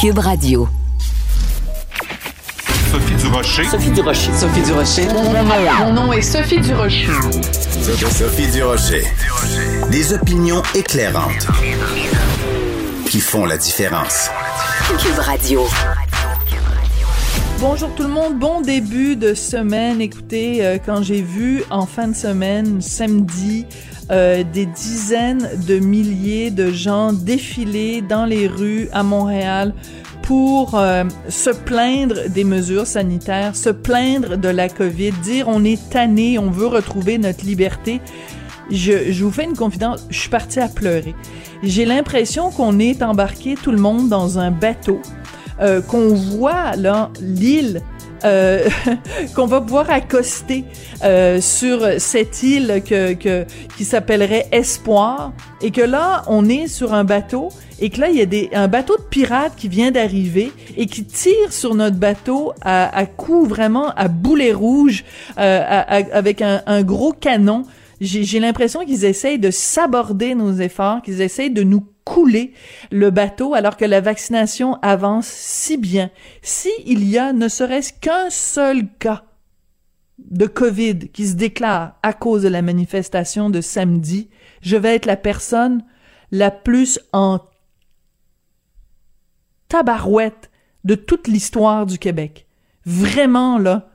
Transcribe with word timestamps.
Cube 0.00 0.18
Radio. 0.18 0.68
Sophie 2.90 3.14
Durocher. 3.14 3.64
Sophie 3.64 3.90
Durocher. 3.90 4.32
Sophie 4.32 4.62
Durocher. 4.62 5.08
Mon 5.78 5.92
nom 5.92 6.12
est 6.12 6.22
Sophie 6.22 6.60
Durocher. 6.60 7.06
Sophie 8.10 8.48
Durocher. 8.48 9.04
Des 9.90 10.12
opinions 10.12 10.62
éclairantes 10.74 11.46
qui 13.06 13.20
font 13.20 13.44
la 13.44 13.56
différence. 13.58 14.30
Cube 14.98 15.18
Radio. 15.18 15.66
Bonjour 17.60 17.94
tout 17.94 18.04
le 18.04 18.08
monde, 18.08 18.38
bon 18.38 18.62
début 18.62 19.16
de 19.16 19.34
semaine. 19.34 20.00
Écoutez, 20.00 20.64
euh, 20.64 20.78
quand 20.84 21.02
j'ai 21.02 21.20
vu 21.20 21.62
en 21.68 21.84
fin 21.84 22.08
de 22.08 22.16
semaine, 22.16 22.80
samedi, 22.80 23.66
euh, 24.10 24.42
des 24.42 24.66
dizaines 24.66 25.48
de 25.66 25.78
milliers 25.78 26.50
de 26.50 26.70
gens 26.70 27.12
défiler 27.12 28.02
dans 28.02 28.24
les 28.24 28.46
rues 28.46 28.88
à 28.92 29.02
Montréal 29.02 29.72
pour 30.22 30.74
euh, 30.74 31.04
se 31.28 31.50
plaindre 31.50 32.28
des 32.28 32.44
mesures 32.44 32.86
sanitaires, 32.86 33.56
se 33.56 33.70
plaindre 33.70 34.36
de 34.36 34.48
la 34.48 34.68
COVID, 34.68 35.12
dire 35.22 35.46
on 35.48 35.64
est 35.64 35.90
tanné, 35.90 36.38
on 36.38 36.50
veut 36.50 36.66
retrouver 36.66 37.18
notre 37.18 37.44
liberté. 37.44 38.00
Je, 38.70 39.10
je 39.10 39.24
vous 39.24 39.30
fais 39.30 39.44
une 39.44 39.56
confidence, 39.56 40.06
je 40.10 40.18
suis 40.18 40.30
partie 40.30 40.60
à 40.60 40.68
pleurer. 40.68 41.14
J'ai 41.62 41.84
l'impression 41.84 42.50
qu'on 42.50 42.78
est 42.78 43.02
embarqué 43.02 43.54
tout 43.54 43.72
le 43.72 43.78
monde 43.78 44.08
dans 44.08 44.38
un 44.38 44.50
bateau, 44.50 45.00
euh, 45.60 45.82
qu'on 45.82 46.14
voit 46.14 46.76
là 46.76 47.10
l'île 47.20 47.82
euh, 48.24 48.68
qu'on 49.34 49.46
va 49.46 49.60
pouvoir 49.60 49.90
accoster 49.90 50.64
euh, 51.04 51.40
sur 51.40 51.80
cette 51.98 52.42
île 52.42 52.82
que, 52.84 53.14
que 53.14 53.44
qui 53.76 53.84
s'appellerait 53.84 54.48
Espoir 54.52 55.32
et 55.62 55.70
que 55.70 55.80
là 55.80 56.22
on 56.26 56.48
est 56.48 56.66
sur 56.66 56.94
un 56.94 57.04
bateau 57.04 57.48
et 57.80 57.90
que 57.90 58.00
là 58.00 58.10
il 58.10 58.16
y 58.16 58.20
a 58.20 58.26
des 58.26 58.50
un 58.52 58.68
bateau 58.68 58.96
de 58.96 59.02
pirates 59.02 59.54
qui 59.56 59.68
vient 59.68 59.90
d'arriver 59.90 60.52
et 60.76 60.86
qui 60.86 61.04
tire 61.04 61.52
sur 61.52 61.74
notre 61.74 61.96
bateau 61.96 62.52
à, 62.60 62.96
à 62.96 63.06
coups 63.06 63.48
vraiment 63.48 63.90
à 63.90 64.08
boulet 64.08 64.52
rouge 64.52 65.04
euh, 65.38 65.82
avec 66.12 66.42
un, 66.42 66.62
un 66.66 66.82
gros 66.82 67.12
canon. 67.12 67.64
J'ai 68.00 68.24
j'ai 68.24 68.40
l'impression 68.40 68.84
qu'ils 68.84 69.04
essayent 69.04 69.38
de 69.38 69.50
saborder 69.50 70.34
nos 70.34 70.54
efforts, 70.54 71.02
qu'ils 71.02 71.20
essayent 71.20 71.50
de 71.50 71.62
nous 71.62 71.84
couler 72.04 72.52
le 72.90 73.10
bateau 73.10 73.54
alors 73.54 73.76
que 73.76 73.84
la 73.84 74.00
vaccination 74.00 74.74
avance 74.82 75.26
si 75.26 75.76
bien. 75.76 76.10
Si 76.42 76.70
il 76.86 77.08
y 77.08 77.18
a 77.18 77.32
ne 77.32 77.48
serait-ce 77.48 77.92
qu'un 77.92 78.30
seul 78.30 78.88
cas 78.98 79.24
de 80.18 80.46
COVID 80.46 81.08
qui 81.08 81.26
se 81.26 81.34
déclare 81.34 81.98
à 82.02 82.12
cause 82.12 82.42
de 82.42 82.48
la 82.48 82.62
manifestation 82.62 83.50
de 83.50 83.60
samedi, 83.60 84.28
je 84.60 84.76
vais 84.76 84.94
être 84.94 85.06
la 85.06 85.16
personne 85.16 85.84
la 86.30 86.50
plus 86.50 87.00
en 87.12 87.40
tabarouette 89.68 90.50
de 90.84 90.94
toute 90.94 91.28
l'histoire 91.28 91.86
du 91.86 91.98
Québec. 91.98 92.46
Vraiment, 92.84 93.58
là, 93.58 93.90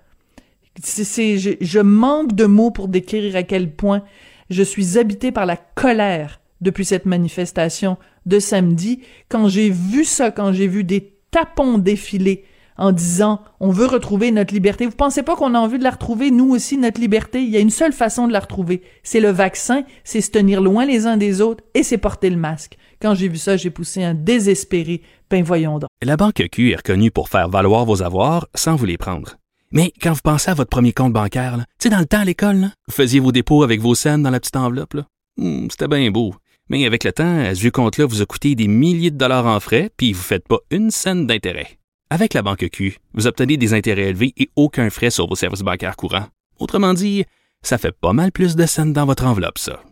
c'est, 0.82 1.38
je 1.38 1.80
manque 1.80 2.34
de 2.34 2.46
mots 2.46 2.72
pour 2.72 2.88
décrire 2.88 3.36
à 3.36 3.44
quel 3.44 3.74
point 3.74 4.04
je 4.50 4.64
suis 4.64 4.98
habité 4.98 5.32
par 5.32 5.46
la 5.46 5.58
colère 5.58 6.40
depuis 6.66 6.84
cette 6.84 7.06
manifestation 7.06 7.98
de 8.26 8.40
samedi. 8.40 9.00
Quand 9.30 9.48
j'ai 9.48 9.70
vu 9.70 10.04
ça, 10.04 10.32
quand 10.32 10.52
j'ai 10.52 10.68
vu 10.68 10.84
des 10.84 11.14
tapons 11.32 11.78
défiler 11.78 12.44
en 12.78 12.92
disant 12.92 13.42
on 13.60 13.70
veut 13.70 13.86
retrouver 13.86 14.32
notre 14.32 14.54
liberté. 14.54 14.86
Vous 14.86 14.96
pensez 14.96 15.24
pas 15.24 15.36
qu'on 15.36 15.54
a 15.54 15.60
envie 15.60 15.80
de 15.80 15.84
la 15.84 15.92
retrouver, 15.92 16.32
nous 16.32 16.50
aussi, 16.54 16.78
notre 16.78 17.00
liberté? 17.00 17.42
Il 17.42 17.50
y 17.50 17.58
a 17.58 17.62
une 17.62 17.70
seule 17.70 17.94
façon 17.94 18.28
de 18.28 18.34
la 18.34 18.40
retrouver. 18.42 18.82
C'est 19.04 19.22
le 19.22 19.30
vaccin, 19.30 19.84
c'est 20.04 20.22
se 20.22 20.32
tenir 20.32 20.60
loin 20.62 20.86
les 20.86 21.08
uns 21.08 21.18
des 21.18 21.40
autres 21.40 21.64
et 21.74 21.84
c'est 21.84 21.98
porter 21.98 22.30
le 22.30 22.38
masque. 22.38 22.78
Quand 23.02 23.16
j'ai 23.16 23.28
vu 23.28 23.38
ça, 23.38 23.56
j'ai 23.56 23.70
poussé 23.70 24.04
un 24.04 24.14
désespéré. 24.14 25.02
Ben 25.30 25.44
voyons 25.44 25.80
donc. 25.80 25.90
La 26.04 26.18
Banque 26.18 26.44
Q 26.52 26.72
est 26.72 26.78
reconnue 26.78 27.12
pour 27.12 27.30
faire 27.30 27.50
valoir 27.50 27.86
vos 27.86 28.02
avoirs 28.04 28.48
sans 28.56 28.76
vous 28.76 28.86
les 28.86 28.98
prendre. 28.98 29.38
Mais 29.72 29.92
quand 30.02 30.14
vous 30.14 30.22
pensez 30.24 30.52
à 30.52 30.54
votre 30.54 30.70
premier 30.70 30.94
compte 30.94 31.14
bancaire, 31.14 31.58
tu 31.58 31.64
sais, 31.80 31.90
dans 31.90 32.00
le 32.00 32.06
temps 32.06 32.20
à 32.20 32.26
l'école, 32.26 32.70
vous 32.88 32.94
faisiez 32.94 33.20
vos 33.20 33.32
dépôts 33.32 33.64
avec 33.64 33.82
vos 33.82 33.96
scènes 33.96 34.24
dans 34.24 34.30
la 34.30 34.40
petite 34.40 34.56
enveloppe. 34.56 34.96
Hmm, 35.38 35.68
C'était 35.70 35.88
bien 35.88 36.10
beau. 36.12 36.34
Mais 36.70 36.86
avec 36.86 37.04
le 37.04 37.12
temps, 37.12 37.54
ce 37.54 37.60
vieux 37.60 37.72
compte-là 37.72 38.06
vous 38.06 38.22
a 38.22 38.26
coûté 38.26 38.56
des 38.56 38.68
milliers 38.68 39.12
de 39.12 39.18
dollars 39.18 39.46
en 39.46 39.60
frais, 39.60 39.92
puis 39.98 40.14
vous 40.14 40.20
ne 40.20 40.24
faites 40.24 40.48
pas 40.48 40.60
une 40.72 40.90
scène 40.90 41.28
d'intérêt. 41.28 41.78
Avec 42.10 42.34
la 42.34 42.42
Banque 42.42 42.70
Q, 42.72 42.98
vous 43.14 43.28
obtenez 43.28 43.58
des 43.58 43.74
intérêts 43.74 44.10
élevés 44.10 44.34
et 44.38 44.50
aucun 44.56 44.90
frais 44.90 45.10
sur 45.10 45.28
vos 45.28 45.36
services 45.36 45.62
bancaires 45.62 45.96
courants. 45.96 46.28
Autrement 46.60 46.94
dit, 46.94 47.26
ça 47.62 47.78
fait 47.78 47.92
pas 47.92 48.14
mal 48.14 48.32
plus 48.32 48.56
de 48.56 48.66
scènes 48.66 48.94
dans 48.94 49.06
votre 49.06 49.26
enveloppe, 49.26 49.58
ça. 49.58 49.84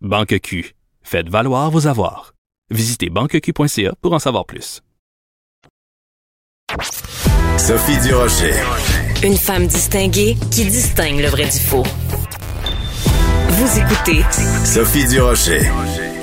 Banque 0.00 0.38
Q, 0.40 0.74
faites 1.02 1.28
valoir 1.28 1.70
vos 1.70 1.86
avoirs. 1.86 2.34
Visitez 2.70 3.10
banqueq.ca 3.10 3.94
pour 4.00 4.12
en 4.12 4.18
savoir 4.18 4.46
plus. 4.46 4.82
Sophie 7.58 7.98
Durocher. 8.00 8.54
Une 9.24 9.36
femme 9.36 9.66
distinguée 9.66 10.36
qui 10.50 10.64
distingue 10.64 11.20
le 11.20 11.28
vrai 11.28 11.44
du 11.44 11.58
faux. 11.58 11.84
Vous 13.48 13.78
écoutez 13.78 14.24
Sophie 14.64 15.06
Durocher. 15.06 15.62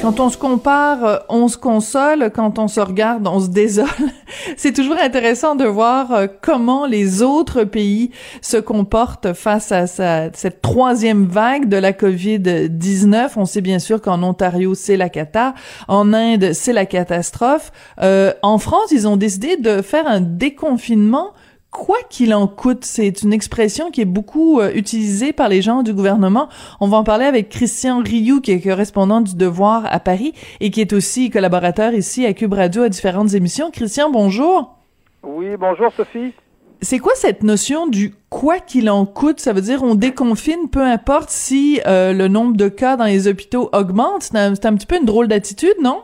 Quand 0.07 0.22
on 0.22 0.29
se 0.29 0.38
compare, 0.38 1.03
euh, 1.03 1.18
on 1.28 1.50
se 1.50 1.57
console. 1.57 2.31
Quand 2.34 2.59
on 2.59 2.69
se 2.69 2.79
regarde, 2.79 3.28
on 3.28 3.41
se 3.41 3.50
désole. 3.50 3.88
C'est 4.56 4.72
toujours 4.72 4.95
intéressant 4.97 5.56
de 5.56 5.66
voir 5.66 6.13
euh, 6.13 6.28
comment 6.41 6.85
les 6.85 7.22
autres 7.22 7.66
pays 7.66 8.12
se 8.41 8.56
comportent 8.56 9.34
face 9.34 9.73
à 9.73 9.85
cette 9.85 10.62
troisième 10.62 11.25
vague 11.25 11.67
de 11.67 11.75
la 11.75 11.91
COVID-19. 11.91 13.31
On 13.35 13.44
sait 13.44 13.59
bien 13.59 13.79
sûr 13.79 14.01
qu'en 14.01 14.23
Ontario, 14.23 14.75
c'est 14.75 14.96
la 14.96 15.09
cata. 15.09 15.56
En 15.90 16.13
Inde, 16.13 16.53
c'est 16.53 16.72
la 16.72 16.85
catastrophe. 16.85 17.73
Euh, 18.01 18.31
en 18.44 18.59
France, 18.59 18.91
ils 18.91 19.09
ont 19.09 19.17
décidé 19.17 19.57
de 19.57 19.81
faire 19.81 20.07
un 20.07 20.22
déconfinement 20.22 21.34
Quoi 21.78 21.98
qu'il 22.10 22.34
en 22.34 22.48
coûte, 22.48 22.84
c'est 22.86 23.22
une 23.22 23.32
expression 23.32 23.92
qui 23.92 24.02
est 24.02 24.06
beaucoup 24.06 24.60
euh, 24.60 24.72
utilisée 24.74 25.32
par 25.32 25.48
les 25.48 25.62
gens 25.62 25.84
du 25.84 25.94
gouvernement. 25.94 26.50
On 26.80 26.88
va 26.88 26.98
en 26.98 27.04
parler 27.04 27.26
avec 27.26 27.50
Christian 27.50 28.02
Rioux, 28.02 28.42
qui 28.42 28.52
est 28.52 28.60
correspondant 28.60 29.22
du 29.22 29.36
Devoir 29.36 29.84
à 29.86 30.00
Paris 30.00 30.34
et 30.60 30.72
qui 30.72 30.82
est 30.82 30.92
aussi 30.92 31.30
collaborateur 31.30 31.94
ici 31.94 32.26
à 32.26 32.34
Cube 32.34 32.54
Radio 32.54 32.82
à 32.82 32.90
différentes 32.90 33.36
émissions. 33.36 33.70
Christian, 33.70 34.10
bonjour. 34.10 34.76
Oui, 35.22 35.56
bonjour 35.56 35.94
Sophie. 35.96 36.34
C'est 36.82 36.98
quoi 36.98 37.14
cette 37.14 37.44
notion 37.44 37.86
du 37.86 38.16
quoi 38.32 38.58
qu'il 38.58 38.90
en 38.90 39.06
coûte? 39.06 39.40
Ça 39.40 39.54
veut 39.54 39.62
dire 39.62 39.84
on 39.84 39.94
déconfine, 39.94 40.70
peu 40.72 40.82
importe 40.82 41.30
si 41.30 41.80
euh, 41.86 42.12
le 42.12 42.28
nombre 42.28 42.58
de 42.58 42.70
cas 42.70 42.98
dans 42.98 43.06
les 43.06 43.28
hôpitaux 43.28 43.70
augmente. 43.72 44.24
C'est 44.24 44.36
un, 44.36 44.56
c'est 44.56 44.66
un 44.66 44.74
petit 44.74 44.88
peu 44.88 44.98
une 44.98 45.06
drôle 45.06 45.28
d'attitude, 45.28 45.76
non? 45.80 46.02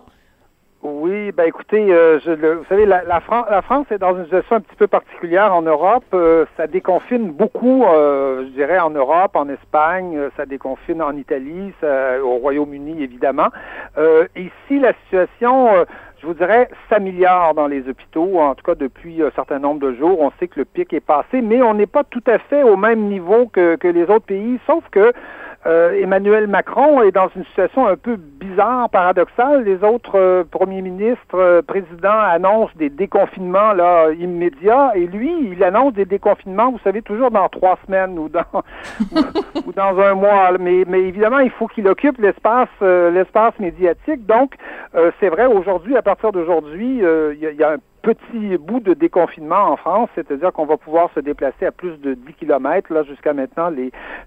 Oui, 0.86 1.32
ben 1.32 1.46
écoutez, 1.46 1.94
euh, 1.94 2.20
je, 2.20 2.32
le- 2.32 2.56
vous 2.56 2.66
savez, 2.68 2.86
la, 2.86 3.04
la, 3.06 3.22
la 3.50 3.62
France 3.62 3.86
est 3.90 4.00
dans 4.00 4.18
une 4.18 4.26
situation 4.26 4.58
un 4.58 4.60
petit 4.60 4.76
peu 4.76 4.88
particulière 4.88 5.56
en 5.56 5.62
Europe. 5.62 6.04
Euh, 6.14 6.46
ça 6.58 6.68
déconfine 6.68 7.32
beaucoup, 7.32 7.86
euh, 7.86 8.44
je 8.44 8.50
dirais, 8.50 8.80
en 8.80 8.90
Europe, 8.90 9.34
en 9.36 9.48
Espagne, 9.48 10.18
euh, 10.18 10.30
ça 10.36 10.46
déconfine 10.46 11.02
en 11.02 11.16
Italie, 11.16 11.72
ça- 11.80 12.22
au 12.22 12.36
Royaume-Uni, 12.36 13.02
évidemment. 13.02 13.48
Euh, 13.98 14.26
ici, 14.36 14.78
la 14.82 14.92
situation, 15.06 15.74
euh, 15.74 15.86
je 16.22 16.28
vous 16.28 16.34
dirais, 16.34 16.68
s'améliore 16.90 17.54
dans 17.54 17.68
les 17.68 17.88
hôpitaux, 17.88 18.40
en 18.40 18.54
tout 18.54 18.66
cas 18.66 18.76
depuis 18.76 19.24
un 19.24 19.32
certain 19.38 19.60
nombre 19.60 19.80
de 19.80 19.94
jours. 19.94 20.20
On 20.20 20.32
sait 20.38 20.50
que 20.50 20.60
le 20.60 20.66
pic 20.66 20.92
est 20.92 21.00
passé, 21.00 21.42
mais 21.42 21.62
on 21.62 21.76
n'est 21.76 21.86
pas 21.86 22.04
tout 22.04 22.24
à 22.28 22.40
fait 22.40 22.64
au 22.64 22.76
même 22.76 23.04
niveau 23.08 23.48
que, 23.48 23.78
que 23.78 23.88
les 23.88 24.04
autres 24.04 24.26
pays, 24.26 24.60
sauf 24.68 24.84
que 24.92 25.14
euh, 25.66 26.02
Emmanuel 26.02 26.48
Macron 26.48 27.02
est 27.04 27.12
dans 27.12 27.30
une 27.36 27.46
situation 27.46 27.88
un 27.88 27.96
peu 27.96 28.18
bizarre, 28.18 28.90
paradoxale. 28.90 29.64
Les 29.64 29.82
autres 29.84 30.18
euh, 30.18 30.44
premiers 30.44 30.82
ministres, 30.82 31.36
euh, 31.36 31.62
présidents 31.62 32.20
annoncent 32.20 32.74
des 32.76 32.90
déconfinements 32.90 33.72
là 33.72 34.12
immédiats, 34.12 34.92
et 34.96 35.08
lui, 35.08 35.32
il 35.52 35.64
annonce 35.64 35.94
des 35.94 36.06
déconfinements, 36.06 36.72
vous 36.72 36.80
savez, 36.84 37.02
toujours 37.02 37.32
dans 37.32 37.48
trois 37.48 37.78
semaines 37.86 38.20
ou 38.20 38.28
dans 38.28 38.44
ou, 39.66 39.72
dans 39.72 40.00
un 40.00 40.16
mois. 40.16 40.58
Mais, 40.60 40.84
mais 40.88 41.02
évidemment, 41.02 41.40
il 41.40 41.52
faut 41.52 41.68
qu'il 41.68 41.88
occupe 41.88 42.20
l'espace 42.20 42.70
l'espace 42.82 43.58
médiatique. 43.60 44.26
Donc, 44.26 44.56
c'est 45.20 45.30
vrai 45.30 45.46
aujourd'hui, 45.46 45.96
à 45.96 46.02
partir 46.02 46.32
d'aujourd'hui, 46.32 46.98
il 47.00 47.38
y, 47.40 47.56
y 47.56 47.64
a 47.64 47.74
un 47.74 47.78
petit 48.04 48.58
bout 48.58 48.82
de 48.82 48.94
déconfinement 48.94 49.72
en 49.72 49.78
France, 49.78 50.10
c'est-à-dire 50.14 50.52
qu'on 50.52 50.66
va 50.66 50.76
pouvoir 50.76 51.10
se 51.16 51.22
déplacer 51.22 51.66
à 51.66 51.72
plus 51.72 52.00
de 52.02 52.14
10 52.14 52.34
km. 52.34 52.94
Là, 52.94 53.04
jusqu'à 53.04 53.34
maintenant, 53.34 53.72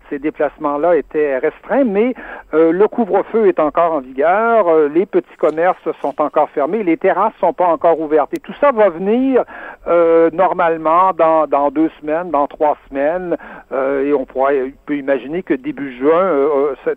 ces 0.09 0.19
déplacements-là 0.19 0.97
étaient 0.97 1.39
restreints, 1.39 1.85
mais 1.85 2.15
euh, 2.55 2.73
le 2.73 2.89
couvre-feu 2.89 3.49
est 3.49 3.61
encore 3.61 3.93
en 3.93 4.01
vigueur, 4.01 4.67
euh, 4.69 4.89
les 4.89 5.05
petits 5.05 5.37
commerces 5.39 5.77
sont 6.01 6.21
encore 6.23 6.49
fermés, 6.51 6.83
les 6.83 6.97
terrasses 6.97 7.35
sont 7.39 7.53
pas 7.53 7.67
encore 7.67 8.01
ouvertes. 8.01 8.33
Et 8.33 8.41
tout 8.41 8.55
ça 8.61 8.73
va 8.73 8.89
venir 8.89 9.45
euh, 9.87 10.31
normalement 10.33 11.13
dans 11.13 11.71
deux 11.71 11.91
semaines, 12.01 12.31
dans 12.31 12.47
trois 12.47 12.79
semaines, 12.89 13.37
et 13.73 14.13
on 14.13 14.25
pourrait, 14.25 14.73
peut 14.87 14.97
imaginer 14.97 15.43
que 15.43 15.55
début 15.55 15.99
juin, 15.99 16.47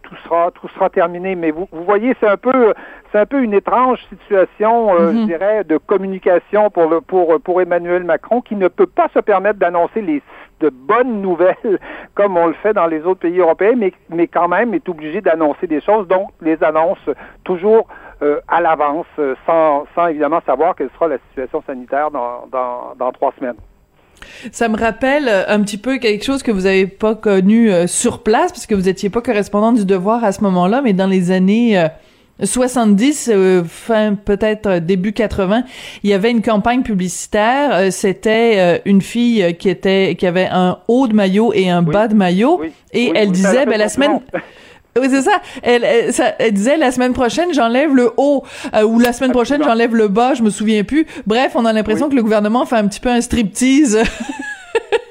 tout 0.03 0.15
sera 0.23 0.51
tout 0.51 0.67
sera 0.69 0.89
terminé. 0.89 1.35
Mais 1.35 1.51
vous, 1.51 1.67
vous 1.71 1.83
voyez, 1.83 2.15
c'est 2.19 2.27
un 2.27 2.37
peu 2.37 2.73
c'est 3.11 3.17
un 3.17 3.25
peu 3.25 3.41
une 3.41 3.55
étrange 3.55 3.99
situation, 4.09 4.95
je 4.99 5.03
mhm. 5.17 5.25
dirais, 5.25 5.63
de 5.63 5.77
communication 5.77 6.69
pour 6.69 6.87
le 6.87 7.01
pour 7.01 7.39
pour 7.41 7.61
Emmanuel 7.61 8.03
Macron 8.03 8.41
qui 8.41 8.55
ne 8.55 8.67
peut 8.67 8.85
pas 8.85 9.09
se 9.15 9.19
permettre 9.19 9.57
d'annoncer 9.57 10.01
les 10.01 10.21
de 10.59 10.69
bonnes 10.69 11.21
nouvelles 11.21 11.55
comme 12.15 12.37
on 12.37 12.47
le 12.47 12.53
fait 12.53 12.73
dans 12.73 12.87
les 12.87 13.01
autres 13.03 13.21
pays 13.21 13.39
européens, 13.39 13.75
mais, 13.77 13.93
mais 14.09 14.27
quand 14.27 14.47
même 14.47 14.73
est 14.73 14.87
obligé 14.89 15.21
d'annoncer 15.21 15.67
des 15.67 15.81
choses, 15.81 16.07
donc 16.07 16.29
les 16.41 16.61
annonce 16.63 16.99
toujours 17.43 17.87
euh, 18.21 18.39
à 18.47 18.61
l'avance, 18.61 19.07
euh, 19.17 19.35
sans, 19.45 19.85
sans 19.95 20.07
évidemment 20.07 20.41
savoir 20.45 20.75
quelle 20.75 20.89
sera 20.91 21.07
la 21.07 21.17
situation 21.29 21.63
sanitaire 21.65 22.11
dans, 22.11 22.47
dans, 22.51 22.93
dans 22.97 23.11
trois 23.11 23.33
semaines. 23.39 23.55
Ça 24.51 24.67
me 24.69 24.77
rappelle 24.77 25.29
un 25.47 25.61
petit 25.61 25.77
peu 25.77 25.97
quelque 25.97 26.23
chose 26.23 26.43
que 26.43 26.51
vous 26.51 26.65
avez 26.65 26.87
pas 26.87 27.15
connu 27.15 27.71
euh, 27.71 27.87
sur 27.87 28.23
place, 28.23 28.51
parce 28.51 28.65
que 28.65 28.75
vous 28.75 28.89
étiez 28.89 29.09
pas 29.09 29.21
correspondant 29.21 29.71
du 29.71 29.85
Devoir 29.85 30.23
à 30.23 30.31
ce 30.31 30.41
moment-là, 30.41 30.81
mais 30.81 30.93
dans 30.93 31.07
les 31.07 31.31
années 31.31 31.89
70, 32.41 33.29
euh, 33.31 33.63
fin 33.63 34.15
peut-être 34.15 34.67
euh, 34.67 34.79
début 34.79 35.11
80, 35.11 35.63
il 36.03 36.09
y 36.09 36.13
avait 36.13 36.31
une 36.31 36.41
campagne 36.41 36.83
publicitaire. 36.83 37.73
Euh, 37.73 37.91
c'était 37.91 38.81
une 38.85 39.01
fille 39.01 39.55
qui 39.57 39.69
était 39.69 40.15
qui 40.17 40.25
avait 40.25 40.47
un 40.49 40.79
haut 40.87 41.07
de 41.07 41.13
maillot 41.13 41.51
et 41.53 41.69
un 41.69 41.81
bas 41.81 42.07
de 42.07 42.15
maillot, 42.15 42.61
et 42.93 43.11
elle 43.13 43.31
disait, 43.31 43.65
ben 43.65 43.77
la 43.77 43.89
semaine. 43.89 44.21
Oui, 44.97 45.07
c'est 45.09 45.21
ça. 45.21 45.41
Elle, 45.61 45.83
elle, 45.83 46.53
disait 46.53 46.77
la 46.77 46.91
semaine 46.91 47.13
prochaine 47.13 47.53
j'enlève 47.53 47.95
le 47.95 48.11
haut 48.17 48.43
ou 48.85 48.99
la 48.99 49.13
semaine 49.13 49.31
prochaine 49.31 49.63
j'enlève 49.63 49.95
le 49.95 50.07
bas, 50.07 50.33
je 50.33 50.43
me 50.43 50.49
souviens 50.49 50.83
plus. 50.83 51.05
Bref, 51.27 51.51
on 51.55 51.65
a 51.65 51.73
l'impression 51.73 52.09
que 52.09 52.15
le 52.15 52.23
gouvernement 52.23 52.65
fait 52.65 52.77
un 52.77 52.87
petit 52.87 52.99
peu 52.99 53.09
un 53.09 53.21
striptease 53.21 53.99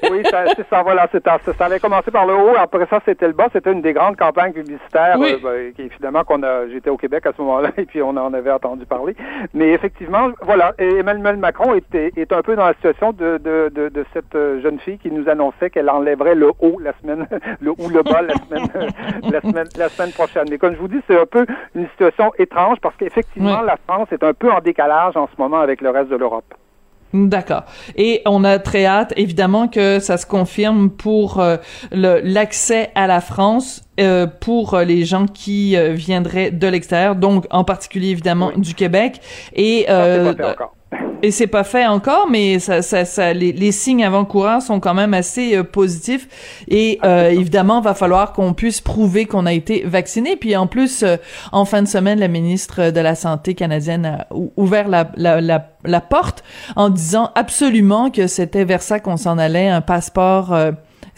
oui, 0.09 0.23
ça, 0.29 0.45
ça, 0.69 0.83
voilà, 0.83 1.07
ça, 1.11 1.65
avait 1.65 1.79
commencé 1.79 2.11
par 2.11 2.25
le 2.25 2.33
haut, 2.33 2.55
après 2.57 2.85
ça, 2.89 2.99
c'était 3.05 3.27
le 3.27 3.33
bas. 3.33 3.47
C'était 3.51 3.71
une 3.71 3.81
des 3.81 3.93
grandes 3.93 4.17
campagnes 4.17 4.53
publicitaires, 4.53 5.17
euh, 5.19 5.37
ben, 5.43 5.73
qui, 5.73 5.83
évidemment, 5.83 6.23
qu'on 6.23 6.43
a, 6.43 6.67
j'étais 6.67 6.89
au 6.89 6.97
Québec 6.97 7.25
à 7.25 7.31
ce 7.35 7.41
moment-là, 7.41 7.69
et 7.77 7.85
puis 7.85 8.01
on 8.01 8.09
en 8.09 8.33
avait 8.33 8.51
entendu 8.51 8.85
parler. 8.85 9.15
Mais 9.53 9.69
effectivement, 9.69 10.29
voilà, 10.41 10.73
Emmanuel 10.77 11.37
Macron 11.37 11.73
est, 11.75 11.95
est 11.95 12.31
un 12.31 12.41
peu 12.41 12.55
dans 12.55 12.65
la 12.65 12.73
situation 12.73 13.11
de, 13.11 13.37
de, 13.37 13.71
de, 13.73 13.89
de 13.89 14.05
cette 14.13 14.35
euh, 14.35 14.61
jeune 14.61 14.79
fille 14.79 14.97
qui 14.97 15.11
nous 15.11 15.29
annonçait 15.29 15.69
qu'elle 15.69 15.89
enlèverait 15.89 16.35
le 16.35 16.51
haut 16.59 16.79
la 16.81 16.93
semaine, 17.01 17.27
le 17.59 17.71
ou 17.71 17.89
le 17.89 18.03
bas 18.03 18.21
la 18.21 18.35
semaine, 18.35 18.91
la 19.31 19.41
semaine, 19.41 19.67
la 19.77 19.89
semaine 19.89 20.11
prochaine. 20.11 20.45
Mais 20.49 20.57
comme 20.57 20.75
je 20.75 20.79
vous 20.79 20.87
dis, 20.87 21.01
c'est 21.07 21.19
un 21.19 21.25
peu 21.25 21.45
une 21.75 21.87
situation 21.89 22.31
étrange 22.37 22.79
parce 22.81 22.95
qu'effectivement, 22.95 23.61
la 23.61 23.77
France 23.87 24.07
est 24.11 24.23
un 24.23 24.33
peu 24.33 24.51
en 24.51 24.59
décalage 24.59 25.17
en 25.17 25.27
ce 25.27 25.41
moment 25.41 25.59
avec 25.59 25.81
le 25.81 25.89
reste 25.89 26.09
de 26.09 26.15
l'Europe. 26.15 26.53
D'accord. 27.13 27.63
Et 27.95 28.21
on 28.25 28.43
a 28.43 28.59
très 28.59 28.85
hâte, 28.85 29.13
évidemment, 29.17 29.67
que 29.67 29.99
ça 29.99 30.17
se 30.17 30.25
confirme 30.25 30.89
pour 30.91 31.39
euh, 31.39 31.57
l'accès 31.91 32.91
à 32.93 33.07
la 33.07 33.19
France 33.19 33.83
euh, 33.99 34.27
pour 34.27 34.77
les 34.77 35.05
gens 35.05 35.25
qui 35.25 35.75
euh, 35.75 35.93
viendraient 35.93 36.51
de 36.51 36.67
l'extérieur, 36.67 37.15
donc 37.15 37.45
en 37.49 37.63
particulier 37.63 38.09
évidemment 38.09 38.51
du 38.55 38.75
Québec. 38.75 39.21
Et 39.55 39.87
et 41.21 41.31
c'est 41.31 41.47
pas 41.47 41.63
fait 41.63 41.85
encore, 41.85 42.29
mais 42.29 42.59
ça, 42.59 42.81
ça, 42.81 43.05
ça 43.05 43.33
les, 43.33 43.51
les, 43.51 43.71
signes 43.71 44.03
avant-coureurs 44.03 44.61
sont 44.61 44.79
quand 44.79 44.93
même 44.93 45.13
assez 45.13 45.55
euh, 45.55 45.63
positifs. 45.63 46.27
Et 46.67 46.99
euh, 47.03 47.29
évidemment, 47.29 47.81
va 47.81 47.93
falloir 47.93 48.33
qu'on 48.33 48.53
puisse 48.53 48.81
prouver 48.81 49.25
qu'on 49.25 49.45
a 49.45 49.53
été 49.53 49.83
vacciné. 49.85 50.35
Puis 50.35 50.55
en 50.55 50.67
plus, 50.67 51.03
euh, 51.03 51.17
en 51.51 51.65
fin 51.65 51.81
de 51.81 51.87
semaine, 51.87 52.19
la 52.19 52.27
ministre 52.27 52.91
de 52.91 52.99
la 52.99 53.15
Santé 53.15 53.53
canadienne 53.53 54.05
a 54.05 54.27
ouvert 54.57 54.87
la, 54.87 55.11
la, 55.15 55.41
la, 55.41 55.69
la 55.83 56.01
porte 56.01 56.43
en 56.75 56.89
disant 56.89 57.31
absolument 57.35 58.09
que 58.09 58.27
c'était 58.27 58.63
vers 58.63 58.81
ça 58.81 58.99
qu'on 58.99 59.17
s'en 59.17 59.37
allait, 59.37 59.69
un 59.69 59.81
passeport 59.81 60.55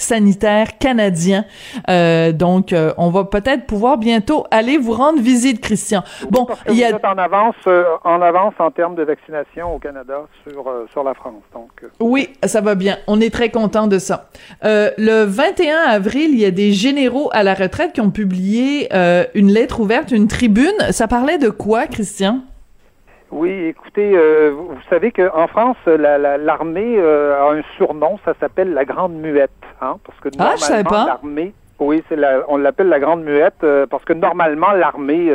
sanitaire 0.02 0.78
canadien. 0.78 1.46
Euh, 1.90 2.32
donc, 2.32 2.74
euh, 2.74 2.94
on 2.98 3.10
va 3.10 3.24
peut-être 3.26 3.66
pouvoir 3.66 3.98
bientôt 3.98 4.46
aller 4.52 4.78
vous 4.78 4.94
rendre 4.94 5.22
visite, 5.22 5.62
Christian. 5.62 6.04
bon, 6.30 6.48
il 6.70 6.76
y 6.76 6.84
a 6.84 6.92
en 7.04 7.18
avance, 7.18 7.56
euh, 7.68 7.84
en 8.04 8.22
avance 8.22 8.54
en 8.60 8.72
termes 8.72 8.96
de 8.96 9.04
vaccination 9.04 9.76
au 9.76 9.80
Canada 9.80 10.26
sur 10.44 10.72
sur 10.92 11.04
la 11.04 11.14
France. 11.14 11.44
Donc. 11.54 11.70
Oui, 12.00 12.30
ça 12.44 12.62
va 12.62 12.76
bien. 12.76 12.98
On 13.08 13.20
est 13.22 13.34
très 13.34 13.50
content 13.50 13.88
de 13.88 14.00
ça. 14.00 14.30
le 14.64 15.24
21 15.24 15.78
avril, 15.90 16.32
il 16.32 16.40
y 16.40 16.46
a 16.46 16.52
des 16.52 16.74
généraux 16.74 17.30
à 17.34 17.44
la 17.44 17.54
retraite 17.54 17.94
qui 17.94 18.02
ont 18.02 18.12
publié 18.12 18.90
une 19.34 19.52
lettre 19.52 19.80
ouverte, 19.80 20.12
une 20.12 20.28
tribune. 20.28 20.80
Ça 20.92 21.08
parlait 21.08 21.38
de 21.38 21.50
quoi, 21.50 21.88
Christian? 21.88 22.42
Oui, 23.32 23.50
écoutez, 23.50 24.12
euh, 24.14 24.52
vous 24.54 24.82
savez 24.90 25.12
qu'en 25.12 25.48
France, 25.48 25.78
l'armée 25.86 26.96
euh, 26.98 27.42
a 27.42 27.54
un 27.54 27.62
surnom, 27.78 28.20
ça 28.26 28.34
s'appelle 28.42 28.74
la 28.74 28.84
Grande 28.84 29.14
Muette, 29.14 29.52
hein, 29.82 29.96
parce 30.06 30.20
que 30.20 30.30
ah, 30.38 30.56
normalement 30.60 31.06
l'armée, 31.06 31.54
oui, 31.80 32.04
c'est 32.10 32.18
on 32.50 32.58
l'appelle 32.58 32.90
la 32.90 33.00
Grande 33.00 33.24
Muette 33.24 33.64
euh, 33.64 33.88
parce 33.90 34.04
que 34.04 34.12
normalement 34.12 34.72
l'armée, 34.74 35.32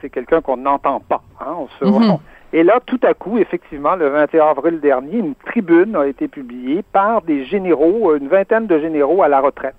c'est 0.00 0.10
quelqu'un 0.10 0.40
qu'on 0.40 0.58
n'entend 0.58 1.00
pas, 1.00 1.22
hein, 1.40 1.56
on 1.58 1.68
se, 1.68 1.84
mhm. 1.84 2.18
Et 2.54 2.62
là, 2.62 2.80
tout 2.84 3.00
à 3.02 3.14
coup, 3.14 3.38
effectivement, 3.38 3.96
le 3.96 4.08
21 4.10 4.48
avril 4.48 4.78
dernier, 4.78 5.16
une 5.16 5.34
tribune 5.34 5.96
a 5.96 6.06
été 6.06 6.28
publiée 6.28 6.84
par 6.92 7.22
des 7.22 7.46
généraux, 7.46 8.14
une 8.14 8.28
vingtaine 8.28 8.66
de 8.66 8.78
généraux 8.78 9.22
à 9.22 9.28
la 9.28 9.40
retraite 9.40 9.74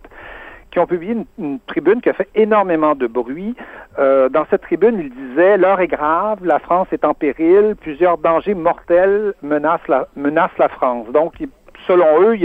qui 0.73 0.79
ont 0.79 0.87
publié 0.87 1.15
une, 1.37 1.59
tribune 1.67 2.01
qui 2.01 2.09
a 2.09 2.13
fait 2.13 2.29
énormément 2.33 2.95
de 2.95 3.05
bruit. 3.05 3.55
Euh, 3.99 4.27
dans 4.27 4.45
cette 4.49 4.63
tribune, 4.63 4.99
ils 4.99 5.13
disaient 5.13 5.55
l'heure 5.55 5.79
est 5.79 5.87
grave, 5.87 6.39
la 6.43 6.57
France 6.57 6.87
est 6.91 7.05
en 7.05 7.13
péril, 7.13 7.75
plusieurs 7.79 8.17
dangers 8.17 8.55
mortels 8.55 9.35
menacent 9.43 9.87
la, 9.87 10.69
France. 10.69 11.07
Donc, 11.13 11.35
selon 11.87 12.23
eux, 12.23 12.35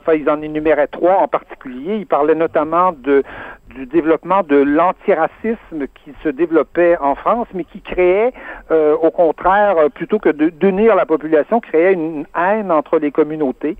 enfin, 0.00 0.14
ils 0.14 0.28
en 0.28 0.42
énuméraient 0.42 0.88
trois 0.88 1.18
en 1.18 1.28
particulier. 1.28 1.98
Ils 1.98 2.06
parlaient 2.06 2.34
notamment 2.34 2.90
du 2.90 3.86
développement 3.86 4.42
de 4.42 4.56
l'antiracisme 4.56 5.86
qui 5.94 6.12
se 6.24 6.28
développait 6.28 6.96
en 7.00 7.14
France, 7.14 7.46
mais 7.54 7.62
qui 7.62 7.82
créait, 7.82 8.32
euh, 8.72 8.96
au 8.96 9.12
contraire, 9.12 9.76
plutôt 9.94 10.18
que 10.18 10.30
d'unir 10.30 10.96
la 10.96 11.06
population, 11.06 11.60
créait 11.60 11.92
une 11.92 12.26
haine 12.36 12.72
entre 12.72 12.98
les 12.98 13.12
communautés. 13.12 13.76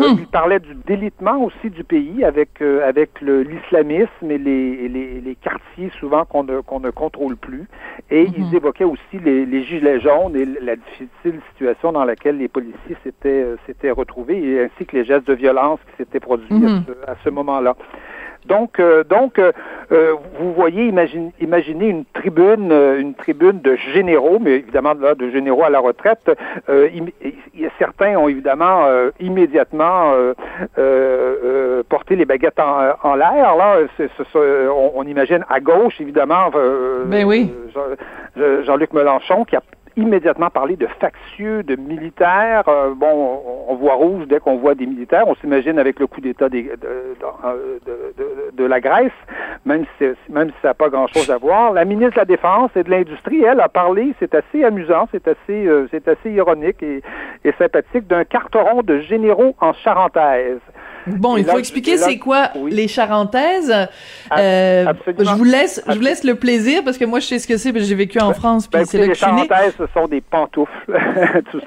Euh, 0.00 0.12
hmm. 0.12 0.16
il 0.18 0.26
parlait 0.26 0.60
du 0.60 0.74
délitement 0.86 1.42
aussi 1.42 1.70
du 1.70 1.82
pays 1.82 2.24
avec 2.24 2.60
euh, 2.60 2.86
avec 2.86 3.20
l'islamisme 3.20 4.30
et 4.30 4.38
les, 4.38 4.88
les, 4.88 5.20
les, 5.20 5.34
quartiers 5.34 5.90
souvent 5.98 6.24
qu'on 6.24 6.44
ne 6.44 6.60
qu'on 6.60 6.80
ne 6.80 6.90
contrôle 6.90 7.36
plus. 7.36 7.66
Et 8.10 8.24
il 8.24 8.34
ils 8.38 8.44
hmm. 8.52 8.56
évoquaient 8.56 8.84
aussi 8.84 9.18
les, 9.24 9.46
les 9.46 9.64
gilets 9.64 10.00
jaunes 10.00 10.36
et 10.36 10.44
la 10.44 10.76
difficile 10.76 11.40
situation 11.50 11.92
dans 11.92 12.04
laquelle 12.04 12.38
les 12.38 12.48
policiers 12.48 12.96
s'étaient 13.02 13.42
euh, 13.42 13.56
s'étaient 13.66 13.90
retrouvés, 13.90 14.38
et 14.38 14.64
ainsi 14.64 14.86
que 14.86 14.96
les 14.96 15.04
gestes 15.04 15.26
de 15.26 15.34
violence 15.34 15.80
qui 15.90 15.96
s'étaient 15.96 16.20
produits 16.20 16.54
hmm. 16.54 16.84
à 17.06 17.14
ce 17.24 17.30
moment-là. 17.30 17.74
Donc, 18.46 18.80
euh, 18.80 19.04
donc 19.04 19.38
euh, 19.38 19.52
euh, 19.92 20.14
vous 20.38 20.52
voyez, 20.52 20.86
imaginez, 20.86 21.32
imaginez 21.40 21.88
une 21.88 22.04
tribune, 22.06 22.72
une 22.72 23.14
tribune 23.14 23.60
de 23.60 23.76
généraux, 23.92 24.38
mais 24.40 24.52
évidemment 24.56 24.94
là, 24.94 25.14
de 25.14 25.30
généraux 25.30 25.64
à 25.64 25.70
la 25.70 25.80
retraite. 25.80 26.30
certains 27.78 28.16
ont 28.16 28.28
évidemment 28.28 28.86
immédiatement 29.20 30.14
porté 31.88 32.16
les 32.16 32.24
baguettes 32.24 32.60
en, 32.60 33.14
l'air. 33.14 33.56
Là, 33.56 33.78
on, 34.34 34.92
on, 34.94 35.02
imagine 35.04 35.44
à 35.48 35.60
gauche, 35.60 36.00
évidemment. 36.00 36.50
ben 37.06 37.24
oui. 37.24 37.52
Jean-Luc 38.64 38.92
Mélenchon 38.92 39.44
qui 39.44 39.56
a 39.56 39.62
immédiatement 39.98 40.48
parler 40.48 40.76
de 40.76 40.86
factieux, 41.00 41.62
de 41.62 41.76
militaires. 41.76 42.62
Euh, 42.68 42.94
bon, 42.94 43.42
on, 43.68 43.74
voit 43.74 43.94
rouge 43.94 44.26
dès 44.28 44.38
qu'on 44.38 44.56
voit 44.56 44.74
des 44.74 44.86
militaires. 44.86 45.24
On 45.26 45.34
s'imagine 45.34 45.78
avec 45.78 45.98
le 45.98 46.06
coup 46.06 46.20
d'État 46.20 46.48
de, 46.48 46.64
de, 48.56 48.64
la 48.64 48.80
Grèce, 48.80 49.12
même 49.66 49.84
si, 49.98 50.04
même 50.30 50.50
si 50.50 50.56
ça 50.62 50.68
n'a 50.68 50.74
pas 50.74 50.88
grand-chose 50.88 51.30
à 51.30 51.36
voir. 51.36 51.72
La 51.72 51.84
ministre 51.84 52.14
de 52.14 52.20
la 52.20 52.24
Défense 52.24 52.70
et 52.76 52.84
de 52.84 52.90
l'Industrie, 52.90 53.42
elle, 53.42 53.60
a 53.60 53.68
parlé, 53.68 54.14
c'est 54.20 54.34
assez 54.34 54.64
amusant, 54.64 55.08
c'est 55.10 55.26
assez, 55.26 55.66
euh, 55.66 55.88
assez 56.06 56.30
ironique 56.30 56.82
et, 56.82 57.02
et 57.44 57.52
sympathique, 57.58 58.06
d'un 58.06 58.24
carteron 58.24 58.82
de 58.82 59.00
généraux 59.00 59.56
en 59.60 59.72
charentaise. 59.72 60.60
Bon, 61.16 61.36
il 61.36 61.44
faut 61.44 61.58
expliquer 61.58 61.96
c'est 61.96 62.18
quoi 62.18 62.50
les 62.70 62.88
charentaises. 62.88 63.74
Euh, 64.36 64.92
je 65.18 65.34
vous 65.34 65.44
laisse, 65.44 65.82
je 65.86 65.94
vous 65.94 66.00
laisse 66.00 66.24
le 66.24 66.34
plaisir 66.34 66.82
parce 66.84 66.98
que 66.98 67.04
moi 67.04 67.20
je 67.20 67.26
sais 67.26 67.38
ce 67.38 67.46
que 67.46 67.56
c'est, 67.56 67.72
parce 67.72 67.84
que 67.84 67.88
j'ai 67.88 67.94
vécu 67.94 68.20
en 68.20 68.32
France 68.34 68.66
puis 68.66 68.80
ben, 68.80 68.86
c'est 68.86 68.98
là 68.98 69.04
que 69.04 69.08
Les 69.10 69.14
charentaises, 69.14 69.74
ce 69.78 69.84
sont 69.94 70.06
des 70.06 70.20
pantoufles, 70.20 70.70
tout, 71.50 71.60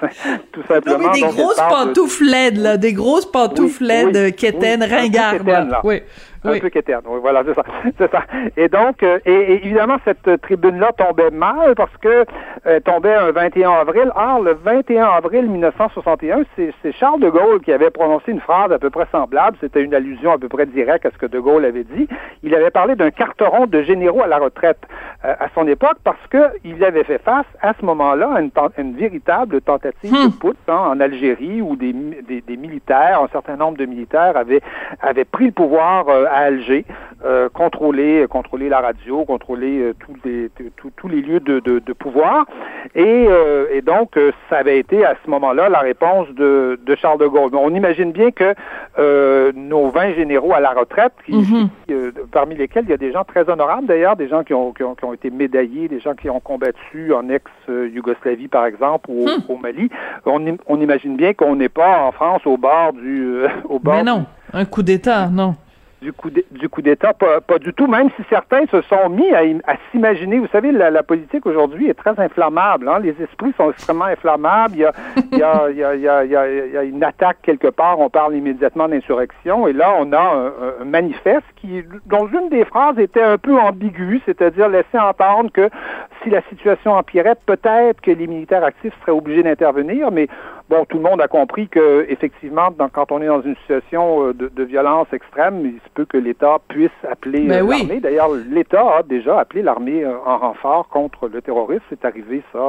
simplement. 0.68 0.98
Non, 0.98 1.10
mais 1.12 1.22
des 1.22 1.28
grosses 1.28 1.62
pantoufles 1.70 2.26
laides 2.26 2.58
là, 2.58 2.78
des 2.78 2.94
grosses 2.94 3.26
pantoufles 3.26 3.84
laides, 3.84 4.36
quétaines, 4.36 4.84
ringardes. 4.84 5.44
Oui. 5.84 6.02
Un 6.44 6.60
peu 6.60 6.70
quétaine, 6.70 7.02
oui, 7.06 7.20
voilà, 7.22 7.44
c'est 7.46 7.54
ça. 7.54 7.64
C'est 7.98 8.12
ça. 8.12 8.24
Et 8.58 8.68
donc, 8.68 9.04
euh, 9.04 9.20
et, 9.26 9.54
évidemment, 9.54 9.98
cette 10.06 10.42
tribune-là 10.42 10.92
tombait 10.98 11.30
mal 11.30 11.76
parce 11.76 11.96
que 11.98 12.26
euh, 12.66 12.80
tombait 12.80 13.14
un 13.14 13.32
21 13.32 13.72
avril. 13.72 14.12
Or, 14.16 14.42
le 14.42 14.54
21 14.54 15.06
avril 15.06 15.48
1961, 15.50 16.44
c'est 16.56 16.92
Charles 16.94 17.20
de 17.20 17.30
Gaulle 17.30 17.62
qui 17.62 17.72
avait 17.72 17.90
prononcé 17.90 18.32
une 18.32 18.40
phrase 18.40 18.72
à 18.72 18.80
peu 18.80 18.90
près 18.90 19.06
semblable. 19.12 19.58
C'était 19.62 19.84
une 19.84 19.94
allusion 19.94 20.32
à 20.32 20.38
peu 20.38 20.48
près 20.48 20.66
directe 20.66 21.06
à 21.06 21.12
ce 21.12 21.18
que 21.18 21.26
de 21.26 21.40
Gaulle 21.40 21.66
avait 21.66 21.84
dit. 21.84 22.08
Il 22.44 22.56
avait 22.56 22.72
parlé 22.72 22.96
d'un 22.96 23.12
carteron 23.12 23.68
de 23.68 23.82
généraux 23.84 24.24
à 24.24 24.28
la 24.28 24.40
retraite 24.40 24.80
euh, 25.26 25.34
à 25.40 25.48
son 25.54 25.68
époque 25.68 25.98
parce 26.04 26.20
qu'il 26.30 26.84
avait 26.84 27.04
fait 27.04 27.20
face 27.20 27.46
à 27.62 27.74
ce 27.80 27.86
moment-là 27.86 28.32
à 28.36 28.42
une, 28.42 28.52
une, 28.78 28.96
véritable 28.96 29.62
tentative 29.62 30.12
de 30.12 30.28
hmm. 30.28 30.40
putsch 30.40 30.58
hein, 30.68 30.92
en 30.92 31.00
Algérie 31.00 31.62
où 31.62 31.76
des, 31.76 31.94
des, 31.94 32.42
des, 32.42 32.58
militaires, 32.58 33.22
un 33.22 33.28
certain 33.28 33.56
nombre 33.56 33.78
de 33.78 33.86
militaires 33.86 34.36
avaient, 34.36 34.62
avaient 35.02 35.26
pris 35.26 35.46
le 35.46 35.52
pouvoir 35.52 36.08
euh, 36.10 36.26
à 36.32 36.46
Alger, 36.46 36.86
euh, 37.24 37.50
contrôler, 37.50 38.26
contrôler 38.30 38.70
la 38.70 38.80
radio, 38.80 39.26
contrôler 39.26 39.92
tous, 40.00 40.16
les, 40.26 40.50
tous 40.96 41.08
les 41.08 41.22
lieux 41.22 41.40
de, 41.40 41.60
de, 41.60 41.80
de 41.80 41.94
pouvoir. 41.94 42.46
Et, 42.96 43.28
et 43.72 43.82
donc, 43.82 44.18
ça 44.50 44.58
avait 44.58 44.80
été 44.80 45.06
à 45.06 45.16
ce 45.24 45.30
moment-là 45.30 45.70
la 45.70 45.80
réponse 45.80 46.28
de, 46.30 46.80
de 46.84 46.96
Charles 46.96 47.20
de 47.20 47.28
Gaulle. 47.28 47.52
On 47.54 47.74
imagine 47.76 48.12
bien 48.12 48.32
que 48.32 48.54
nos 49.56 49.90
20 49.90 50.14
généraux 50.14 50.54
à 50.54 50.60
la 50.60 50.72
retraite, 50.72 51.14
qui, 51.26 51.34
mhm. 51.34 51.70
parmi 52.32 52.56
lesquels 52.56 52.86
il 52.86 52.90
y 52.90 52.94
a 52.94 52.98
des 52.98 53.12
gens 53.12 53.24
très 53.24 53.50
honorables 53.50 53.88
d'ailleurs, 53.88 54.16
des 54.16 54.28
gens 54.28 54.44
qui 54.44 54.54
ont, 54.54 54.72
qui 54.74 54.84
ont, 54.84 54.96
qui 54.96 55.06
ont 55.06 55.14
été 55.14 55.30
médaillés, 55.30 55.88
des 55.88 56.00
gens 56.00 56.14
qui 56.14 56.30
ont 56.30 56.40
combattu 56.40 57.14
en 57.14 57.30
ex-Yougoslavie, 57.30 58.48
par 58.48 58.66
exemple, 58.66 59.10
ou 59.10 59.28
au, 59.48 59.56
hmm. 59.56 59.62
Mali. 59.62 59.90
On, 60.26 60.44
on, 60.68 60.82
imagine 60.82 61.16
bien 61.16 61.34
qu'on 61.34 61.56
n'est 61.56 61.70
pas 61.70 62.00
en 62.00 62.12
France 62.12 62.42
au 62.46 62.58
bord 62.58 62.94
du... 62.94 63.26
Euh, 63.26 63.48
au 63.70 63.80
bord 63.80 63.96
Mais 63.96 64.04
non, 64.04 64.26
un 64.54 64.66
coup 64.66 64.84
d'État, 64.84 65.28
non 65.28 65.56
du 66.02 66.12
coup 66.14 66.82
d'État, 66.82 67.14
pas, 67.14 67.42
pas, 67.42 67.60
du 67.60 67.74
tout, 67.74 67.86
même 67.86 68.10
si 68.18 68.24
certains 68.28 68.66
se 68.72 68.82
sont 68.82 69.10
mis 69.10 69.30
à, 69.34 69.42
à 69.68 69.76
s'imaginer. 69.92 70.40
Vous 70.40 70.48
savez, 70.52 70.72
la, 70.72 71.04
politique 71.04 71.46
aujourd'hui 71.46 71.90
est 71.90 71.94
très 71.94 72.20
inflammable. 72.20 72.90
Hein? 72.90 73.00
Les 73.00 73.16
esprits 73.22 73.54
sont 73.56 73.70
extrêmement 73.70 74.06
inflammables. 74.06 74.74
Il 75.32 75.38
y, 75.38 75.44
a, 75.44 75.70
il, 75.70 75.78
y 75.78 75.84
a, 75.84 75.94
il, 75.94 76.02
y 76.02 76.08
a, 76.08 76.24
il, 76.26 76.72
y 76.72 76.78
a, 76.78 76.84
une 76.84 77.04
attaque 77.04 77.38
quelque 77.44 77.68
part, 77.68 78.00
on 78.00 78.10
parle 78.10 78.36
immédiatement 78.36 78.88
d'insurrection, 78.88 79.68
et 79.68 79.74
là, 79.74 79.94
on 80.00 80.12
a 80.14 80.52
un, 80.82 80.86
manifeste 80.86 81.46
qui, 81.56 81.84
dont 82.08 82.28
une 82.28 82.50
des 82.50 82.66
phrases 82.66 82.98
était 82.98 83.22
un 83.22 83.38
peu 83.38 83.58
ambiguë, 83.60 84.22
c'est-à-dire 84.26 84.70
laisser 84.70 84.98
entendre 84.98 85.52
que 85.52 85.70
si 86.24 86.30
la 86.30 86.42
situation 86.50 86.94
empirait, 86.94 87.36
peut-être 87.46 88.02
que 88.02 88.12
les 88.12 88.28
militaires 88.28 88.64
actifs 88.64 88.94
seraient 89.02 89.12
obligés 89.12 89.44
d'intervenir, 89.44 90.12
mais 90.12 90.28
bon, 90.70 90.86
tout 90.86 90.98
le 90.98 91.04
monde 91.04 91.22
a 91.22 91.28
compris 91.28 91.68
que 91.68 92.06
effectivement, 92.10 92.70
quand 92.94 93.12
on 93.12 93.22
est 93.22 93.28
dans 93.28 93.42
une 93.42 93.56
situation 93.58 94.28
euh, 94.28 94.34
de, 94.34 94.64
violence 94.64 95.08
extrême, 95.12 95.64
se 95.64 95.90
peut 95.94 96.06
que 96.06 96.18
l'État 96.18 96.58
puisse 96.68 96.90
appeler 97.10 97.48
ben 97.48 97.66
euh, 97.66 97.70
l'armée. 97.70 98.00
D'ailleurs, 98.00 98.30
l'État 98.50 98.98
a 98.98 99.04
déjà 99.04 99.40
appelé 99.40 99.62
l'armée 99.62 100.04
euh, 100.04 100.16
en 100.26 100.38
renfort 100.38 100.88
contre 100.90 101.28
le 101.28 101.42
terrorisme. 101.42 101.84
C'est 101.90 102.06
arrivé, 102.06 102.42
ça, 102.52 102.60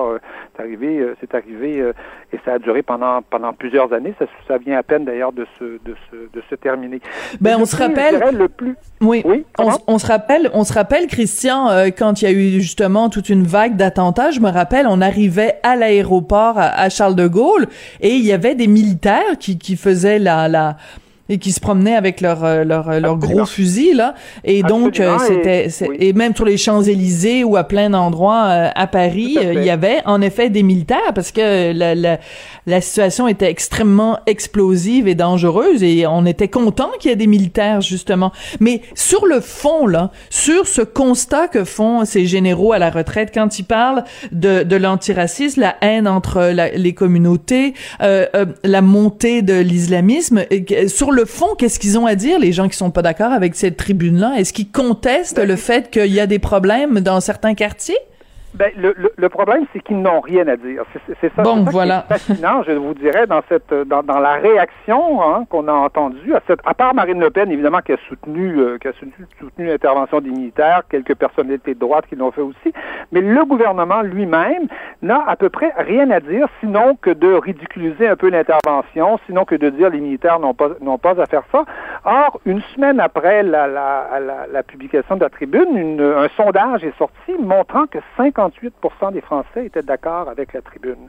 c'est 0.55 0.63
arrivé, 0.63 1.07
c'est 1.21 1.35
arrivé, 1.35 1.93
et 2.33 2.39
ça 2.45 2.55
a 2.55 2.59
duré 2.59 2.83
pendant 2.83 3.23
pendant 3.23 3.53
plusieurs 3.53 3.93
années. 3.93 4.15
Ça, 4.19 4.27
ça 4.49 4.59
vient 4.59 4.79
à 4.79 4.83
peine 4.83 5.05
d'ailleurs 5.05 5.33
de 5.33 5.47
se 5.59 5.65
de 5.65 5.95
se 6.11 6.17
de 6.33 6.43
se 6.49 6.55
terminer. 6.55 7.01
Ben, 7.41 7.57
on 7.59 7.65
se 7.65 7.77
rappelle. 7.77 8.23
Le 8.33 8.49
plus. 8.49 8.77
Oui. 9.01 9.23
oui 9.25 9.45
on, 9.59 9.99
se 9.99 10.07
rappelle, 10.07 10.51
on 10.55 10.65
se 10.65 10.73
rappelle, 10.73 11.07
Christian, 11.07 11.69
quand 11.97 12.23
il 12.23 12.25
y 12.25 12.29
a 12.29 12.33
eu 12.33 12.61
justement 12.61 13.09
toute 13.09 13.29
une 13.29 13.45
vague 13.45 13.77
d'attentats. 13.77 14.31
Je 14.31 14.41
me 14.41 14.51
rappelle, 14.51 14.87
on 14.89 15.01
arrivait 15.01 15.57
à 15.63 15.77
l'aéroport 15.77 16.55
à 16.57 16.89
Charles 16.89 17.17
de 17.17 17.27
Gaulle 17.27 17.67
et 18.01 18.11
il 18.11 18.25
y 18.25 18.33
avait 18.33 18.55
des 18.55 18.69
militaires 18.69 19.39
qui, 19.39 19.59
qui 19.59 19.77
faisaient 19.77 20.19
la, 20.19 20.49
la 20.49 20.77
et 21.33 21.39
qui 21.39 21.53
se 21.53 21.61
promenaient 21.61 21.97
avec 21.97 22.21
leur 22.21 22.45
euh, 22.45 22.63
leur, 22.63 22.89
euh, 22.91 23.01
leur 23.01 23.17
gros 23.17 23.47
fusil 23.47 23.95
là. 23.95 24.15
Et 24.45 24.63
donc 24.63 25.01
euh, 25.01 25.17
c'était 25.19 25.69
et, 25.99 26.13
même 26.13 26.37
sur 26.37 26.45
les 26.45 26.57
Champs-Élysées 26.57 27.43
ou 27.43 27.57
à 27.57 27.65
plein 27.65 27.91
d'endroits 27.91 28.43
à 28.43 28.87
Paris 28.87 29.39
il 29.41 29.65
y 29.65 29.71
avait 29.71 30.01
en 30.05 30.21
effet 30.21 30.51
des 30.51 30.63
militaires 30.63 31.13
parce 31.15 31.33
que 31.33 31.73
la, 31.73 31.95
la, 31.95 32.19
la 32.67 32.81
situation 32.81 33.29
était 33.29 33.51
extrêmement 33.51 34.19
explosive 34.27 35.09
et 35.09 35.15
dangereuse 35.15 35.83
et 35.83 36.07
on 36.07 36.27
était 36.27 36.49
content 36.49 36.91
qu'il 37.01 37.11
y 37.11 37.15
ait 37.15 37.17
des 37.17 37.27
militaires 37.27 37.81
justement. 37.81 38.33
Mais 38.61 38.83
sur 38.95 39.27
le 39.27 39.41
fond 39.41 39.87
là 39.87 40.11
sur 40.31 40.67
ce 40.67 40.83
constat 40.83 41.49
que 41.49 41.65
font 41.65 42.05
ces 42.05 42.27
généraux 42.27 42.73
à 42.73 42.79
la 42.79 42.91
retraite 42.91 43.31
quand 43.33 43.59
ils 43.59 43.65
parlent 43.65 44.05
de 44.33 44.63
de 44.63 44.77
l'antiracisme 44.77 45.63
la 45.63 45.77
haine 45.81 46.07
entre 46.07 46.53
les 46.77 46.95
communautés 46.95 47.75
euh, 48.03 48.27
la 48.65 48.83
montée 48.83 49.43
de 49.43 49.55
l'islamisme 49.55 50.45
sur 50.89 51.13
le 51.13 51.22
fond, 51.25 51.55
qu'est-ce 51.57 51.79
qu'ils 51.79 51.99
ont 51.99 52.07
à 52.07 52.15
dire, 52.15 52.39
les 52.39 52.53
gens 52.53 52.69
qui 52.69 52.77
sont 52.77 52.91
pas 52.91 53.03
d'accord 53.03 53.33
avec 53.33 53.55
cette 53.55 53.77
tribune-là? 53.77 54.35
Est-ce 54.37 54.53
qu'ils 54.53 54.71
contestent 54.71 55.37
ben, 55.37 55.49
le 55.49 55.57
fait 55.57 55.91
qu'il 55.91 56.13
y 56.13 56.21
a 56.21 56.27
des 56.27 56.39
problèmes 56.39 57.01
dans 57.01 57.21
certains 57.21 57.55
quartiers? 57.55 57.99
Ben, 58.55 58.71
le, 58.77 58.95
le, 59.17 59.29
problème, 59.31 59.65
c'est 59.73 59.81
qu'ils 59.81 60.03
n'ont 60.03 60.21
rien 60.21 60.47
à 60.47 60.57
dire. 60.57 60.85
C'est 61.21 61.35
ça, 61.35 61.43
bon, 61.43 61.65
ça 61.65 61.71
voilà. 61.71 62.05
qui 62.07 62.13
est 62.13 62.19
fascinant, 62.19 62.63
je 62.63 62.73
vous 62.73 62.93
dirais, 62.93 63.27
dans 63.27 63.41
cette 63.49 63.73
dans, 63.73 64.03
dans 64.03 64.19
la 64.19 64.35
réaction 64.35 65.23
hein, 65.23 65.47
qu'on 65.49 65.69
a 65.69 65.73
entendue, 65.73 66.35
à, 66.35 66.41
cette, 66.47 66.61
à 66.67 66.75
part 66.75 66.95
Marine 66.95 67.19
Le 67.19 67.31
Pen, 67.31 67.51
évidemment, 67.51 67.81
qui 67.81 67.93
a 67.93 67.97
soutenu 68.09 68.59
euh, 68.59 68.77
qui 68.77 68.89
a 68.89 68.93
soutenu, 68.93 69.67
l'intervention 69.67 70.21
des 70.21 70.29
militaires, 70.29 70.83
quelques 70.91 71.15
personnalités 71.15 71.73
de 71.75 71.81
droite 71.81 72.05
qui 72.09 72.17
l'ont 72.17 72.31
fait 72.31 72.43
aussi, 72.43 72.75
mais 73.11 73.23
le 73.23 73.43
gouvernement 73.47 74.03
lui-même 74.03 74.67
n'a 75.01 75.25
à 75.27 75.37
peu 75.37 75.49
près 75.49 75.73
rien 75.79 76.11
à 76.11 76.21
dire, 76.21 76.47
sinon 76.61 76.99
que 77.01 77.11
de 77.11 77.33
ridiculiser 77.33 78.07
un 78.07 78.17
peu 78.17 78.29
l'intervention, 78.29 79.19
sinon 79.25 79.47
que 79.47 79.55
de 79.55 79.71
dire 79.71 79.89
les 79.89 80.01
militaires 80.01 80.41
n'ont 80.41 80.55
pas 80.55 80.69
n'ont 80.83 80.99
pas 80.99 81.19
à 81.19 81.25
faire 81.27 81.45
ça. 81.53 81.65
Or, 82.05 82.39
une 82.45 82.61
semaine 82.75 83.01
après 83.01 83.43
la, 83.43 83.67
la, 83.67 84.21
la, 84.21 84.47
la 84.53 84.63
publication 84.63 85.17
de 85.17 85.23
la 85.23 85.31
tribune, 85.31 85.75
une, 85.75 86.03
un 86.03 86.29
sondage 86.37 86.85
est 86.85 86.97
sorti 86.99 87.33
montrant 87.39 87.87
que 87.87 87.99
50 88.19 88.42
58 88.51 89.13
des 89.13 89.21
Français 89.21 89.67
étaient 89.67 89.83
d'accord 89.83 90.29
avec 90.29 90.53
la 90.53 90.63
tribune. 90.63 91.09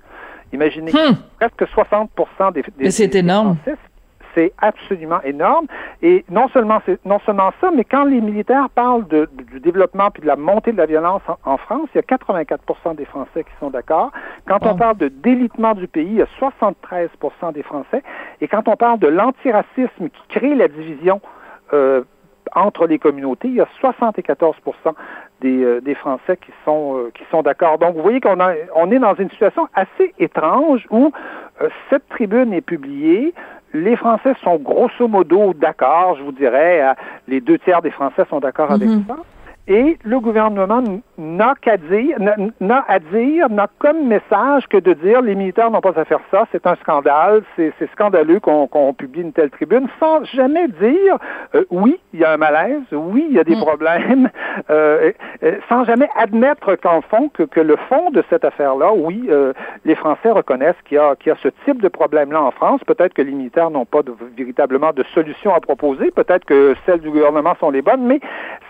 Imaginez, 0.52 0.92
hmm. 0.92 1.16
presque 1.40 1.68
60 1.68 2.12
des, 2.54 2.64
des, 2.78 2.92
c'est 2.92 3.16
énorme. 3.16 3.58
c'est 4.36 4.54
absolument 4.60 5.22
énorme. 5.24 5.66
Et 6.02 6.26
non 6.30 6.48
seulement, 6.50 6.80
non 7.06 7.20
seulement 7.26 7.52
ça, 7.60 7.72
mais 7.76 7.84
quand 7.84 8.04
les 8.04 8.22
militaires 8.22 8.70
parlent 8.70 9.08
de, 9.08 9.30
du 9.52 9.60
développement 9.60 10.12
puis 10.12 10.22
de 10.22 10.28
la 10.28 10.36
montée 10.36 10.72
de 10.72 10.78
la 10.78 10.86
violence 10.86 11.22
en, 11.44 11.58
France, 11.58 11.90
il 11.94 11.98
y 11.98 12.00
a 12.00 12.18
84% 12.18 12.96
des 12.96 13.06
Français 13.06 13.44
qui 13.44 13.52
sont 13.60 13.70
d'accord. 13.70 14.12
Quand 14.48 14.66
on 14.66 14.76
parle 14.76 14.98
de 14.98 15.08
délitement 15.08 15.74
du 15.74 15.88
pays, 15.88 16.08
il 16.08 16.16
y 16.16 16.22
a 16.22 16.28
73% 16.40 17.54
des 17.54 17.64
Français. 17.64 18.04
Et 18.42 18.48
quand 18.48 18.68
on 18.68 18.76
parle 18.76 19.00
de 19.00 19.08
l'antiracisme 19.08 20.10
qui 20.10 20.28
crée 20.30 20.56
la 20.56 20.68
division 20.68 21.22
euh, 21.74 22.04
entre 22.56 22.86
les 22.86 23.00
communautés, 23.00 23.48
il 23.48 23.56
y 23.56 23.62
a 23.62 23.68
74 23.80 24.56
des, 25.44 25.64
euh, 25.64 25.82
des 25.82 25.94
Français 25.94 26.38
qui 26.38 26.52
sont 26.66 26.98
euh, 26.98 27.12
qui 27.14 27.24
sont 27.30 27.44
d'accord. 27.44 27.78
Donc 27.78 27.96
vous 27.96 28.02
voyez 28.02 28.22
qu'on 28.22 28.38
on 28.76 28.92
est 28.92 29.00
dans 29.00 29.14
une 29.16 29.30
situation 29.30 29.68
assez 29.76 30.14
étrange 30.18 30.88
où 30.90 31.12
euh, 31.62 31.70
cette 31.90 32.08
tribune 32.10 32.54
est 32.54 32.62
publiée, 32.62 33.34
les 33.74 33.96
Français 33.96 34.34
sont 34.44 34.56
grosso 34.56 35.08
modo 35.08 35.54
d'accord, 35.54 36.16
je 36.18 36.24
vous 36.24 36.32
dirais, 36.32 36.96
les 37.28 37.42
deux 37.42 37.60
tiers 37.60 37.82
des 37.82 37.92
Français 37.92 38.24
sont 38.30 38.40
d'accord 38.40 38.72
avec 38.72 38.88
mm-hmm. 38.88 39.08
ça. 39.08 39.18
Et 39.68 39.98
le 40.04 40.20
gouvernement 40.20 40.84
n'a 41.18 41.54
qu'à 41.62 41.78
dire, 41.78 42.18
n'a 42.60 42.84
à 42.86 43.00
dire, 43.00 43.50
n'a 43.50 43.68
comme 43.80 44.08
message 44.08 44.68
que 44.68 44.76
de 44.76 44.92
dire 44.92 45.22
les 45.22 45.36
militaires 45.36 45.72
n'ont 45.72 45.80
pas 45.80 45.98
à 45.98 46.04
faire 46.04 46.20
ça, 46.32 46.46
c'est 46.52 46.68
un 46.68 46.76
scandale, 46.76 47.44
c'est 47.56 47.74
scandaleux 47.94 48.42
qu'on 48.42 48.94
publie 48.94 49.22
une 49.22 49.32
telle 49.32 49.52
tribune, 49.52 49.88
sans 50.02 50.26
jamais 50.26 50.68
dire 50.68 51.18
euh, 51.56 51.64
oui, 51.70 51.98
il 52.14 52.20
y 52.20 52.26
a 52.26 52.34
un 52.34 52.38
malaise, 52.38 52.82
oui, 52.92 53.26
il 53.30 53.36
y 53.38 53.40
a 53.40 53.46
des 53.46 53.56
mm. 53.56 53.60
problèmes, 53.60 54.30
euh, 54.70 55.14
sans 55.70 55.86
jamais 55.86 56.10
admettre 56.18 56.76
qu'en 56.76 57.02
fond, 57.02 57.30
que, 57.30 57.44
que, 57.44 57.62
le 57.62 57.78
fond 57.88 58.12
de 58.12 58.22
cette 58.30 58.44
affaire-là, 58.44 58.92
oui, 58.94 59.28
euh, 59.30 59.54
les 59.86 59.96
Français 59.96 60.32
reconnaissent 60.32 60.82
qu'il 60.84 60.98
y, 60.98 61.00
a, 61.00 61.16
qu'il 61.16 61.30
y 61.30 61.32
a 61.32 61.38
ce 61.42 61.48
type 61.64 61.82
de 61.82 61.88
problème-là 61.88 62.42
en 62.42 62.52
France. 62.52 62.82
Peut-être 62.86 63.14
que 63.14 63.22
les 63.22 63.32
militaires 63.32 63.70
n'ont 63.70 63.86
pas 63.86 64.04
de, 64.04 64.14
véritablement 64.36 64.92
de 64.92 65.04
solution 65.14 65.56
à 65.56 65.62
proposer, 65.62 66.12
peut-être 66.12 66.44
que 66.44 66.76
celles 66.86 67.00
du 67.00 67.12
gouvernement 67.12 67.56
sont 67.62 67.70
les 67.70 67.82
bonnes, 67.82 68.06
mais 68.06 68.20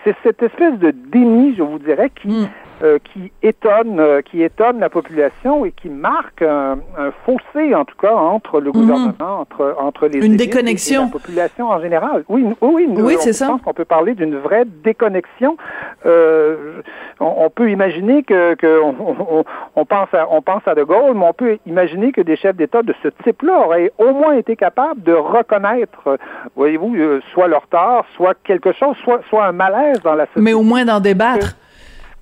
c'est 0.04 0.14
cette 0.22 0.42
espèce 0.42 0.78
de 0.78 0.83
déni, 0.92 1.54
je 1.56 1.62
vous 1.62 1.78
dirais, 1.78 2.10
qui, 2.10 2.28
hmm. 2.28 2.48
Euh, 2.82 2.98
qui 3.12 3.30
étonne, 3.42 4.00
euh, 4.00 4.20
qui 4.20 4.42
étonne 4.42 4.80
la 4.80 4.88
population 4.88 5.64
et 5.64 5.70
qui 5.70 5.88
marque 5.88 6.42
un, 6.42 6.78
fossé, 7.24 7.72
en 7.72 7.84
tout 7.84 7.96
cas, 7.96 8.14
entre 8.14 8.60
le 8.60 8.70
hmm. 8.70 8.72
gouvernement, 8.72 9.40
entre, 9.40 9.76
entre 9.78 10.08
les 10.08 10.24
une 10.24 10.36
déconnexion. 10.36 11.02
Et 11.02 11.04
la 11.04 11.10
population 11.12 11.68
en 11.68 11.80
général. 11.80 12.24
Oui, 12.28 12.44
oui, 12.60 12.88
oui, 12.90 13.16
c'est 13.20 13.32
ça. 13.32 13.46
Je 13.46 13.50
pense 13.52 13.62
qu'on 13.62 13.74
peut 13.74 13.84
parler 13.84 14.14
d'une 14.14 14.36
vraie 14.36 14.64
déconnexion. 14.64 15.56
Euh, 16.04 16.80
on, 17.20 17.48
peut 17.48 17.70
imaginer 17.70 18.24
que, 18.24 18.54
que 18.54 18.80
on, 18.82 19.44
on, 19.76 19.84
pense 19.84 20.12
à, 20.12 20.26
on 20.30 20.42
pense 20.42 20.66
à 20.66 20.74
De 20.74 20.82
Gaulle, 20.82 21.14
mais 21.14 21.26
on 21.26 21.32
peut 21.32 21.58
imaginer 21.66 22.10
que 22.10 22.22
des 22.22 22.36
chefs 22.36 22.56
d'État 22.56 22.82
de 22.82 22.94
ce 23.04 23.08
type-là 23.22 23.66
auraient 23.66 23.92
au 23.98 24.12
moins 24.12 24.34
été 24.34 24.56
capables 24.56 25.02
de 25.02 25.12
reconnaître, 25.12 26.18
voyez-vous, 26.56 26.96
soit 27.32 27.46
leur 27.46 27.66
tort, 27.68 28.04
soit 28.16 28.34
quelque 28.42 28.72
chose, 28.72 28.96
soit, 29.04 29.20
soit 29.28 29.46
un 29.46 29.52
malaise 29.52 30.00
dans 30.02 30.14
la 30.14 30.26
société. 30.26 30.40
Mais 30.40 30.54
au 30.54 30.62
moins 30.62 30.84
d'en 30.84 31.00
débattre. 31.00 31.56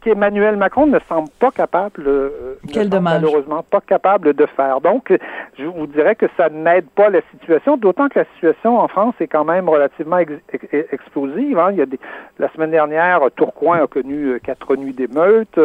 qu'Emmanuel 0.03 0.57
Macron 0.57 0.87
ne 0.87 0.99
semble 1.09 1.29
pas 1.39 1.51
capable, 1.51 2.05
euh, 2.07 2.57
Quel 2.73 2.89
dommage. 2.91 3.21
malheureusement 3.23 3.63
pas 3.63 3.81
capable 3.81 4.35
de 4.35 4.47
faire. 4.47 4.81
Donc, 4.81 5.13
je 5.59 5.65
vous 5.65 5.87
dirais 5.87 6.15
que 6.15 6.27
ça 6.37 6.49
n'aide 6.49 6.89
pas 6.95 7.09
la 7.09 7.21
situation, 7.31 7.77
d'autant 7.77 8.09
que 8.09 8.19
la 8.19 8.25
situation 8.35 8.79
en 8.79 8.89
France 8.89 9.15
est 9.21 9.27
quand 9.29 9.45
même 9.45 9.69
relativement 9.69 10.19
ex- 10.19 10.33
ex- 10.53 10.87
explosive. 10.93 11.59
hein. 11.59 11.69
Il 11.73 11.79
y 11.79 11.83
a 11.83 11.87
des, 11.87 11.99
la 12.39 12.49
semaine 12.53 12.71
dernière, 12.73 13.21
Tourcoing 13.37 13.83
a 13.83 13.87
connu 13.87 14.27
euh, 14.33 14.39
quatre 14.39 14.77
nuits 14.77 14.93
d'émeutes. 14.95 15.59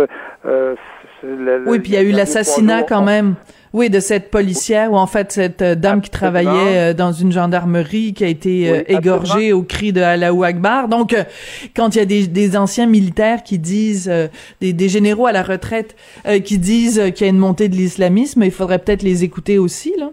euh, 0.45 0.75
le- 1.23 1.63
Oui, 1.67 1.79
puis 1.79 1.91
il 1.91 1.95
y 1.95 1.97
a 1.97 2.01
eu 2.03 2.11
l'assassinat 2.11 2.83
quand 2.83 3.01
même. 3.03 3.35
Oui, 3.73 3.89
de 3.89 3.99
cette 3.99 4.31
policière 4.31 4.93
ou 4.93 4.95
en 4.95 5.07
fait 5.07 5.31
cette 5.33 5.61
euh, 5.61 5.75
dame 5.75 6.01
qui 6.01 6.09
travaillait 6.09 6.49
euh, 6.77 6.93
dans 6.93 7.11
une 7.11 7.33
gendarmerie 7.33 8.13
qui 8.13 8.23
a 8.23 8.27
été 8.27 8.69
euh, 8.69 8.77
Oui, 8.87 8.95
égorgée 8.95 9.51
au 9.53 9.61
cri 9.61 9.91
de 9.91 10.01
Allahu 10.01 10.45
Akbar. 10.45 10.87
Donc, 10.87 11.13
quand 11.75 11.93
il 11.93 11.99
y 11.99 12.01
a 12.01 12.05
des, 12.05 12.27
des 12.27 12.55
anciens 12.57 12.87
militaires 12.87 13.43
qui 13.43 13.59
disent, 13.59 14.11
des, 14.61 14.71
des 14.73 14.89
généraux 14.89 15.27
à 15.27 15.31
la 15.33 15.43
retraite 15.43 15.95
qui 16.45 16.57
disent 16.57 17.01
qu'il 17.13 17.25
y 17.25 17.29
a 17.29 17.31
une 17.31 17.37
montée 17.37 17.67
de 17.67 17.75
l'islamisme, 17.75 18.41
il 18.43 18.51
faudrait 18.51 18.79
peut-être 18.79 19.03
les 19.03 19.23
écouter 19.25 19.57
aussi, 19.59 19.93
là. 19.99 20.11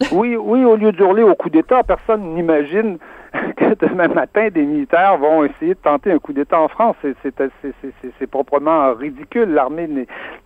Oui, 0.12 0.36
oui, 0.36 0.64
au 0.64 0.76
lieu 0.76 0.92
d'hurler 0.92 1.22
au 1.22 1.34
coup 1.34 1.50
d'État, 1.50 1.82
personne 1.82 2.34
n'imagine 2.34 2.98
que 3.56 3.74
demain 3.86 4.08
matin, 4.08 4.48
des 4.48 4.62
militaires 4.62 5.16
vont 5.18 5.44
essayer 5.44 5.74
de 5.74 5.78
tenter 5.80 6.12
un 6.12 6.18
coup 6.18 6.32
d'État 6.32 6.60
en 6.60 6.68
France. 6.68 6.94
C'est- 7.02 8.26
proprement 8.30 8.92
ridicule. 8.94 9.50
L'armée, 9.52 9.86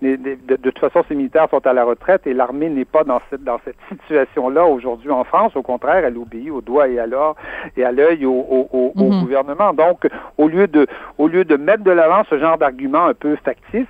de, 0.03 0.17
de 0.47 0.57
toute 0.57 0.79
façon, 0.79 1.03
ces 1.09 1.15
militaires 1.15 1.49
sont 1.51 1.67
à 1.67 1.73
la 1.73 1.85
retraite 1.85 2.27
et 2.27 2.35
l'armée 2.35 2.69
n'est 2.69 2.85
pas 2.85 3.05
dans 3.05 3.21
cette, 3.31 3.45
dans 3.45 3.59
cette 3.65 3.77
situation-là 3.91 4.65
aujourd'hui 4.67 5.11
en 5.11 5.25
France. 5.25 5.55
Au 5.57 5.63
contraire, 5.63 6.05
elle 6.05 6.17
obéit 6.19 6.51
au 6.51 6.61
doigt 6.61 6.89
et 6.89 6.99
à 6.99 7.07
l'or 7.07 7.37
et 7.77 7.85
à 7.85 7.93
l'œil 7.93 8.27
au, 8.27 8.33
au- 8.33 8.69
au- 8.73 8.93
au 8.97 9.11
Mhm. 9.13 9.21
gouvernement. 9.23 9.73
Donc, 9.73 10.07
au 10.37 10.49
lieu 10.49 10.67
de, 10.67 10.87
au 11.19 11.29
lieu 11.29 11.45
de 11.45 11.57
mettre 11.57 11.85
de 11.85 11.91
l'avant 11.91 12.25
ce 12.29 12.39
genre 12.39 12.59
d'argument 12.59 13.07
un 13.07 13.15
peu 13.15 13.37
factice, 13.45 13.87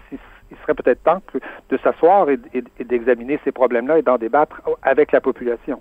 il 0.51 0.57
serait 0.63 0.75
peut-être 0.75 1.03
temps 1.03 1.21
que- 1.33 1.39
de 1.71 1.79
s'asseoir 1.83 2.29
et, 2.31 2.39
et- 2.55 2.65
et 2.81 2.85
d'examiner 2.85 3.39
ces 3.45 3.53
problèmes-là 3.53 3.99
et 3.99 4.03
d'en 4.03 4.19
débattre 4.19 4.61
avec 4.83 5.13
la 5.13 5.21
population. 5.21 5.81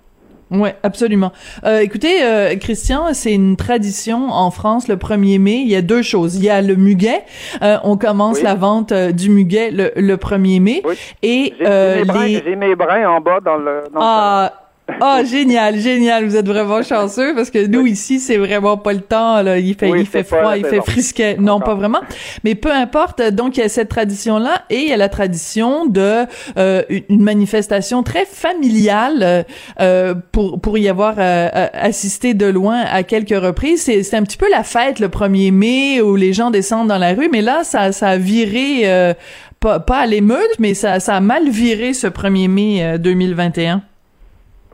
Ouais, 0.50 0.74
absolument. 0.82 1.30
Euh, 1.64 1.80
écoutez, 1.80 2.22
euh, 2.22 2.56
Christian, 2.56 3.12
c'est 3.12 3.34
une 3.34 3.56
tradition 3.56 4.28
en 4.30 4.50
France 4.50 4.88
le 4.88 4.96
1er 4.96 5.38
mai. 5.38 5.56
Il 5.56 5.68
y 5.68 5.76
a 5.76 5.82
deux 5.82 6.00
choses. 6.00 6.36
Il 6.36 6.44
y 6.44 6.48
a 6.48 6.62
le 6.62 6.74
muguet. 6.74 7.22
Euh, 7.60 7.76
on 7.84 7.98
commence 7.98 8.38
Oui. 8.38 8.44
la 8.44 8.54
vente 8.54 8.92
du 8.94 9.28
muguet 9.28 9.70
le, 9.70 9.92
le 9.94 10.16
1er 10.16 10.58
mai. 10.60 10.80
Oui. 10.86 10.94
Et 11.22 11.52
J'ai 11.58 11.64
mes, 11.66 12.04
brins- 12.04 12.26
les... 12.26 12.42
j'ai 12.42 12.56
mes 12.56 12.74
brins 12.74 13.06
en 13.10 13.20
bas 13.20 13.40
dans 13.40 13.56
le. 13.58 13.82
Dans 13.92 14.00
le 14.00 14.48
Ah, 14.88 14.94
ah, 15.18 15.24
génial, 15.24 15.78
génial. 15.78 16.24
Vous 16.24 16.36
êtes 16.36 16.46
vraiment 16.46 16.82
chanceux 16.82 17.34
parce 17.34 17.50
que 17.50 17.66
nous 17.66 17.86
ici, 17.86 18.20
c'est 18.20 18.36
vraiment 18.36 18.76
pas 18.76 18.92
le 18.92 19.00
temps. 19.00 19.42
Là. 19.42 19.58
Il 19.58 19.74
fait, 19.74 19.90
Oui, 19.90 20.00
il 20.00 20.06
fait 20.06 20.24
froid, 20.24 20.56
il 20.56 20.64
fait 20.64 20.80
frisquet. 20.80 21.36
Non, 21.38 21.54
Encore. 21.54 21.68
pas 21.68 21.74
vraiment. 21.74 22.00
Mais 22.44 22.54
peu 22.54 22.72
importe. 22.72 23.22
Donc 23.32 23.56
il 23.56 23.60
y 23.60 23.62
a 23.62 23.68
cette 23.68 23.88
tradition-là 23.88 24.62
et 24.70 24.78
il 24.78 24.88
y 24.88 24.92
a 24.92 24.96
la 24.96 25.08
tradition 25.08 25.86
de 25.86 26.24
euh, 26.56 26.82
une 27.08 27.22
manifestation 27.22 28.02
très 28.02 28.24
familiale 28.24 29.22
euh, 29.22 29.42
euh, 29.80 30.14
pour 30.32 30.60
pour 30.60 30.78
y 30.78 30.88
avoir 30.88 31.14
euh, 31.18 31.48
euh, 31.54 31.66
assisté 31.74 32.34
de 32.34 32.46
loin 32.46 32.80
à 32.80 33.02
quelques 33.02 33.30
reprises. 33.38 33.82
C'est 33.82 34.02
c'est 34.02 34.16
un 34.16 34.22
petit 34.22 34.36
peu 34.38 34.50
la 34.50 34.62
fête 34.62 35.00
le 35.00 35.08
1er 35.08 35.52
mai 35.52 36.00
où 36.00 36.16
les 36.16 36.32
gens 36.32 36.50
descendent 36.50 36.88
dans 36.88 36.98
la 36.98 37.14
rue. 37.14 37.28
Mais 37.30 37.42
là, 37.42 37.62
ça 37.64 37.92
ça 37.92 38.08
a 38.08 38.16
viré. 38.16 38.82
euh, 38.84 39.14
pas, 39.60 39.80
pas 39.80 39.96
à 39.98 40.06
l'émeute, 40.06 40.60
mais 40.60 40.72
ça, 40.74 41.00
ça 41.00 41.16
a 41.16 41.20
mal 41.20 41.48
viré 41.48 41.92
ce 41.92 42.06
1er 42.06 42.48
mai 42.48 42.78
euh, 42.80 42.96
2021. 42.96 43.82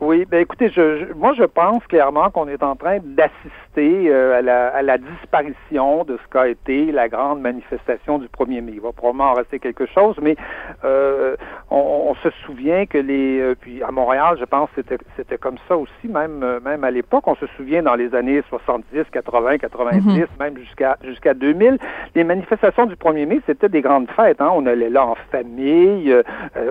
Oui, 0.01 0.25
ben 0.25 0.41
écoutez, 0.41 0.69
je, 0.69 1.05
je- 1.07 1.13
moi 1.13 1.33
je 1.33 1.43
pense 1.43 1.85
clairement 1.87 2.29
qu'on 2.29 2.47
est 2.49 2.61
en 2.63 2.75
train 2.75 2.99
d'assister 3.01 3.49
euh, 3.81 4.37
à, 4.37 4.41
la, 4.41 4.67
à 4.67 4.81
la 4.81 4.97
disparition 4.97 6.03
de 6.03 6.17
ce 6.17 6.29
qu'a 6.29 6.47
été 6.47 6.91
la 6.91 7.09
grande 7.09 7.41
manifestation 7.41 8.19
du 8.19 8.27
1er 8.27 8.61
mai. 8.61 8.73
Il 8.75 8.81
va 8.81 8.91
probablement 8.91 9.31
en 9.31 9.33
rester 9.33 9.59
quelque 9.59 9.85
chose, 9.85 10.15
mais 10.21 10.35
euh, 10.83 11.35
on, 11.69 12.07
on 12.09 12.15
se 12.15 12.29
souvient 12.45 12.85
que 12.85 12.97
les 12.97 13.39
euh, 13.39 13.55
puis 13.59 13.83
à 13.83 13.91
Montréal, 13.91 14.37
je 14.39 14.45
pense 14.45 14.69
que 14.75 14.81
c'était 15.15 15.37
comme 15.37 15.57
ça 15.67 15.77
aussi, 15.77 16.07
même 16.07 16.41
euh, 16.43 16.59
même 16.59 16.83
à 16.83 16.91
l'époque, 16.91 17.27
on 17.27 17.35
se 17.35 17.47
souvient 17.57 17.83
dans 17.83 17.95
les 17.95 18.13
années 18.15 18.41
70, 18.49 19.05
80, 19.11 19.57
90, 19.57 20.25
même 20.39 20.57
jusqu'à 20.57 20.97
jusqu'à 21.03 21.33
2000, 21.33 21.77
les 22.15 22.23
manifestations 22.23 22.85
du 22.85 22.95
1er 22.95 23.25
mai, 23.25 23.41
c'était 23.45 23.69
des 23.69 23.81
grandes 23.81 24.09
fêtes. 24.11 24.41
Hein? 24.41 24.51
On 24.53 24.65
allait 24.65 24.89
là 24.89 25.05
en 25.05 25.15
famille, 25.31 26.11
euh, 26.11 26.23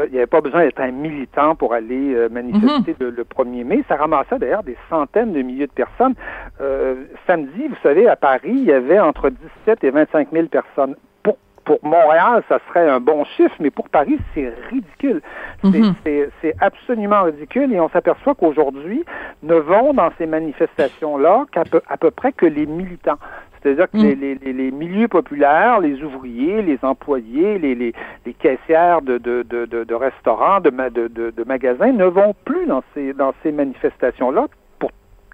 il 0.07 0.13
n'y 0.13 0.19
avait 0.19 0.27
pas 0.27 0.41
besoin 0.41 0.65
d'être 0.65 0.81
un 0.81 0.91
militant 0.91 1.55
pour 1.55 1.75
aller 1.75 2.29
manifester 2.31 2.97
le, 2.99 3.11
le 3.11 3.25
1er 3.25 3.65
mai. 3.65 3.85
Ça 3.89 3.97
ramassait 3.97 4.39
d'ailleurs 4.39 4.63
des 4.63 4.77
centaines 4.89 5.33
de 5.33 5.43
milliers 5.43 5.67
de 5.67 5.73
personnes. 5.73 6.15
Euh, 6.61 6.94
samedi, 7.27 7.69
vous 7.69 7.77
savez, 7.83 8.09
à 8.09 8.17
Paris, 8.17 8.41
il 8.53 8.65
y 8.65 8.73
avait 8.73 9.01
entre 9.01 9.31
17 9.31 9.85
et 9.85 9.91
25 9.91 10.29
000 10.33 10.47
personnes. 10.49 10.97
Pour, 11.23 11.37
pour 11.65 11.79
Montréal, 11.83 12.43
ça 12.49 12.59
serait 12.69 12.89
un 12.89 13.01
bon 13.01 13.25
chiffre, 13.25 13.55
mais 13.61 13.71
pour 13.71 13.89
Paris, 13.89 14.19
c'est 14.35 14.53
ridicule. 14.71 15.23
C'est 15.63 15.69
Mhm. 15.79 15.95
c'est- 16.43 16.55
absolument 16.61 17.23
ridicule 17.23 17.73
et 17.73 17.81
on 17.81 17.89
s'aperçoit 17.89 18.35
qu'aujourd'hui, 18.35 19.05
ne 19.43 19.55
vont 19.55 19.95
dans 19.95 20.11
ces 20.19 20.27
manifestations-là 20.27 21.47
qu'à 21.53 21.65
peu, 21.65 21.81
à 21.89 21.97
peu 21.97 22.11
près 22.11 22.33
que 22.33 22.47
les 22.47 22.67
militants. 22.67 23.19
C'est-à-dire 23.63 23.91
que 23.91 23.97
Mm. 23.97 24.03
les, 24.03 24.15
les- 24.15 24.35
les- 24.35 24.53
les 24.53 24.71
milieux 24.71 25.09
populaires, 25.09 25.81
les 25.81 26.03
ouvriers, 26.03 26.61
les 26.61 26.79
employés, 26.83 27.59
les, 27.59 27.75
les, 27.75 27.95
les 28.27 28.35
caissières 28.35 29.01
de, 29.01 29.17
de, 29.17 29.43
de, 29.43 29.65
de, 29.65 29.95
restaurants, 29.95 30.61
de, 30.61 30.69
ma- 30.69 30.91
de, 30.91 31.09
magasins 31.47 31.93
ne 31.93 32.05
vont 32.05 32.35
plus 32.45 32.67
dans 32.67 32.83
ces, 32.93 33.15
dans 33.15 33.33
ces 33.43 33.53
manifestations-là 33.53 34.49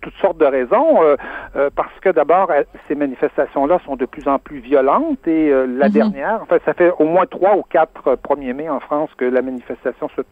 toutes 0.01 0.17
sortes 0.21 0.39
de 0.39 0.45
raisons, 0.47 1.03
euh, 1.03 1.17
euh, 1.57 1.71
parce 1.75 1.93
que 2.01 2.09
d'abord, 2.11 2.51
euh, 2.51 2.63
ces 2.89 2.95
manifestations-là 2.95 3.79
sont 3.85 3.97
de 3.97 4.07
plus 4.07 4.27
en 4.29 4.39
plus 4.39 4.59
violentes 4.59 5.27
et 5.27 5.51
euh, 5.51 5.67
la 5.67 5.87
Mhm. 5.87 5.93
dernière, 5.93 6.41
en 6.43 6.47
fait, 6.47 6.63
ça 6.65 6.75
fait 6.75 6.93
au 6.99 7.05
moins 7.05 7.27
trois 7.27 7.57
ou 7.57 7.63
quatre 7.63 8.09
euh, 8.09 8.17
1er 8.17 8.53
mai 8.55 8.69
en 8.69 8.81
France 8.81 9.11
que 9.17 9.25
la 9.25 9.43
manifestation 9.43 10.09
se, 10.17 10.23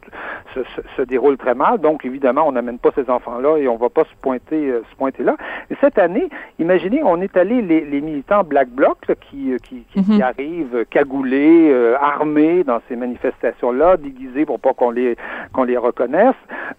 se, 0.54 0.60
se, 0.62 0.80
se 0.96 1.02
déroule 1.02 1.36
très 1.36 1.54
mal. 1.54 1.78
Donc, 1.78 2.04
évidemment, 2.04 2.44
on 2.46 2.52
n'amène 2.52 2.78
pas 2.78 2.90
ces 2.94 3.08
enfants-là 3.10 3.58
et 3.58 3.68
on 3.68 3.76
va 3.76 3.88
pas 3.88 4.04
se 4.04 4.14
pointer, 4.22 4.68
euh, 4.70 4.82
se 4.90 4.96
pointer 4.96 5.22
là. 5.22 5.36
Et 5.70 5.74
cette 5.80 5.98
année, 5.98 6.28
imaginez, 6.58 7.02
on 7.04 7.20
est 7.20 7.36
allé, 7.36 7.62
les, 7.62 7.82
les 7.82 8.00
militants 8.00 8.44
Black 8.44 8.68
Bloc 8.68 8.98
là, 9.08 9.14
qui, 9.14 9.52
euh, 9.52 9.58
qui, 9.58 9.84
qui, 9.92 10.02
qui 10.02 10.12
Mhm. 10.16 10.22
arrivent 10.22 10.76
euh, 10.76 10.84
cagoulés, 10.88 11.70
euh, 11.70 11.96
armés 12.00 12.64
dans 12.64 12.80
ces 12.88 12.96
manifestations-là, 12.96 13.96
déguisés 13.96 14.46
pour 14.46 14.60
pas 14.60 14.72
qu'on 14.72 14.90
les, 14.90 15.16
qu'on 15.52 15.64
les 15.64 15.76
reconnaisse, 15.76 16.34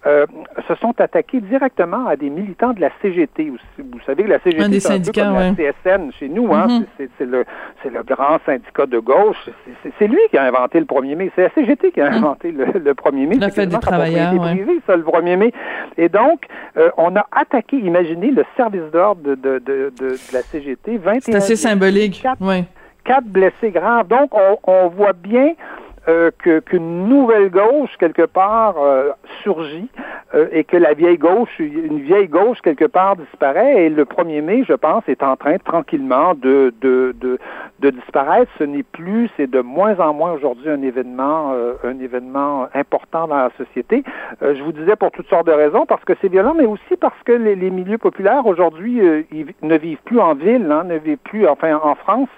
euh, 0.06 0.25
se 0.67 0.75
sont 0.75 0.99
attaqués 0.99 1.41
directement 1.41 2.06
à 2.08 2.15
des 2.15 2.30
militants 2.30 2.73
de 2.73 2.78
la 2.79 2.89
CGT. 3.01 3.49
Vous, 3.49 3.57
vous 3.77 3.99
savez 4.05 4.23
que 4.23 4.29
la 4.29 4.39
CGT, 4.39 4.63
Un 4.63 4.69
des 4.69 4.79
c'est 4.79 4.87
un 4.93 4.97
peu 4.97 5.03
syndicats, 5.03 5.25
comme 5.25 5.33
la 5.35 5.53
CSN 5.97 6.11
chez 6.19 6.29
nous. 6.29 6.53
Hein? 6.53 6.67
Mhm. 6.67 6.85
C'est- 6.97 7.09
C'est 7.17 7.25
le, 7.25 7.45
c'est 7.83 7.89
le 7.93 8.03
grand 8.03 8.37
syndicat 8.45 8.85
de 8.85 8.99
gauche. 8.99 9.49
C'est- 9.97 10.07
lui 10.07 10.19
qui 10.31 10.37
a 10.37 10.43
inventé 10.43 10.79
le 10.79 10.85
1er 10.85 11.15
mai. 11.15 11.31
C'est 11.35 11.43
la 11.43 11.49
CGT 11.51 11.91
qui 11.91 12.01
a 12.01 12.11
inventé 12.11 12.51
le, 12.51 12.65
le 12.65 12.93
1er 12.93 13.25
mai. 13.27 13.35
La 13.35 13.49
fête 13.49 13.69
des 13.69 13.77
travailleurs, 13.79 14.33
ouais. 14.33 14.55
privée, 14.55 14.79
ça, 14.87 14.95
le 14.95 15.03
1er 15.03 15.35
mai. 15.37 15.51
Et 15.97 16.09
donc, 16.09 16.45
euh, 16.77 16.89
on 16.97 17.15
a 17.15 17.25
attaqué, 17.31 17.77
imaginez, 17.77 18.31
le 18.31 18.43
service 18.57 18.89
d'ordre 18.91 19.21
de, 19.21 19.35
de, 19.35 19.59
de, 19.59 19.91
de, 19.99 20.09
la 20.33 20.41
CGT. 20.41 20.97
21 20.97 21.19
C'est 21.21 21.35
assez 21.35 21.55
symbolique. 21.55 22.21
Quatre- 22.23 22.41
Ouais. 22.45 22.63
quatre 23.03 23.25
blessés 23.27 23.71
graves. 23.71 24.07
Donc, 24.07 24.29
on, 24.33 24.57
on 24.65 24.87
voit 24.89 25.13
bien 25.13 25.53
euh, 26.07 26.31
qu'une 26.65 27.07
nouvelle 27.07 27.49
gauche, 27.49 27.95
quelque 27.99 28.25
part, 28.25 28.75
euh, 28.79 29.09
surgit 29.43 29.89
euh, 30.33 30.47
et 30.51 30.63
que 30.63 30.77
la 30.77 30.93
vieille 30.93 31.17
gauche, 31.17 31.49
une 31.59 31.99
vieille 31.99 32.27
gauche, 32.27 32.59
quelque 32.62 32.85
part, 32.85 33.15
disparaît. 33.15 33.85
Et 33.85 33.89
le 33.89 34.05
1er 34.05 34.41
mai, 34.41 34.63
je 34.67 34.73
pense, 34.73 35.03
est 35.07 35.23
en 35.23 35.35
train 35.35 35.57
tranquillement 35.57 36.33
de, 36.35 36.73
de, 36.81 37.13
de, 37.19 37.38
de 37.79 37.89
disparaître. 37.89 38.51
Ce 38.57 38.63
n'est 38.63 38.83
plus, 38.83 39.29
c'est 39.38 39.49
de 39.49 39.62
moins 39.62 39.99
en 39.99 40.13
moins 40.13 40.31
aujourd'hui 40.33 40.69
un 40.69 40.81
événement, 40.81 41.51
euh, 41.53 41.73
un 41.83 41.99
événement 41.99 42.67
important 42.73 43.27
dans 43.27 43.38
la 43.38 43.51
société. 43.57 44.03
Euh, 44.41 44.55
je 44.55 44.63
vous 44.63 44.71
disais 44.71 44.95
pour 44.95 45.12
toutes 45.12 45.27
sortes 45.29 45.47
de 45.47 45.51
raisons, 45.51 45.85
parce 45.85 46.03
que 46.05 46.13
c'est 46.21 46.29
violent, 46.29 46.53
mais 46.55 46.65
aussi 46.65 46.95
parce 46.99 47.21
que 47.25 47.31
les, 47.33 47.55
les 47.55 47.69
milieux 47.69 47.97
populaires 47.97 48.45
aujourd'hui 48.45 49.01
euh, 49.01 49.23
ils 49.31 49.45
vi- 49.45 49.55
ne 49.62 49.77
vivent 49.77 50.01
plus 50.05 50.19
en 50.19 50.33
ville, 50.35 50.69
hein, 50.71 50.83
ne 50.85 50.97
vivent 50.97 51.17
plus, 51.23 51.47
enfin 51.47 51.79
en 51.81 51.95
France, 51.95 52.29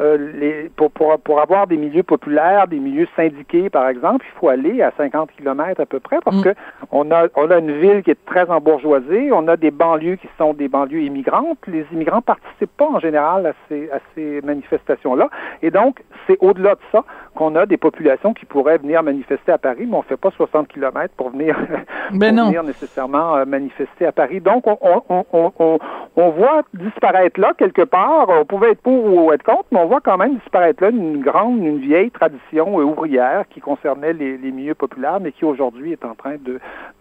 euh, 0.00 0.16
les, 0.34 0.70
pour, 0.76 0.90
pour, 0.90 1.18
pour 1.20 1.40
avoir 1.40 1.66
des 1.66 1.76
milieux 1.76 2.02
populaires, 2.02 2.66
des 2.68 2.78
milieux 2.78 3.05
syndiqués, 3.14 3.70
par 3.70 3.88
exemple, 3.88 4.24
il 4.28 4.38
faut 4.38 4.48
aller 4.48 4.82
à 4.82 4.92
50 4.96 5.30
km 5.36 5.80
à 5.80 5.86
peu 5.86 6.00
près, 6.00 6.18
parce 6.24 6.36
Mm. 6.38 6.42
que 6.42 6.54
on 6.90 7.10
a, 7.10 7.28
on 7.36 7.50
a 7.50 7.58
une 7.58 7.72
ville 7.72 8.02
qui 8.02 8.10
est 8.10 8.24
très 8.26 8.48
embourgeoisée, 8.50 9.30
on 9.32 9.46
a 9.48 9.56
des 9.56 9.70
banlieues 9.70 10.16
qui 10.16 10.28
sont 10.38 10.54
des 10.54 10.68
banlieues 10.68 11.02
immigrantes. 11.02 11.58
Les 11.66 11.86
immigrants 11.92 12.22
participent 12.22 12.76
pas 12.76 12.86
en 12.88 12.98
général 12.98 13.46
à 13.46 13.52
ces, 13.68 13.90
à 13.90 13.98
ces 14.14 14.40
manifestations-là, 14.42 15.28
et 15.62 15.70
donc 15.70 16.02
c'est 16.26 16.36
au-delà 16.40 16.74
de 16.74 16.80
ça 16.92 17.04
qu'on 17.34 17.54
a 17.54 17.66
des 17.66 17.76
populations 17.76 18.32
qui 18.32 18.46
pourraient 18.46 18.78
venir 18.78 19.02
manifester 19.02 19.52
à 19.52 19.58
Paris, 19.58 19.86
mais 19.88 19.96
on 19.96 20.02
fait 20.02 20.16
pas 20.16 20.30
60 20.30 20.68
km 20.68 21.12
pour 21.16 21.30
venir, 21.30 21.56
Ben 22.12 22.34
pour 22.34 22.44
non. 22.44 22.46
venir 22.46 22.62
nécessairement 22.64 23.36
euh, 23.36 23.44
manifester 23.44 24.06
à 24.06 24.12
Paris. 24.12 24.40
Donc, 24.40 24.66
on, 24.66 24.78
on, 24.80 25.24
on, 25.32 25.52
on, 25.58 25.78
on 26.16 26.30
voit 26.30 26.62
disparaître 26.72 27.38
là, 27.40 27.52
quelque 27.58 27.82
part, 27.82 28.26
on 28.28 28.44
pouvait 28.46 28.70
être 28.72 28.80
pour 28.80 29.04
ou 29.04 29.32
être 29.32 29.42
contre, 29.42 29.66
mais 29.70 29.78
on 29.80 29.86
voit 29.86 30.00
quand 30.00 30.16
même 30.16 30.36
disparaître 30.36 30.82
là 30.82 30.90
une 30.90 31.20
grande, 31.20 31.58
une 31.58 31.78
vieille 31.78 32.10
tradition 32.10 32.80
euh, 32.80 32.84
ouvrière 32.96 33.44
qui 33.48 33.60
concernait 33.60 34.12
les, 34.12 34.38
milieux 34.38 34.74
populaires, 34.74 35.20
mais 35.20 35.32
qui 35.32 35.44
aujourd'hui 35.44 35.92
est 35.92 36.04
en 36.04 36.14
train 36.14 36.36
de, 36.36 36.60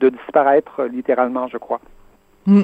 disparaître 0.09 0.83
littéralement, 0.83 1.47
je 1.47 1.57
crois. 1.57 1.79
Mm. 2.45 2.61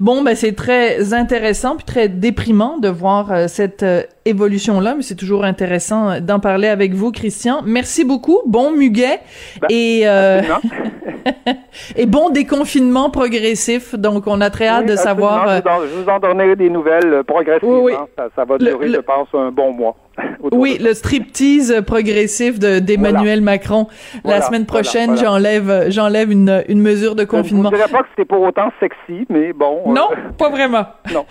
Bon, 0.00 0.22
ben 0.22 0.34
c'est 0.34 0.54
très 0.54 1.14
intéressant 1.14 1.76
puis 1.76 1.86
très 1.86 2.08
déprimant 2.08 2.76
de 2.78 2.88
voir 2.88 3.32
euh, 3.32 3.46
cette 3.48 3.82
euh, 3.82 4.02
évolution-là, 4.28 4.94
mais 4.96 5.02
c'est 5.02 5.14
toujours 5.16 5.44
intéressant 5.44 6.20
d'en 6.20 6.40
parler 6.40 6.68
avec 6.68 6.92
vous, 6.94 7.10
Christian. 7.12 7.62
Merci 7.64 8.04
beaucoup. 8.04 8.38
Bon 8.46 8.70
muguet 8.70 9.20
Ben, 9.60 9.66
et 9.70 10.02
euh, 10.04 10.40
et 11.96 12.06
bon 12.06 12.30
déconfinement 12.30 13.10
progressif. 13.10 13.94
Donc, 13.94 14.26
on 14.26 14.40
a 14.40 14.50
très 14.50 14.68
hâte 14.68 14.86
de 14.86 14.96
savoir. 14.96 15.48
euh, 15.48 15.60
Je, 15.64 16.00
vous 16.02 16.08
en, 16.08 16.18
donnerai 16.18 16.56
des 16.56 16.70
nouvelles 16.70 17.12
euh, 17.12 17.22
progressivement. 17.22 17.80
Oui, 17.82 17.92
oui. 17.98 18.06
Ça, 18.16 18.28
ça 18.36 18.44
va 18.44 18.58
durer, 18.58 18.88
le- 18.88 18.94
je 18.94 19.00
pense, 19.00 19.28
un 19.34 19.50
bon 19.50 19.72
mois. 19.72 19.96
Oui, 20.52 20.78
le 20.80 20.94
striptease 20.94 21.82
progressif 21.86 22.58
de 22.58 22.80
d'Emmanuel 22.80 23.40
Macron. 23.40 23.86
La 24.14 24.20
Voilà, 24.24 24.40
semaine 24.42 24.64
voilà, 24.68 24.82
prochaine, 24.82 25.10
voilà. 25.14 25.22
j'enlève 25.22 25.90
j'enlève 25.90 26.32
une 26.32 26.64
une 26.68 26.80
mesure 26.80 27.14
de 27.14 27.20
ça. 27.22 27.26
Je 27.30 27.36
ne 27.36 27.42
confinement. 27.42 27.70
dirais 27.70 27.88
pas 27.90 28.02
que 28.02 28.08
c'était 28.16 28.24
pour 28.24 28.40
autant 28.42 28.70
sexy, 28.80 29.26
mais 29.28 29.52
bon. 29.52 29.82
euh, 29.86 29.92
Non, 29.92 30.08
pas 30.36 30.48
vraiment. 30.50 30.86
non. 31.14 31.24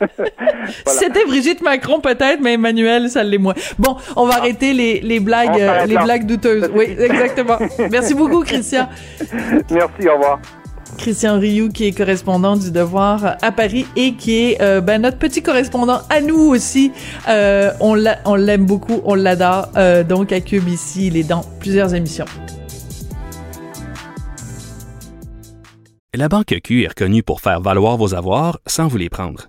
C'était 0.86 1.24
Brigitte 1.26 1.62
Macron 1.62 2.00
peut-être, 2.00 2.40
mais 2.40 2.54
Emmanuel, 2.54 3.10
ça 3.10 3.22
l'est 3.22 3.38
moins. 3.38 3.54
Bon, 3.78 3.96
on 4.16 4.26
va 4.26 4.36
arrêter 4.36 4.72
les, 4.72 5.00
les 5.00 5.20
blagues, 5.20 5.60
euh, 5.60 5.84
les 5.86 5.94
là. 5.94 6.04
blagues 6.04 6.26
douteuses. 6.26 6.70
Oui, 6.74 6.96
exactement. 6.98 7.58
Merci 7.90 8.14
beaucoup, 8.14 8.40
Christian. 8.42 8.88
Merci, 9.70 10.08
au 10.08 10.14
revoir. 10.14 10.40
Christian 10.98 11.38
Rioux, 11.38 11.68
qui 11.68 11.86
est 11.86 11.92
correspondant 11.92 12.56
du 12.56 12.70
Devoir 12.72 13.36
à 13.40 13.52
Paris 13.52 13.86
et 13.96 14.14
qui 14.14 14.42
est 14.50 14.60
euh, 14.60 14.80
ben, 14.80 15.00
notre 15.02 15.18
petit 15.18 15.40
correspondant 15.42 16.00
à 16.10 16.20
nous 16.20 16.36
aussi. 16.38 16.92
Euh, 17.28 17.70
on 17.80 17.94
l'a- 17.94 18.18
on 18.24 18.34
l'aime 18.34 18.66
beaucoup, 18.66 19.00
on 19.04 19.14
l'adore. 19.14 19.68
Euh, 19.76 20.02
donc 20.02 20.32
à 20.32 20.40
Cube 20.40 20.68
ici, 20.68 21.06
il 21.06 21.16
est 21.16 21.22
dans 21.28 21.42
plusieurs 21.60 21.94
émissions. 21.94 22.24
La 26.12 26.28
Banque 26.28 26.54
Q 26.64 26.82
est 26.84 26.88
reconnue 26.88 27.22
pour 27.22 27.40
faire 27.40 27.60
valoir 27.60 27.96
vos 27.96 28.14
avoirs 28.14 28.58
sans 28.66 28.88
vous 28.88 28.96
les 28.98 29.08
prendre. 29.08 29.48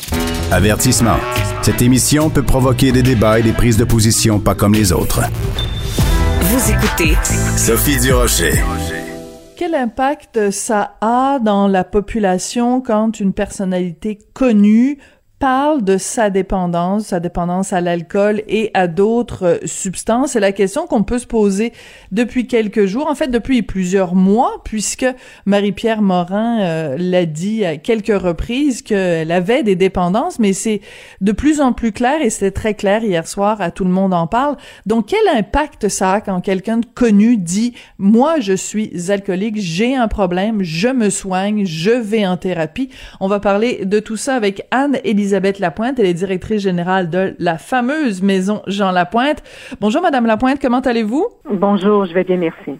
Avertissement. 0.51 1.17
Cette 1.61 1.81
émission 1.81 2.29
peut 2.29 2.43
provoquer 2.43 2.91
des 2.91 3.03
débats 3.03 3.39
et 3.39 3.43
des 3.43 3.53
prises 3.53 3.77
de 3.77 3.83
position 3.83 4.39
pas 4.39 4.55
comme 4.55 4.73
les 4.73 4.91
autres. 4.91 5.21
Vous 6.41 6.71
écoutez 6.71 7.15
Sophie 7.55 7.99
Durocher. 7.99 8.53
Quel 9.55 9.75
impact 9.75 10.49
ça 10.49 10.95
a 11.01 11.39
dans 11.39 11.67
la 11.67 11.83
population 11.83 12.81
quand 12.81 13.19
une 13.19 13.31
personnalité 13.31 14.17
connue 14.33 14.97
parle 15.41 15.83
de 15.83 15.97
sa 15.97 16.29
dépendance, 16.29 17.07
sa 17.07 17.19
dépendance 17.19 17.73
à 17.73 17.81
l'alcool 17.81 18.43
et 18.47 18.69
à 18.75 18.85
d'autres 18.85 19.43
euh, 19.43 19.57
substances. 19.65 20.33
C'est 20.33 20.39
la 20.39 20.51
question 20.51 20.85
qu'on 20.85 21.01
peut 21.01 21.17
se 21.17 21.25
poser 21.25 21.73
depuis 22.11 22.45
quelques 22.45 22.85
jours, 22.85 23.07
en 23.09 23.15
fait 23.15 23.29
depuis 23.29 23.63
plusieurs 23.63 24.13
mois, 24.13 24.61
puisque 24.63 25.07
Marie-Pierre 25.47 26.03
Morin 26.03 26.61
euh, 26.61 26.95
l'a 26.99 27.25
dit 27.25 27.65
à 27.65 27.77
quelques 27.77 28.15
reprises 28.15 28.83
qu'elle 28.83 29.31
avait 29.31 29.63
des 29.63 29.75
dépendances, 29.75 30.37
mais 30.37 30.53
c'est 30.53 30.79
de 31.21 31.31
plus 31.31 31.59
en 31.59 31.73
plus 31.73 31.91
clair 31.91 32.21
et 32.21 32.29
c'était 32.29 32.51
très 32.51 32.75
clair 32.75 33.03
hier 33.03 33.27
soir 33.27 33.61
à 33.61 33.71
Tout 33.71 33.85
le 33.85 33.89
monde 33.89 34.13
en 34.13 34.27
parle. 34.27 34.57
Donc 34.85 35.07
quel 35.07 35.27
impact 35.35 35.89
ça 35.89 36.13
a 36.13 36.21
quand 36.21 36.41
quelqu'un 36.41 36.77
de 36.77 36.85
connu 36.85 37.37
dit 37.37 37.73
moi 37.97 38.39
je 38.39 38.53
suis 38.53 39.09
alcoolique, 39.09 39.55
j'ai 39.57 39.95
un 39.95 40.07
problème, 40.07 40.61
je 40.61 40.89
me 40.89 41.09
soigne, 41.09 41.65
je 41.65 41.89
vais 41.89 42.27
en 42.27 42.37
thérapie. 42.37 42.89
On 43.19 43.27
va 43.27 43.39
parler 43.39 43.85
de 43.85 43.99
tout 43.99 44.17
ça 44.17 44.35
avec 44.35 44.67
Anne-Élisabeth 44.69 45.30
Lapointe, 45.59 45.99
elle 45.99 46.05
est 46.05 46.13
directrice 46.13 46.61
générale 46.61 47.09
de 47.09 47.35
la 47.39 47.57
fameuse 47.57 48.21
maison 48.21 48.61
Jean 48.67 48.91
Lapointe. 48.91 49.43
Bonjour 49.79 50.01
Madame 50.01 50.25
Lapointe, 50.25 50.59
comment 50.61 50.79
allez-vous? 50.79 51.25
Bonjour, 51.49 52.05
je 52.05 52.13
vais 52.13 52.23
bien, 52.23 52.37
merci. 52.37 52.79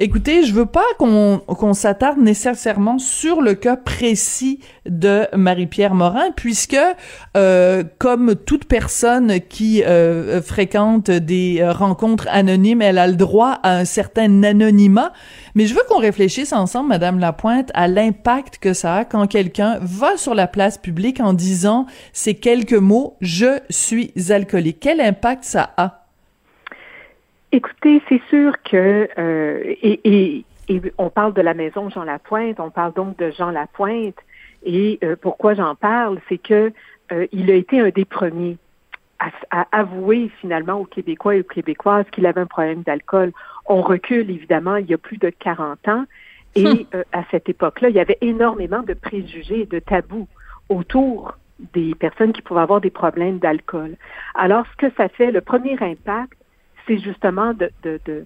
Écoutez, 0.00 0.44
je 0.44 0.54
veux 0.54 0.66
pas 0.66 0.84
qu'on 0.96 1.38
qu'on 1.38 1.74
s'attarde 1.74 2.18
nécessairement 2.18 3.00
sur 3.00 3.42
le 3.42 3.54
cas 3.54 3.76
précis 3.76 4.60
de 4.86 5.26
Marie-Pierre 5.34 5.92
Morin, 5.94 6.30
puisque 6.36 6.76
euh, 7.36 7.82
comme 7.98 8.36
toute 8.36 8.66
personne 8.66 9.40
qui 9.40 9.82
euh, 9.82 10.40
fréquente 10.40 11.10
des 11.10 11.58
euh, 11.60 11.72
rencontres 11.72 12.28
anonymes, 12.30 12.80
elle 12.80 12.98
a 12.98 13.08
le 13.08 13.16
droit 13.16 13.58
à 13.64 13.76
un 13.78 13.84
certain 13.84 14.44
anonymat. 14.44 15.12
Mais 15.56 15.66
je 15.66 15.74
veux 15.74 15.82
qu'on 15.88 15.98
réfléchisse 15.98 16.52
ensemble, 16.52 16.90
Madame 16.90 17.18
Lapointe, 17.18 17.72
à 17.74 17.88
l'impact 17.88 18.58
que 18.58 18.74
ça 18.74 18.98
a 18.98 19.04
quand 19.04 19.26
quelqu'un 19.26 19.80
va 19.82 20.16
sur 20.16 20.36
la 20.36 20.46
place 20.46 20.78
publique 20.78 21.18
en 21.18 21.32
disant 21.32 21.86
ces 22.12 22.34
quelques 22.34 22.72
mots 22.72 23.16
«je 23.20 23.58
suis 23.68 24.12
alcoolique». 24.30 24.78
Quel 24.80 25.00
impact 25.00 25.42
ça 25.42 25.70
a? 25.76 25.97
Écoutez, 27.52 28.02
c'est 28.08 28.22
sûr 28.28 28.52
que 28.62 29.08
euh, 29.18 29.62
et, 29.64 30.00
et, 30.04 30.44
et 30.68 30.82
on 30.98 31.10
parle 31.10 31.32
de 31.32 31.40
la 31.40 31.54
maison 31.54 31.88
Jean 31.88 32.04
Lapointe, 32.04 32.60
on 32.60 32.70
parle 32.70 32.92
donc 32.92 33.16
de 33.18 33.30
Jean 33.30 33.50
Lapointe. 33.50 34.16
Et 34.64 34.98
euh, 35.02 35.16
pourquoi 35.20 35.54
j'en 35.54 35.74
parle, 35.74 36.18
c'est 36.28 36.38
que 36.38 36.72
euh, 37.12 37.26
il 37.32 37.50
a 37.50 37.54
été 37.54 37.80
un 37.80 37.88
des 37.88 38.04
premiers 38.04 38.58
à, 39.18 39.30
à, 39.50 39.66
avouer 39.80 40.30
finalement 40.40 40.74
aux 40.74 40.84
Québécois 40.84 41.36
et 41.36 41.40
aux 41.40 41.44
Québécoises 41.44 42.06
qu'il 42.12 42.26
avait 42.26 42.40
un 42.40 42.46
problème 42.46 42.82
d'alcool. 42.82 43.32
On 43.66 43.82
recule 43.82 44.30
évidemment 44.30 44.76
il 44.76 44.86
y 44.86 44.94
a 44.94 44.98
plus 44.98 45.18
de 45.18 45.30
40 45.30 45.88
ans. 45.88 46.04
Et 46.54 46.86
euh, 46.94 47.04
à 47.12 47.22
cette 47.30 47.48
époque-là, 47.48 47.88
il 47.90 47.94
y 47.94 48.00
avait 48.00 48.18
énormément 48.20 48.82
de 48.82 48.94
préjugés 48.94 49.60
et 49.60 49.66
de 49.66 49.78
tabous 49.78 50.28
autour 50.68 51.36
des 51.72 51.94
personnes 51.94 52.32
qui 52.32 52.42
pouvaient 52.42 52.62
avoir 52.62 52.80
des 52.80 52.90
problèmes 52.90 53.38
d'alcool. 53.38 53.96
Alors, 54.34 54.64
ce 54.72 54.86
que 54.86 54.94
ça 54.96 55.08
fait, 55.08 55.30
le 55.30 55.40
premier 55.40 55.76
impact, 55.80 56.37
c'est 56.88 56.98
justement 56.98 57.54
de, 57.54 57.70
de, 57.84 58.00
de 58.04 58.24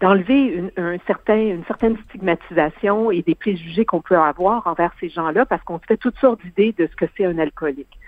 d'enlever 0.00 0.46
une, 0.46 0.72
un 0.76 0.98
certain, 1.06 1.36
une 1.36 1.64
certaine 1.64 1.96
stigmatisation 2.08 3.12
et 3.12 3.22
des 3.22 3.36
préjugés 3.36 3.84
qu'on 3.84 4.00
peut 4.00 4.18
avoir 4.18 4.66
envers 4.66 4.90
ces 4.98 5.08
gens-là 5.08 5.46
parce 5.46 5.62
qu'on 5.62 5.78
se 5.78 5.84
fait 5.86 5.96
toutes 5.96 6.18
sortes 6.18 6.42
d'idées 6.42 6.74
de 6.76 6.88
ce 6.88 6.96
que 6.96 7.04
c'est 7.16 7.24
un 7.24 7.38
alcoolique. 7.38 8.00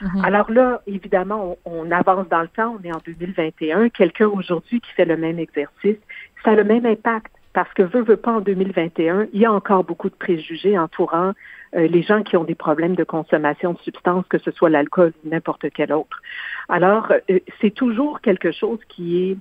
Mhm. 0.00 0.24
Alors 0.24 0.50
là, 0.50 0.80
évidemment, 0.86 1.58
on, 1.66 1.86
on, 1.86 1.90
avance 1.90 2.26
dans 2.30 2.40
le 2.40 2.48
temps, 2.48 2.78
on 2.80 2.84
est 2.88 2.92
en 2.92 3.02
2021. 3.04 3.90
Quelqu'un 3.90 4.28
aujourd'hui 4.28 4.80
qui 4.80 4.90
fait 4.92 5.04
le 5.04 5.18
même 5.18 5.38
exercice, 5.38 5.98
ça 6.42 6.52
a 6.52 6.54
le 6.54 6.64
même 6.64 6.86
impact 6.86 7.30
parce 7.52 7.72
que 7.74 7.82
veut, 7.82 8.02
veut 8.02 8.16
pas 8.16 8.32
en 8.32 8.40
2021, 8.40 9.26
il 9.34 9.40
y 9.40 9.44
a 9.44 9.52
encore 9.52 9.84
beaucoup 9.84 10.08
de 10.08 10.14
préjugés 10.14 10.78
entourant 10.78 11.32
euh, 11.74 11.86
les 11.86 12.02
gens 12.02 12.22
qui 12.22 12.36
ont 12.36 12.44
des 12.44 12.54
problèmes 12.54 12.96
de 12.96 13.04
consommation 13.04 13.72
de 13.72 13.78
substances, 13.78 14.26
que 14.28 14.38
ce 14.38 14.50
soit 14.50 14.70
l'alcool 14.70 15.12
ou 15.24 15.28
n'importe 15.30 15.66
quel 15.74 15.92
autre. 15.92 16.20
Alors, 16.68 17.12
euh, 17.30 17.38
c'est 17.60 17.74
toujours 17.74 18.20
quelque 18.20 18.52
chose 18.52 18.78
qui 18.88 19.30
est 19.30 19.36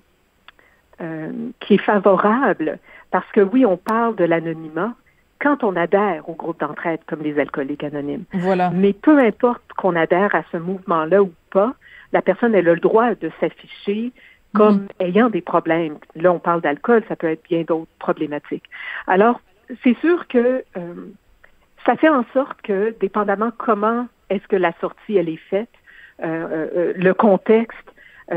euh, 1.01 1.31
qui 1.59 1.75
est 1.75 1.83
favorable 1.83 2.77
parce 3.09 3.29
que 3.31 3.41
oui, 3.41 3.65
on 3.65 3.75
parle 3.75 4.15
de 4.15 4.23
l'anonymat 4.23 4.93
quand 5.39 5.63
on 5.63 5.75
adhère 5.75 6.29
au 6.29 6.33
groupe 6.33 6.59
d'entraide 6.59 6.99
comme 7.07 7.21
les 7.21 7.39
alcooliques 7.39 7.83
anonymes. 7.83 8.25
Voilà. 8.33 8.69
Mais 8.69 8.93
peu 8.93 9.17
importe 9.17 9.63
qu'on 9.75 9.95
adhère 9.95 10.35
à 10.35 10.43
ce 10.51 10.57
mouvement-là 10.57 11.23
ou 11.23 11.33
pas, 11.49 11.73
la 12.13 12.21
personne 12.21 12.53
elle 12.53 12.69
a 12.69 12.75
le 12.75 12.79
droit 12.79 13.15
de 13.15 13.31
s'afficher 13.39 14.11
comme 14.53 14.81
mmh. 14.81 14.87
ayant 14.99 15.29
des 15.29 15.41
problèmes. 15.41 15.97
Là, 16.15 16.31
on 16.31 16.39
parle 16.39 16.61
d'alcool, 16.61 17.03
ça 17.07 17.15
peut 17.15 17.29
être 17.29 17.43
bien 17.43 17.63
d'autres 17.63 17.89
problématiques. 17.99 18.65
Alors, 19.07 19.41
c'est 19.83 19.97
sûr 19.99 20.27
que 20.27 20.63
euh, 20.77 20.93
ça 21.85 21.95
fait 21.95 22.09
en 22.09 22.25
sorte 22.33 22.61
que, 22.61 22.95
dépendamment 22.99 23.51
comment 23.57 24.07
est-ce 24.29 24.47
que 24.47 24.55
la 24.55 24.73
sortie 24.79 25.17
elle 25.17 25.29
est 25.29 25.49
faite, 25.49 25.69
euh, 26.23 26.67
euh, 26.75 26.93
le 26.95 27.13
contexte, 27.13 27.77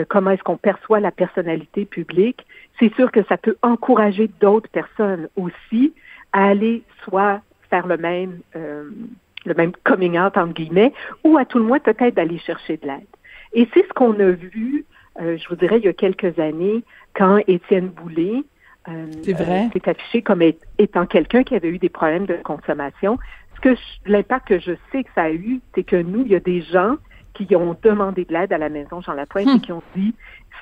comment 0.08 0.30
est-ce 0.30 0.42
qu'on 0.42 0.56
perçoit 0.56 0.98
la 0.98 1.12
personnalité 1.12 1.84
publique, 1.84 2.44
c'est 2.80 2.92
sûr 2.94 3.12
que 3.12 3.22
ça 3.24 3.36
peut 3.36 3.56
encourager 3.62 4.28
d'autres 4.40 4.68
personnes 4.68 5.28
aussi 5.36 5.94
à 6.32 6.48
aller 6.48 6.82
soit 7.04 7.42
faire 7.70 7.86
le 7.86 7.96
même 7.96 8.40
euh, 8.56 8.90
le 9.46 9.54
même 9.54 9.72
coming 9.84 10.18
out 10.18 10.36
entre 10.36 10.54
guillemets, 10.54 10.92
ou 11.22 11.36
à 11.36 11.44
tout 11.44 11.58
le 11.58 11.64
moins 11.64 11.78
peut-être 11.78 12.14
d'aller 12.14 12.38
chercher 12.38 12.78
de 12.78 12.86
l'aide. 12.86 13.06
Et 13.52 13.68
c'est 13.74 13.86
ce 13.86 13.92
qu'on 13.92 14.18
a 14.18 14.30
vu, 14.30 14.86
euh, 15.20 15.36
je 15.36 15.48
vous 15.48 15.56
dirais, 15.56 15.78
il 15.78 15.84
y 15.84 15.88
a 15.88 15.92
quelques 15.92 16.38
années, 16.38 16.82
quand 17.14 17.38
Étienne 17.46 17.88
Boulay 17.88 18.42
euh, 18.88 19.06
s'est 19.22 19.88
affiché 19.88 20.22
comme 20.22 20.42
étant 20.78 21.06
quelqu'un 21.06 21.42
qui 21.42 21.54
avait 21.54 21.68
eu 21.68 21.78
des 21.78 21.88
problèmes 21.88 22.26
de 22.26 22.36
consommation. 22.36 23.18
Ce 23.56 23.60
que 23.60 23.76
l'impact 24.06 24.48
que 24.48 24.58
je 24.58 24.72
sais 24.92 25.04
que 25.04 25.10
ça 25.14 25.22
a 25.22 25.30
eu, 25.30 25.60
c'est 25.74 25.84
que 25.84 25.96
nous, 25.96 26.22
il 26.22 26.32
y 26.32 26.36
a 26.36 26.40
des 26.40 26.62
gens 26.62 26.96
qui 27.34 27.54
ont 27.56 27.76
demandé 27.82 28.24
de 28.24 28.32
l'aide 28.32 28.52
à 28.52 28.58
la 28.58 28.68
maison 28.68 29.00
Jean 29.00 29.14
Lapointe 29.14 29.48
hum. 29.48 29.56
et 29.56 29.60
qui 29.60 29.72
ont 29.72 29.82
dit 29.96 30.14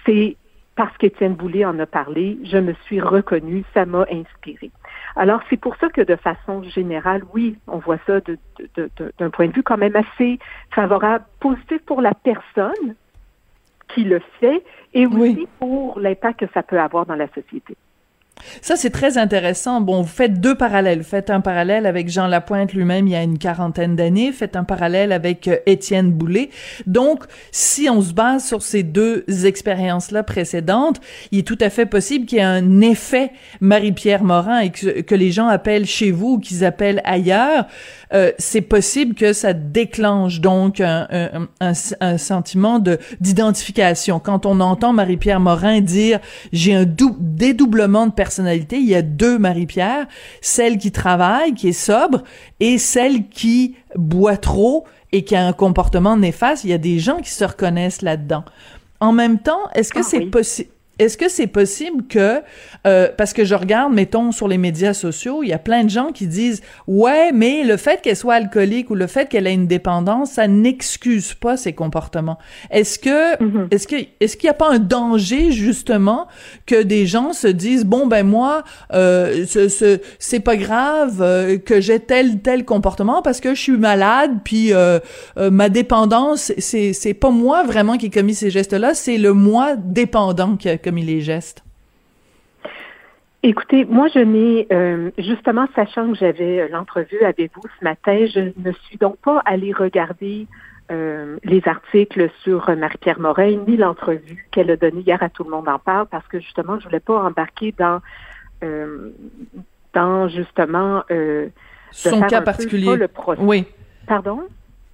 c'est 0.07 0.37
parce 0.75 0.97
qu'Étienne 0.97 1.35
Boulay 1.35 1.65
en 1.65 1.79
a 1.79 1.87
parlé, 1.87 2.39
je 2.45 2.57
me 2.57 2.73
suis 2.87 3.01
reconnue, 3.01 3.63
ça 3.75 3.85
m'a 3.85 4.07
inspiré. 4.11 4.71
Alors, 5.17 5.41
c'est 5.51 5.59
pour 5.59 5.77
ça 5.77 5.91
que 5.91 6.01
de 6.01 6.17
façon 6.17 6.63
générale, 6.63 7.23
oui, 7.35 7.59
on 7.67 7.79
voit 7.79 7.99
ça 8.07 8.21
d'un 8.21 8.37
de, 8.77 8.91
de, 8.97 9.13
de, 9.19 9.29
point 9.29 9.49
de 9.49 9.53
vue 9.53 9.63
quand 9.63 9.77
même 9.77 9.97
assez 9.97 10.39
favorable, 10.71 11.25
positif 11.41 11.83
pour 11.85 12.01
la 12.01 12.15
personne 12.15 12.95
qui 13.89 14.05
le 14.05 14.21
fait 14.41 14.65
et 14.95 15.07
aussi 15.07 15.47
pour 15.59 16.01
l'impact 16.01 16.41
que 16.41 16.53
ça 16.55 16.63
peut 16.63 16.81
avoir 16.81 17.05
dans 17.05 17.17
la 17.17 17.29
société. 17.29 17.77
Ça, 18.61 18.77
c'est 18.77 18.91
très 18.91 19.19
intéressant. 19.19 19.81
Bon, 19.81 20.03
vous 20.03 20.09
faites 20.09 20.41
deux 20.41 20.55
parallèles. 20.55 21.05
Faites 21.05 21.31
un 21.31 21.41
parallèle 21.41 21.87
avec 21.87 22.09
Jean 22.09 22.27
Lapointe 22.27 22.73
lui-même 22.73 23.07
il 23.07 23.13
y 23.13 23.17
a 23.17 23.23
une 23.23 23.39
quarantaine 23.39 23.97
d'années. 23.97 24.33
Faites 24.33 24.57
un 24.57 24.65
parallèle 24.65 25.13
avec 25.13 25.49
euh, 25.49 25.57
Étienne 25.67 26.11
Boulay. 26.13 26.51
Donc, 26.87 27.25
si 27.51 27.89
on 27.89 28.01
se 28.01 28.13
base 28.13 28.45
sur 28.45 28.63
ces 28.63 28.83
deux 28.83 29.25
expériences-là 29.45 30.23
précédentes, 30.23 31.01
il 31.31 31.41
est 31.41 31.47
tout 31.47 31.59
à 31.61 31.71
fait 31.71 31.87
possible 31.87 32.27
qu'il 32.27 32.39
y 32.39 32.41
ait 32.41 32.45
un 32.45 32.81
effet 32.81 33.33
Marie-Pierre 33.61 34.25
Morin 34.25 34.61
et 34.61 34.71
que, 34.71 35.15
les 35.15 35.31
gens 35.31 35.47
appellent 35.47 35.87
chez 35.87 36.11
vous 36.11 36.35
ou 36.35 36.39
qu'ils 36.39 36.65
appellent 36.65 37.03
ailleurs. 37.05 37.67
Euh, 38.15 38.33
c'est 38.39 38.61
possible 38.61 39.15
que 39.15 39.33
ça 39.33 39.53
déclenche 39.53 40.41
donc 40.41 40.81
un, 40.81 41.07
un, 41.11 41.73
un, 42.01 42.19
sentiment 42.19 42.79
de 42.79 42.99
d'identification. 43.21 44.19
Quand 44.21 44.45
on 44.45 44.61
entend 44.61 44.93
Marie-Pierre 44.93 45.41
Morin 45.41 45.81
dire 45.81 46.21
j'ai 46.53 46.75
un 46.75 46.85
dédoublement 46.85 48.07
de 48.07 48.13
personnalité, 48.13 48.77
il 48.77 48.89
y 48.89 48.95
a 48.95 49.03
deux 49.03 49.39
Marie-Pierre, 49.39 50.07
celle 50.41 50.79
qui 50.79 50.93
travaille, 50.93 51.55
qui 51.55 51.69
est 51.69 51.73
sobre, 51.73 52.23
et 52.61 52.79
celle 52.79 53.29
qui 53.29 53.77
boit 53.97 54.37
trop 54.37 54.85
et 55.13 55.25
qui 55.25 55.35
a 55.35 55.47
un 55.47 55.53
comportement 55.53 56.17
néfaste. 56.17 56.65
Il 56.65 56.71
y 56.71 56.75
a 56.75 56.79
des 56.79 56.99
gens 56.99 57.19
qui 57.19 57.31
se 57.31 57.45
reconnaissent 57.45 58.03
là-dedans. 58.03 58.45
En 59.01 59.13
même 59.13 59.39
temps, 59.39 59.61
est-ce 59.75 59.93
que 59.93 60.01
ah 60.01 60.05
c'est 60.05 60.21
possible 60.27 60.71
est-ce 61.03 61.17
que 61.17 61.29
c'est 61.29 61.47
possible 61.47 62.05
que, 62.07 62.41
euh, 62.87 63.09
parce 63.17 63.33
que 63.33 63.45
je 63.45 63.55
regarde, 63.55 63.93
mettons, 63.93 64.33
sur 64.33 64.49
les 64.49 64.59
médias 64.59 64.95
sociaux, 64.95 65.43
il 65.43 65.49
y 65.49 65.53
a 65.53 65.59
plein 65.59 65.85
de 65.85 65.91
gens 65.91 66.13
qui 66.13 66.27
disent, 66.27 66.63
ouais, 66.87 67.33
mais 67.33 67.65
le 67.65 67.77
fait 67.77 68.01
qu'elle 68.01 68.17
soit 68.17 68.35
alcoolique 68.35 68.91
ou 68.91 68.95
le 68.95 69.07
fait 69.07 69.29
qu'elle 69.29 69.47
ait 69.47 69.55
une 69.55 69.67
dépendance, 69.67 70.33
ça 70.33 70.49
n'excuse 70.49 71.35
pas 71.35 71.57
ses 71.57 71.73
comportements. 71.73 72.39
Est-ce 72.71 72.99
que, 72.99 73.37
mm-hmm. 73.43 73.75
est-ce 73.75 73.87
que, 73.87 73.97
est-ce 74.21 74.37
qu'il 74.37 74.47
n'y 74.47 74.51
a 74.51 74.55
pas 74.55 74.71
un 74.71 74.79
danger 74.79 75.51
justement 75.51 76.29
que 76.67 76.83
des 76.83 77.07
gens 77.07 77.33
se 77.33 77.49
disent, 77.49 77.85
bon 77.85 78.07
ben 78.07 78.27
moi, 78.27 78.63
euh, 78.93 79.45
ce, 79.47 79.69
ce, 79.69 80.01
c'est 80.19 80.41
pas 80.41 80.57
grave 80.57 81.21
euh, 81.21 81.59
que 81.59 81.81
j'ai 81.81 82.01
tel 82.01 82.41
tel 82.41 82.65
comportement 82.65 83.23
parce 83.23 83.41
que 83.41 83.55
je 83.55 83.61
suis 83.61 83.77
malade, 83.77 84.39
puis 84.45 84.73
ma 85.37 85.69
dépendance, 85.69 86.53
c'est 86.59 86.93
c'est 86.93 87.15
pas 87.15 87.31
moi 87.31 87.65
vraiment 87.65 87.97
qui 87.97 88.07
ai 88.07 88.11
commis 88.11 88.35
ces 88.35 88.51
gestes-là, 88.51 88.95
c'est 88.95 89.19
le 89.19 89.33
moi 89.33 89.77
dépendant 89.77 90.57
qui 90.57 90.69
a 90.69 90.79
commis 90.79 90.92
les 91.01 91.23
gestes? 91.23 91.65
Écoutez, 93.45 93.85
moi, 93.85 94.07
je 94.15 94.21
n'ai, 94.21 94.69
euh, 94.71 95.11
justement, 95.19 95.67
sachant 95.75 96.13
que 96.13 96.17
j'avais 96.17 96.61
euh, 96.61 96.69
l'entrevue 96.69 97.25
avec 97.25 97.51
vous 97.55 97.63
ce 97.81 97.85
matin, 97.85 98.25
je 98.33 98.53
ne 98.57 98.73
suis 98.85 98.99
donc 98.99 99.17
pas 99.17 99.43
allée 99.45 99.73
regarder 99.73 100.47
euh, 100.93 101.39
les 101.43 101.61
articles 101.67 102.31
sur 102.45 102.71
Marie-Pierre 102.77 103.19
Morin, 103.19 103.57
ni 103.67 103.77
l'entrevue 103.77 104.47
qu'elle 104.53 104.71
a 104.71 104.77
donnée 104.77 105.01
hier 105.01 105.21
à 105.21 105.29
Tout 105.29 105.43
le 105.43 105.51
monde 105.51 105.69
en 105.69 105.81
parle, 105.81 106.07
parce 106.07 106.27
que 106.29 106.39
justement, 106.39 106.79
je 106.79 106.85
voulais 106.85 107.01
pas 107.01 107.21
embarquer 107.21 107.75
dans, 107.77 108.01
dans 109.93 110.29
justement, 110.29 111.03
son 111.91 112.21
cas 112.21 112.43
particulier. 112.43 112.95
Le 112.95 113.09
oui. 113.39 113.65
Pardon? 114.07 114.43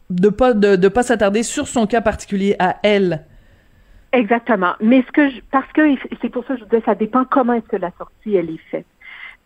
De 0.09 0.31
pas 0.31 0.55
de, 0.55 0.77
de 0.77 0.89
pas 0.89 1.03
s'attarder 1.03 1.43
sur 1.43 1.69
son 1.69 1.87
cas 1.87 2.01
particulier 2.01 2.57
à 2.59 2.77
elle. 2.83 3.27
Exactement. 4.13 4.73
Mais 4.81 5.03
ce 5.03 5.13
que 5.13 5.29
je, 5.29 5.41
parce 5.51 5.71
que 5.73 5.83
c'est 6.23 6.31
pour 6.31 6.45
ça 6.45 6.55
que 6.55 6.61
je 6.61 6.65
vous 6.65 6.71
disais, 6.71 6.83
ça 6.85 6.95
dépend 6.95 7.25
comment 7.25 7.53
est-ce 7.55 7.69
que 7.69 7.77
la 7.77 7.91
sortie 7.99 8.37
elle 8.37 8.51
est 8.51 8.71
faite. 8.71 8.87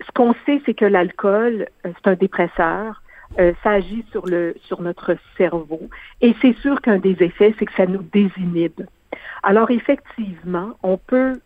Ce 0.06 0.10
qu'on 0.12 0.34
sait, 0.46 0.60
c'est 0.64 0.74
que 0.74 0.84
l'alcool, 0.84 1.66
euh, 1.86 1.92
c'est 1.96 2.10
un 2.10 2.14
dépresseur. 2.14 3.02
Euh, 3.38 3.52
ça 3.62 3.70
agit 3.70 4.04
sur 4.10 4.26
le 4.26 4.54
sur 4.64 4.82
notre 4.82 5.16
cerveau. 5.36 5.80
Et 6.20 6.34
c'est 6.40 6.54
sûr 6.58 6.80
qu'un 6.80 6.98
des 6.98 7.16
effets, 7.22 7.54
c'est 7.58 7.66
que 7.66 7.74
ça 7.74 7.86
nous 7.86 8.02
désinhibe. 8.02 8.82
Alors 9.42 9.70
effectivement, 9.70 10.76
on 10.82 10.96
peut 10.96 11.40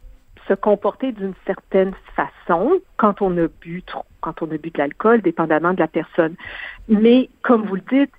se 0.49 0.55
comporter 0.55 1.13
d'une 1.13 1.35
certaine 1.47 1.93
façon 2.15 2.81
quand 2.97 3.23
on 3.23 3.37
a 3.39 3.49
bu 3.61 3.83
trop, 3.83 4.05
quand 4.21 4.43
on 4.43 4.51
a 4.51 4.59
bu 4.59 4.71
de 4.71 4.79
l'alcool, 4.79 5.23
dépendamment 5.23 5.75
de 5.75 5.81
la 5.81 5.89
personne. 5.89 6.35
Mais 6.89 7.29
comme 7.43 7.67
vous 7.67 7.77
le 7.77 7.83
dites, 7.91 8.13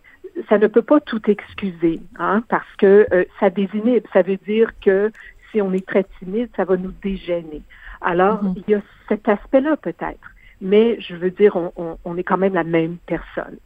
ça 0.50 0.58
ne 0.58 0.68
peut 0.68 0.82
pas 0.82 1.00
tout 1.00 1.22
excuser, 1.30 2.00
hein, 2.20 2.44
parce 2.50 2.76
que 2.78 3.08
euh, 3.12 3.26
ça 3.40 3.50
désinhibe. 3.50 4.06
Ça 4.14 4.22
veut 4.22 4.38
dire 4.38 4.72
que 4.80 5.12
si 5.52 5.62
on 5.62 5.74
est 5.74 5.86
très 5.86 6.06
timide, 6.20 6.50
ça 6.56 6.66
va 6.66 6.78
nous 6.78 6.94
dégêner. 7.04 7.62
Alors, 8.02 8.44
mhm. 8.44 8.56
il 8.56 8.72
y 8.72 8.76
a 8.76 8.82
cet 9.08 9.28
aspect-là 9.28 9.78
peut-être, 9.78 10.32
mais 10.62 11.00
je 11.00 11.16
veux 11.16 11.32
dire, 11.32 11.56
on, 11.56 11.98
on, 12.04 12.18
est 12.18 12.24
quand 12.24 12.38
même 12.38 12.54
la 12.54 12.64
même 12.64 12.98
personne. 13.06 13.58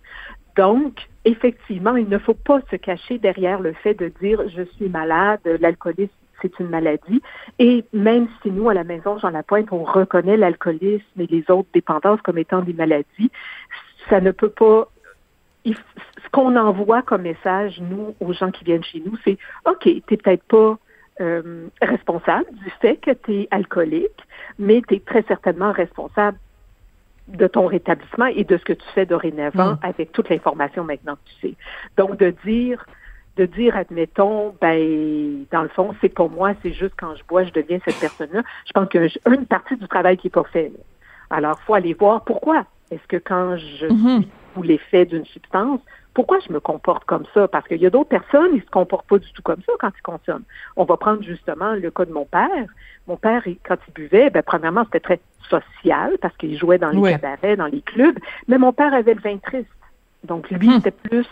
Donc, 0.57 1.07
effectivement, 1.25 1.95
il 1.95 2.09
ne 2.09 2.17
faut 2.17 2.33
pas 2.33 2.61
se 2.69 2.75
cacher 2.75 3.17
derrière 3.17 3.59
le 3.59 3.73
fait 3.73 3.93
de 3.93 4.11
dire 4.21 4.41
je 4.49 4.63
suis 4.75 4.89
malade, 4.89 5.39
l'alcoolisme 5.59 6.11
c'est 6.41 6.59
une 6.59 6.69
maladie. 6.69 7.21
Et 7.59 7.85
même 7.93 8.27
si 8.41 8.51
nous, 8.51 8.69
à 8.69 8.73
la 8.73 8.83
maison 8.83 9.17
Jean 9.19 9.29
Lapointe, 9.29 9.67
on 9.71 9.83
reconnaît 9.83 10.37
l'alcoolisme 10.37 11.19
et 11.19 11.27
les 11.27 11.45
autres 11.49 11.69
dépendances 11.73 12.21
comme 12.21 12.37
étant 12.37 12.61
des 12.61 12.73
maladies, 12.73 13.31
ça 14.09 14.21
ne 14.21 14.31
peut 14.31 14.49
pas 14.49 14.89
ce 15.65 16.29
qu'on 16.31 16.55
envoie 16.55 17.01
comme 17.01 17.23
message, 17.23 17.79
nous, 17.81 18.15
aux 18.19 18.33
gens 18.33 18.51
qui 18.51 18.63
viennent 18.63 18.83
chez 18.83 19.01
nous, 19.05 19.17
c'est 19.23 19.37
OK, 19.65 19.83
tu 19.83 19.95
n'es 19.95 20.17
peut-être 20.17 20.43
pas 20.43 20.77
euh, 21.19 21.67
responsable 21.81 22.45
du 22.51 22.69
fait 22.81 22.97
que 22.97 23.11
tu 23.11 23.41
es 23.41 23.47
alcoolique, 23.51 24.25
mais 24.57 24.81
tu 24.87 24.95
es 24.95 24.99
très 24.99 25.23
certainement 25.23 25.71
responsable 25.71 26.37
de 27.27 27.47
ton 27.47 27.67
rétablissement 27.67 28.25
et 28.25 28.43
de 28.43 28.57
ce 28.57 28.63
que 28.63 28.73
tu 28.73 28.85
fais 28.93 29.05
dorénavant 29.05 29.73
mm. 29.73 29.79
avec 29.83 30.11
toute 30.11 30.29
l'information 30.29 30.83
maintenant 30.83 31.15
que 31.15 31.29
tu 31.29 31.49
sais. 31.49 31.55
Donc, 31.97 32.17
de 32.17 32.33
dire, 32.45 32.85
de 33.37 33.45
dire, 33.45 33.75
admettons, 33.77 34.55
ben, 34.59 35.45
dans 35.51 35.63
le 35.63 35.69
fond, 35.69 35.93
c'est 36.01 36.09
pas 36.09 36.27
moi, 36.27 36.53
c'est 36.61 36.73
juste 36.73 36.95
quand 36.97 37.15
je 37.15 37.23
bois, 37.25 37.43
je 37.43 37.51
deviens 37.51 37.79
cette 37.85 37.99
personne-là. 37.99 38.41
Je 38.65 38.71
pense 38.71 38.89
qu'il 38.89 39.01
y 39.01 39.05
a 39.05 39.33
une 39.33 39.45
partie 39.45 39.77
du 39.77 39.87
travail 39.87 40.17
qui 40.17 40.27
n'est 40.27 40.31
pas 40.31 40.43
fait. 40.45 40.71
Alors, 41.29 41.57
il 41.61 41.65
faut 41.65 41.73
aller 41.73 41.93
voir 41.93 42.23
pourquoi. 42.23 42.65
Est-ce 42.91 43.07
que 43.07 43.17
quand 43.17 43.57
je 43.57 43.87
mm-hmm. 43.87 44.21
suis 44.21 44.31
sous 44.53 44.63
l'effet 44.63 45.05
d'une 45.05 45.25
substance, 45.25 45.79
pourquoi 46.13 46.39
je 46.45 46.51
me 46.51 46.59
comporte 46.59 47.05
comme 47.05 47.23
ça? 47.33 47.47
Parce 47.47 47.67
qu'il 47.67 47.81
y 47.81 47.85
a 47.85 47.89
d'autres 47.89 48.09
personnes, 48.09 48.51
ils 48.53 48.61
se 48.61 48.69
comportent 48.69 49.07
pas 49.07 49.17
du 49.17 49.31
tout 49.31 49.41
comme 49.41 49.61
ça 49.65 49.71
quand 49.79 49.91
ils 49.97 50.01
consomment. 50.01 50.43
On 50.75 50.83
va 50.83 50.97
prendre 50.97 51.23
justement 51.23 51.73
le 51.73 51.89
cas 51.89 52.05
de 52.05 52.11
mon 52.11 52.25
père. 52.25 52.67
Mon 53.07 53.15
père, 53.15 53.43
quand 53.63 53.77
il 53.87 53.93
buvait, 53.93 54.29
ben, 54.29 54.43
premièrement, 54.43 54.83
c'était 54.85 54.99
très 54.99 55.19
social 55.49 56.17
parce 56.21 56.35
qu'il 56.37 56.57
jouait 56.57 56.77
dans 56.77 56.89
les 56.89 57.13
cabarets, 57.13 57.55
dans 57.55 57.67
les 57.67 57.81
clubs, 57.81 58.17
mais 58.47 58.57
mon 58.57 58.73
père 58.73 58.93
avait 58.93 59.13
le 59.13 59.21
vin 59.21 59.37
triste. 59.37 59.69
Donc, 60.23 60.49
lui, 60.51 60.67
hmm. 60.67 60.73
c'était 60.73 60.91
plus 60.91 61.27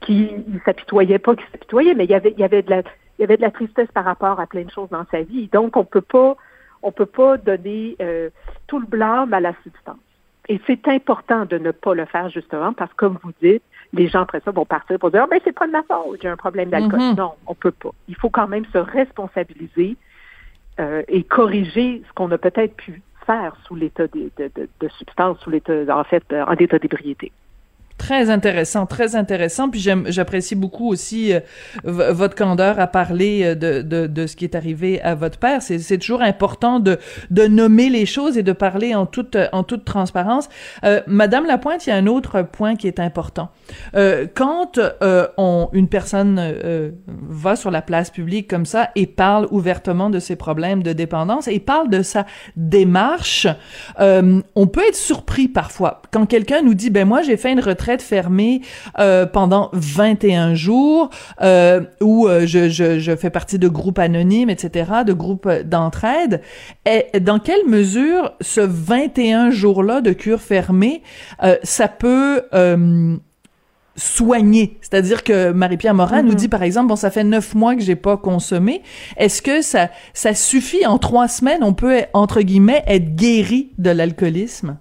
qu'il 0.00 0.44
ne 0.48 0.58
s'apitoyait 0.64 1.18
pas 1.18 1.36
qu'il 1.36 1.46
s'apitoyait, 1.52 1.94
mais 1.94 2.04
il 2.04 2.10
y 2.10 2.14
avait, 2.14 2.32
il 2.32 2.40
y 2.40 2.44
avait 2.44 2.62
de 2.62 2.70
la, 2.70 2.80
il 2.80 3.20
y 3.20 3.24
avait 3.24 3.36
de 3.36 3.42
la 3.42 3.50
tristesse 3.50 3.90
par 3.92 4.04
rapport 4.04 4.40
à 4.40 4.46
plein 4.46 4.64
de 4.64 4.70
choses 4.70 4.88
dans 4.90 5.04
sa 5.10 5.22
vie. 5.22 5.48
Donc, 5.48 5.76
on 5.76 5.84
peut 5.84 6.00
pas, 6.00 6.36
on 6.82 6.90
peut 6.90 7.06
pas 7.06 7.36
donner 7.36 7.96
euh, 8.00 8.30
tout 8.66 8.78
le 8.78 8.86
blâme 8.86 9.32
à 9.34 9.40
la 9.40 9.52
substance. 9.62 9.96
Et 10.48 10.60
c'est 10.66 10.86
important 10.88 11.44
de 11.44 11.58
ne 11.58 11.72
pas 11.72 11.94
le 11.94 12.04
faire 12.04 12.28
justement 12.30 12.72
parce 12.72 12.90
que, 12.92 12.96
comme 12.96 13.18
vous 13.22 13.32
dites, 13.42 13.62
les 13.92 14.08
gens 14.08 14.22
après 14.22 14.40
ça 14.44 14.50
vont 14.50 14.64
partir 14.64 14.98
pour 14.98 15.10
dire 15.10 15.22
ah, 15.24 15.26
ben 15.28 15.40
c'est 15.44 15.52
pas 15.52 15.66
de 15.66 15.72
ma 15.72 15.82
faute, 15.82 16.20
j'ai 16.22 16.28
un 16.28 16.36
problème 16.36 16.70
d'alcool. 16.70 17.00
Mm-hmm. 17.00 17.16
Non, 17.16 17.32
on 17.46 17.54
peut 17.54 17.72
pas. 17.72 17.90
Il 18.08 18.16
faut 18.16 18.30
quand 18.30 18.48
même 18.48 18.64
se 18.72 18.78
responsabiliser 18.78 19.96
euh, 20.78 21.02
et 21.08 21.22
corriger 21.24 22.02
ce 22.06 22.12
qu'on 22.12 22.30
a 22.30 22.38
peut-être 22.38 22.76
pu 22.76 23.02
faire 23.26 23.56
sous 23.64 23.74
l'état 23.74 24.06
de, 24.06 24.30
de, 24.36 24.50
de, 24.80 24.88
substance, 24.88 25.38
sous 25.40 25.50
l'état 25.50 25.72
en 25.88 26.04
fait 26.04 26.22
euh, 26.32 26.44
en 26.44 26.52
état 26.52 26.78
d'ébriété. 26.78 27.32
Très 27.98 28.28
intéressant, 28.28 28.84
très 28.84 29.16
intéressant. 29.16 29.70
Puis 29.70 29.80
j'apprécie 29.80 30.54
beaucoup 30.54 30.88
aussi 30.88 31.32
euh, 31.32 31.40
votre 31.84 32.34
candeur 32.34 32.78
à 32.78 32.86
parler 32.86 33.42
euh, 33.42 33.54
de, 33.54 34.06
de, 34.06 34.26
ce 34.26 34.36
qui 34.36 34.44
est 34.44 34.54
arrivé 34.54 35.00
à 35.00 35.14
votre 35.14 35.38
père. 35.38 35.62
C'est 35.62 35.98
toujours 35.98 36.20
important 36.20 36.78
de, 36.78 36.98
de 37.30 37.46
nommer 37.46 37.88
les 37.88 38.04
choses 38.04 38.36
et 38.36 38.42
de 38.42 38.52
parler 38.52 38.94
en 38.94 39.06
toute, 39.06 39.38
en 39.52 39.62
toute 39.62 39.84
transparence. 39.86 40.48
Euh, 40.84 41.00
Madame 41.06 41.46
Lapointe, 41.46 41.86
il 41.86 41.90
y 41.90 41.92
a 41.92 41.96
un 41.96 42.06
autre 42.06 42.42
point 42.42 42.76
qui 42.76 42.86
est 42.86 43.00
important. 43.00 43.50
Quand 44.34 44.78
on, 45.38 45.68
une 45.72 45.88
personne 45.88 46.54
va 47.08 47.56
sur 47.56 47.70
la 47.70 47.82
place 47.82 48.10
publique 48.10 48.48
comme 48.48 48.66
ça 48.66 48.90
et 48.94 49.06
parle 49.06 49.48
ouvertement 49.50 50.10
de 50.10 50.18
ses 50.18 50.36
problèmes 50.36 50.82
de 50.82 50.92
dépendance 50.92 51.48
et 51.48 51.58
parle 51.60 51.88
de 51.88 52.02
sa 52.02 52.26
démarche, 52.56 53.46
on 53.98 54.66
peut 54.66 54.86
être 54.86 54.96
surpris 54.96 55.48
parfois. 55.48 56.02
Quand 56.10 56.26
quelqu'un 56.26 56.62
nous 56.62 56.74
dit, 56.74 56.90
ben 56.90 57.06
moi 57.06 57.22
j'ai 57.22 57.36
fait 57.36 57.52
une 57.52 57.60
retraite 57.60 57.85
fermée 58.02 58.60
euh, 58.98 59.26
pendant 59.26 59.70
21 59.72 60.54
jours, 60.54 61.10
euh, 61.42 61.80
où 62.00 62.26
euh, 62.26 62.46
je, 62.46 62.68
je, 62.68 62.98
je, 62.98 63.16
fais 63.16 63.30
partie 63.30 63.58
de 63.58 63.68
groupes 63.68 63.98
anonymes, 63.98 64.50
etc., 64.50 64.90
de 65.06 65.12
groupes 65.12 65.48
d'entraide. 65.64 66.42
Et 66.84 67.20
dans 67.20 67.38
quelle 67.38 67.66
mesure 67.66 68.32
ce 68.40 68.60
21 68.60 69.50
jours-là 69.50 70.00
de 70.00 70.12
cure 70.12 70.40
fermée, 70.40 71.02
ça 71.62 71.88
peut 71.88 72.42
soigner? 73.96 74.78
C'est-à-dire 74.82 75.24
que 75.24 75.52
Marie-Pierre 75.52 75.94
Morin 75.94 76.22
nous 76.22 76.32
mm-hmm. 76.32 76.36
dit, 76.36 76.48
par 76.48 76.62
exemple, 76.62 76.88
bon, 76.88 76.96
ça 76.96 77.10
fait 77.10 77.24
neuf 77.24 77.54
mois 77.54 77.74
que 77.74 77.82
j'ai 77.82 77.96
pas 77.96 78.16
consommé. 78.16 78.82
Est-ce 79.16 79.42
que 79.42 79.62
ça, 79.62 79.88
ça 80.12 80.34
suffit? 80.34 80.86
En 80.86 80.98
trois 80.98 81.28
semaines, 81.28 81.62
on 81.62 81.72
peut, 81.72 82.02
entre 82.12 82.42
guillemets, 82.42 82.82
être 82.86 83.14
guéri 83.16 83.70
de 83.78 83.90
l'alcoolisme? 83.90 84.76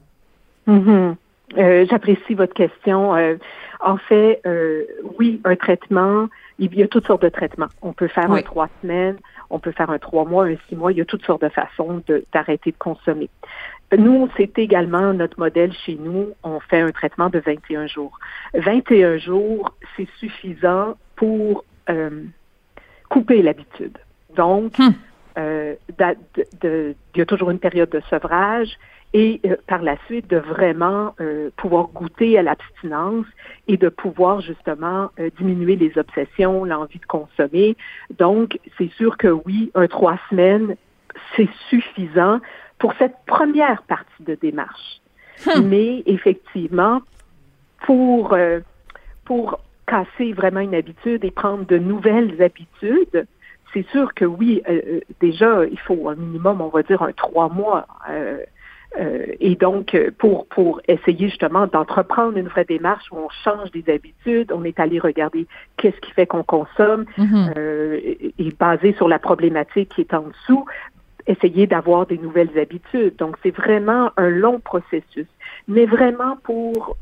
Mm-hmm. 0.68 1.15
Euh, 1.58 1.86
j'apprécie 1.89 2.34
votre 2.34 2.53
question. 2.53 3.15
Euh, 3.15 3.36
En 3.81 3.97
fait, 3.97 4.41
euh, 4.45 4.86
oui, 5.19 5.41
un 5.43 5.55
traitement, 5.55 6.27
il 6.58 6.73
y 6.75 6.81
a 6.81 6.88
toutes 6.88 7.05
sortes 7.05 7.21
de 7.21 7.29
traitements. 7.29 7.67
On 7.81 7.93
peut 7.93 8.08
faire 8.08 8.31
un 8.31 8.41
trois 8.41 8.69
semaines, 8.81 9.17
on 9.49 9.60
peut 9.60 9.71
faire 9.71 9.89
un 9.89 9.99
trois 9.99 10.25
mois, 10.25 10.45
un 10.45 10.55
six 10.67 10.75
mois, 10.75 10.91
il 10.91 10.97
y 10.97 11.01
a 11.01 11.05
toutes 11.05 11.25
sortes 11.25 11.43
de 11.43 11.49
façons 11.49 12.01
d'arrêter 12.34 12.71
de, 12.71 12.77
consommer. 12.77 13.29
Nous, 13.95 14.29
c'est 14.38 14.58
également 14.58 15.13
notre 15.13 15.38
modèle 15.39 15.71
chez 15.73 15.95
nous. 15.95 16.29
On 16.43 16.60
fait 16.60 16.81
un 16.81 16.91
traitement 16.91 17.29
de 17.29 17.39
21 17.39 17.88
jours. 17.88 18.17
21 18.55 19.17
jours, 19.17 19.75
c'est 19.95 20.08
suffisant 20.17 20.95
pour 21.15 21.63
euh, 21.89 22.23
couper 23.10 23.41
l'habitude. 23.41 23.97
Donc, 24.36 24.79
hmm. 24.79 24.89
euh, 25.38 25.75
il 25.99 26.95
y 27.15 27.21
a 27.21 27.25
toujours 27.25 27.51
une 27.51 27.60
période 27.60 27.89
de 27.89 28.01
sevrage 28.10 28.77
et 29.15 29.39
euh, 29.45 29.56
par 29.65 29.82
la 29.82 29.95
suite 30.08 30.30
de 30.30 30.36
vraiment 30.36 31.15
euh, 31.21 31.49
pouvoir 31.56 31.88
goûter 31.88 32.38
à 32.38 32.43
l'abstinence 32.43 33.25
et 33.69 33.78
de 33.78 33.88
pouvoir 33.88 34.41
justement 34.41 35.10
euh, 35.19 35.30
diminuer 35.38 35.78
les 35.78 35.97
obsessions, 35.97 36.65
l'envie 36.65 36.99
de 36.99 37.06
consommer. 37.06 37.78
Donc, 38.19 38.60
c'est 38.78 38.91
sûr 38.97 39.15
que 39.15 39.30
oui, 39.30 39.71
un 39.73 39.88
trois 39.88 40.19
semaines, 40.30 40.75
c'est 41.38 41.47
suffisant 41.69 42.41
pour 42.78 42.93
cette 42.99 43.15
première 43.25 43.84
partie 43.84 44.23
de 44.23 44.36
démarche. 44.36 44.99
Hmm. 45.45 45.62
Mais 45.62 46.04
effectivement, 46.08 47.01
pour, 47.86 48.38
pour 49.23 49.60
casser 49.88 50.34
vraiment 50.34 50.60
une 50.60 50.75
habitude 50.75 51.23
et 51.23 51.32
prendre 51.32 51.65
de 51.65 51.78
nouvelles 51.78 52.41
habitudes, 52.41 53.28
c'est 53.73 53.88
sûr 53.91 54.13
que 54.13 54.25
oui, 54.25 54.62
déjà, 55.21 55.65
il 55.65 55.80
faut 55.80 56.10
un 56.10 56.15
minimum, 56.15 56.60
on 56.60 56.69
va 56.69 56.84
dire, 56.84 57.01
un 57.01 57.13
trois 57.13 57.47
mois. 57.47 57.86
Euh, 58.99 59.25
et 59.39 59.55
donc, 59.55 59.93
euh, 59.93 60.12
pour, 60.17 60.47
pour 60.47 60.81
essayer 60.88 61.27
justement 61.29 61.67
d'entreprendre 61.67 62.38
une 62.38 62.47
vraie 62.47 62.65
démarche 62.65 63.05
où 63.12 63.17
on 63.17 63.29
change 63.43 63.71
des 63.71 63.91
habitudes, 63.91 64.51
on 64.51 64.63
est 64.63 64.79
allé 64.79 64.99
regarder 64.99 65.47
qu'est-ce 65.77 65.99
qui 66.01 66.12
fait 66.12 66.25
qu'on 66.25 66.43
consomme 66.43 67.05
mhm. 67.17 67.53
euh, 67.58 67.99
et, 68.03 68.51
basé 68.58 68.93
sur 68.93 69.08
la 69.08 69.19
problématique 69.19 69.89
qui 69.89 70.01
est 70.01 70.13
en 70.13 70.27
dessous, 70.27 70.65
essayer 71.27 71.67
d'avoir 71.67 72.05
des 72.05 72.17
nouvelles 72.17 72.58
habitudes. 72.58 73.15
Donc, 73.17 73.36
c'est 73.43 73.55
vraiment 73.55 74.12
un 74.17 74.29
long 74.29 74.60
processus. 74.60 75.27
Mais 75.67 75.86
vraiment 75.86 76.38
pour 76.43 76.97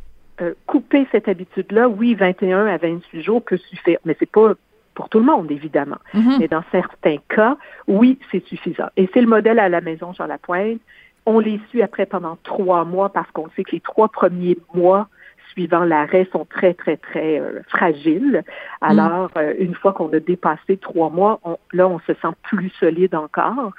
couper 0.66 1.08
cette 1.12 1.28
habitude-là, 1.28 1.88
oui, 1.88 2.16
21 2.16 2.66
à 2.66 2.78
28 2.78 3.22
jours 3.22 3.44
peut 3.44 3.58
suffire, 3.58 4.00
mais 4.04 4.16
c'est 4.20 4.30
pas 4.30 4.56
pour 4.96 5.10
tout 5.10 5.20
le 5.20 5.26
monde, 5.26 5.52
évidemment. 5.52 5.98
Mhm. 6.14 6.38
Mais 6.40 6.48
dans 6.48 6.64
certains 6.72 7.18
cas, 7.30 7.58
oui, 7.88 8.18
c'est 8.32 8.44
suffisant. 8.46 8.88
Et 8.98 9.10
c'est 9.14 9.22
le 9.22 9.28
modèle 9.28 9.60
à 9.60 9.70
la 9.70 9.82
maison 9.82 10.14
Jean 10.14 10.26
Lapointe. 10.26 10.82
On 11.26 11.40
les 11.40 11.60
suit 11.70 11.82
après 11.82 12.06
pendant 12.06 12.38
trois 12.44 12.84
mois 12.86 13.10
parce 13.10 13.30
qu'on 13.32 13.50
sait 13.56 13.64
que 13.64 13.72
les 13.72 13.80
trois 13.80 14.10
premiers 14.10 14.58
mois 14.74 15.08
suivant 15.52 15.84
l'arrêt 15.84 16.28
sont 16.32 16.46
très, 16.46 16.74
très, 16.74 16.98
très 16.98 17.40
euh, 17.40 17.62
fragiles. 17.68 18.44
Alors, 18.82 19.30
mm. 19.36 19.38
euh, 19.38 19.54
une 19.60 19.76
fois 19.76 19.94
qu'on 19.94 20.12
a 20.12 20.20
dépassé 20.20 20.78
trois 20.78 21.10
mois, 21.10 21.40
là, 21.72 21.88
on 21.88 22.00
se 22.00 22.14
sent 22.14 22.36
plus 22.42 22.70
solide 22.80 23.16
encore. 23.16 23.72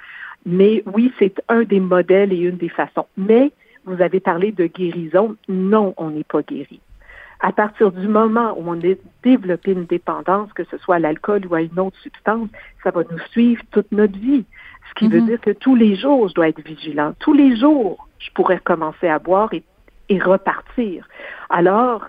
Mais 0.46 0.83
oui, 0.87 1.12
c'est 1.18 1.42
un 1.48 1.62
des 1.64 1.80
modèles 1.80 2.33
et 2.33 2.37
une 2.37 2.57
des 2.57 2.68
façons. 2.68 3.07
Mais 3.16 3.52
vous 3.85 4.00
avez 4.00 4.20
parlé 4.20 4.52
de 4.52 4.66
guérison. 4.66 5.37
Non, 5.48 5.94
on 5.96 6.11
n'est 6.11 6.24
pas 6.24 6.42
guéri. 6.42 6.80
À 7.40 7.52
partir 7.52 7.92
du 7.92 8.09
moment 8.09 8.57
où 8.57 8.64
on 8.66 8.78
a 8.80 8.94
développé 9.22 9.72
une 9.72 9.85
dépendance, 9.85 10.52
que 10.52 10.64
ce 10.64 10.78
soit 10.78 10.96
à 10.96 10.98
l'alcool 10.98 11.46
ou 11.46 11.54
à 11.54 11.61
une 11.61 11.78
autre 11.78 11.98
substance, 11.98 12.48
ça 12.83 12.90
va 12.90 13.02
nous 13.11 13.18
suivre 13.30 13.62
toute 13.70 13.90
notre 13.92 14.18
vie. 14.18 14.44
Ce 14.94 15.00
qui 15.00 15.09
veut 15.09 15.20
mhm. 15.20 15.26
dire 15.26 15.40
que 15.40 15.50
tous 15.50 15.74
les 15.74 15.96
jours, 15.96 16.28
je 16.28 16.35
dois 16.35 16.48
être 16.48 16.62
vigilant. 16.64 17.14
Tous 17.18 17.33
les 17.33 17.57
jours, 17.57 18.07
je 18.18 18.30
pourrais 18.30 18.57
recommencer 18.57 19.09
à 19.09 19.18
boire 19.18 19.50
et, 19.52 19.62
repartir. 20.20 21.09
Alors, 21.50 22.07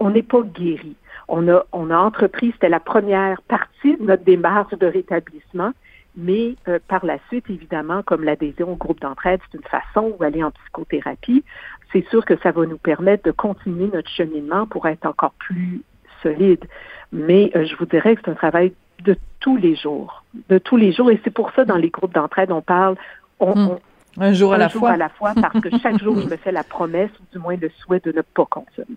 on 0.00 0.10
n'est 0.10 0.24
pas 0.24 0.42
guéri. 0.42 0.96
On 1.28 1.48
a, 1.48 1.64
on 1.72 1.90
a 1.90 1.96
entrepris, 1.96 2.50
c'était 2.52 2.68
la 2.68 2.80
première 2.80 3.40
partie 3.42 3.96
de 3.96 4.02
notre 4.02 4.24
démarche 4.24 4.74
de 4.74 4.86
rétablissement, 4.86 5.72
mais 6.16 6.56
euh, 6.68 6.80
par 6.88 7.06
la 7.06 7.18
suite, 7.28 7.44
évidemment, 7.48 8.02
comme 8.02 8.24
l'adhésion 8.24 8.72
au 8.72 8.76
groupe 8.76 9.00
d'entraide, 9.00 9.40
c'est 9.50 9.58
une 9.58 9.64
façon 9.64 10.14
ou 10.18 10.24
aller 10.24 10.42
en 10.42 10.50
psychothérapie, 10.50 11.44
c'est 11.92 12.06
sûr 12.08 12.24
que 12.24 12.36
ça 12.38 12.50
va 12.50 12.66
nous 12.66 12.78
permettre 12.78 13.24
de 13.24 13.30
continuer 13.30 13.88
notre 13.92 14.10
cheminement 14.10 14.66
pour 14.66 14.86
être 14.88 15.06
encore 15.06 15.34
plus 15.38 15.82
solide. 16.22 16.64
Mais 17.12 17.52
euh, 17.54 17.64
je 17.64 17.76
vous 17.76 17.86
dirais 17.86 18.16
que 18.16 18.22
c'est 18.24 18.30
un 18.30 18.34
travail 18.34 18.72
de 19.04 19.16
tous 19.40 19.56
les 19.56 19.76
jours, 19.76 20.24
de 20.48 20.58
tous 20.58 20.76
les 20.76 20.92
jours. 20.92 21.10
Et 21.10 21.20
c'est 21.24 21.30
pour 21.30 21.50
ça, 21.52 21.64
dans 21.64 21.76
les 21.76 21.90
groupes 21.90 22.14
d'entraide, 22.14 22.50
on 22.50 22.62
parle 22.62 22.96
hmm. 23.40 23.76
un 24.18 24.32
jour, 24.32 24.54
à, 24.54 24.58
la 24.58 24.68
fois. 24.68 24.90
à 24.90 24.96
la 24.96 25.08
fois, 25.08 25.32
parce 25.40 25.60
que 25.60 25.70
chaque 25.78 26.02
jour, 26.02 26.18
je 26.20 26.28
me 26.28 26.36
fais 26.36 26.52
la 26.52 26.64
promesse, 26.64 27.10
ou 27.20 27.24
du 27.32 27.38
moins 27.38 27.56
le 27.56 27.70
souhait 27.80 28.00
de 28.00 28.12
ne 28.12 28.22
pas 28.22 28.46
consommer. 28.46 28.96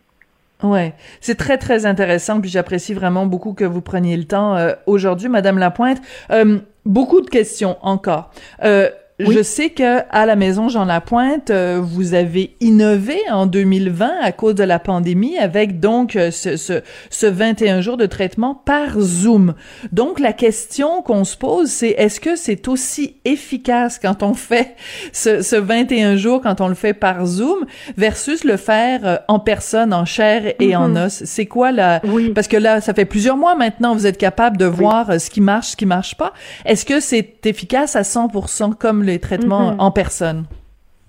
Ouais, 0.63 0.95
c'est 1.21 1.35
très 1.35 1.57
très 1.59 1.85
intéressant, 1.85 2.41
puis 2.41 2.49
j'apprécie 2.49 2.95
vraiment 2.95 3.27
beaucoup 3.27 3.53
que 3.53 3.63
vous 3.63 3.81
preniez 3.81 4.17
le 4.17 4.23
temps 4.23 4.55
euh, 4.55 4.73
aujourd'hui, 4.87 5.29
Madame 5.29 5.59
Lapointe. 5.59 5.99
Euh, 6.31 6.57
beaucoup 6.83 7.21
de 7.21 7.29
questions 7.29 7.77
encore. 7.81 8.31
Euh, 8.63 8.89
je 9.19 9.41
sais 9.41 9.71
que 9.71 10.01
à 10.11 10.27
la 10.27 10.35
maison 10.35 10.69
Jean 10.69 10.85
Lapointe, 10.85 11.49
euh, 11.49 11.79
vous 11.81 12.13
avez 12.13 12.55
innové 12.59 13.17
en 13.31 13.47
2020 13.47 14.11
à 14.21 14.31
cause 14.31 14.53
de 14.53 14.63
la 14.63 14.77
pandémie 14.77 15.37
avec 15.39 15.79
donc 15.79 16.15
euh, 16.15 16.29
ce, 16.29 16.55
ce, 16.55 16.81
ce 17.09 17.25
21 17.25 17.81
jours 17.81 17.97
de 17.97 18.05
traitement 18.05 18.53
par 18.53 18.99
Zoom. 18.99 19.55
Donc 19.91 20.19
la 20.19 20.33
question 20.33 21.01
qu'on 21.01 21.23
se 21.23 21.35
pose, 21.35 21.69
c'est 21.69 21.89
est-ce 21.97 22.19
que 22.19 22.35
c'est 22.35 22.67
aussi 22.67 23.15
efficace 23.25 23.97
quand 23.99 24.21
on 24.21 24.35
fait 24.35 24.75
ce, 25.13 25.41
ce 25.41 25.55
21 25.55 26.15
jours, 26.15 26.41
quand 26.41 26.61
on 26.61 26.67
le 26.67 26.75
fait 26.75 26.93
par 26.93 27.25
Zoom, 27.25 27.65
versus 27.97 28.43
le 28.43 28.55
faire 28.55 28.99
euh, 29.03 29.17
en 29.27 29.39
personne, 29.39 29.95
en 29.95 30.05
chair 30.05 30.53
et 30.59 30.75
en 30.75 30.89
mm-hmm. 30.89 31.05
os? 31.05 31.23
C'est 31.25 31.47
quoi 31.47 31.71
la... 31.71 32.01
Oui. 32.03 32.29
Parce 32.35 32.47
que 32.47 32.57
là, 32.57 32.81
ça 32.81 32.93
fait 32.93 33.05
plusieurs 33.05 33.37
mois 33.37 33.55
maintenant, 33.55 33.95
vous 33.95 34.05
êtes 34.05 34.19
capable 34.19 34.57
de 34.57 34.65
voir 34.65 35.19
ce 35.19 35.31
qui 35.31 35.41
marche, 35.41 35.69
ce 35.69 35.75
qui 35.75 35.87
marche 35.87 36.15
pas. 36.15 36.33
Est-ce 36.65 36.85
que 36.85 36.99
c'est 36.99 37.47
efficace 37.47 37.95
à 37.95 38.03
100% 38.03 38.75
comme 38.75 39.06
les 39.07 39.19
traitements 39.19 39.73
mhm. 39.73 39.79
en 39.79 39.91
personne? 39.91 40.45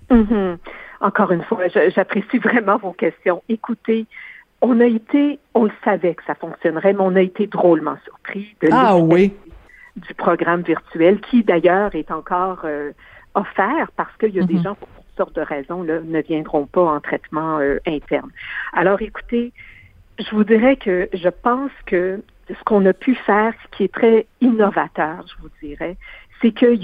Mhm. 0.09 0.57
Encore 1.01 1.31
une 1.31 1.43
fois, 1.43 1.67
j'apprécie 1.67 2.39
vraiment 2.39 2.77
vos 2.77 2.91
questions. 2.91 3.41
Écoutez, 3.47 4.05
on 4.61 4.79
a 4.81 4.85
été, 4.85 5.39
on 5.53 5.65
le 5.65 5.71
savait 5.83 6.15
que 6.15 6.23
ça 6.25 6.35
fonctionnerait, 6.35 6.93
mais 6.93 7.01
on 7.01 7.15
a 7.15 7.21
été 7.21 7.47
drôlement 7.47 7.95
surpris 8.03 8.55
de 8.61 8.69
ah, 8.71 8.97
oui. 8.97 9.33
du 9.95 10.13
programme 10.13 10.61
virtuel, 10.61 11.21
qui 11.21 11.43
d'ailleurs 11.43 11.95
est 11.95 12.11
encore 12.11 12.61
euh, 12.65 12.91
offert 13.35 13.89
parce 13.95 14.15
qu'il 14.17 14.35
y 14.35 14.39
a 14.39 14.43
des 14.43 14.55
mhm. 14.55 14.63
gens 14.63 14.75
pour 14.75 14.87
toutes 14.89 15.15
sortes 15.15 15.35
de 15.35 15.41
raisons 15.41 15.83
là, 15.83 15.99
ne 16.03 16.21
viendront 16.21 16.65
pas 16.65 16.83
en 16.83 16.99
traitement 16.99 17.59
euh, 17.59 17.77
interne. 17.87 18.29
Alors 18.73 19.01
écoutez, 19.01 19.53
je 20.19 20.35
vous 20.35 20.43
dirais 20.43 20.75
que 20.75 21.07
je 21.13 21.29
pense 21.29 21.71
que 21.85 22.21
ce 22.49 22.63
qu'on 22.65 22.85
a 22.85 22.93
pu 22.93 23.15
faire, 23.15 23.53
ce 23.63 23.77
qui 23.77 23.83
est 23.83 23.93
très 23.93 24.25
innovateur, 24.41 25.23
je 25.27 25.41
vous 25.41 25.49
dirais, 25.61 25.95
c'est 26.41 26.51
que 26.51 26.75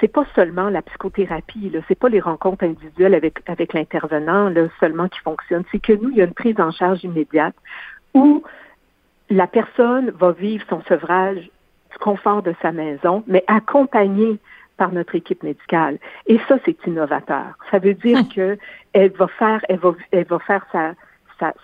c'est 0.00 0.08
pas 0.08 0.24
seulement 0.34 0.68
la 0.68 0.82
psychothérapie, 0.82 1.70
là, 1.70 1.80
c'est 1.88 1.98
pas 1.98 2.08
les 2.08 2.20
rencontres 2.20 2.64
individuelles 2.64 3.14
avec, 3.14 3.38
avec 3.46 3.72
l'intervenant 3.72 4.48
là, 4.48 4.68
seulement 4.80 5.08
qui 5.08 5.20
fonctionnent, 5.20 5.64
c'est 5.70 5.80
que 5.80 5.92
nous, 5.92 6.10
il 6.10 6.16
y 6.16 6.20
a 6.22 6.24
une 6.24 6.34
prise 6.34 6.58
en 6.60 6.70
charge 6.70 7.04
immédiate 7.04 7.54
où 8.14 8.42
la 9.30 9.46
personne 9.46 10.10
va 10.10 10.32
vivre 10.32 10.64
son 10.68 10.82
sevrage 10.82 11.50
du 11.90 11.98
confort 12.00 12.42
de 12.42 12.54
sa 12.60 12.72
maison, 12.72 13.24
mais 13.26 13.44
accompagnée 13.46 14.38
par 14.76 14.92
notre 14.92 15.14
équipe 15.14 15.42
médicale. 15.42 15.98
Et 16.26 16.38
ça, 16.48 16.56
c'est 16.64 16.76
innovateur. 16.86 17.56
Ça 17.70 17.78
veut 17.78 17.94
dire 17.94 18.20
que 18.34 18.58
elle 18.92 19.12
va 19.12 19.28
faire, 19.28 19.60
elle 19.68 19.78
va, 19.78 19.94
elle 20.10 20.26
va 20.26 20.38
faire 20.40 20.66
sa, 20.72 20.94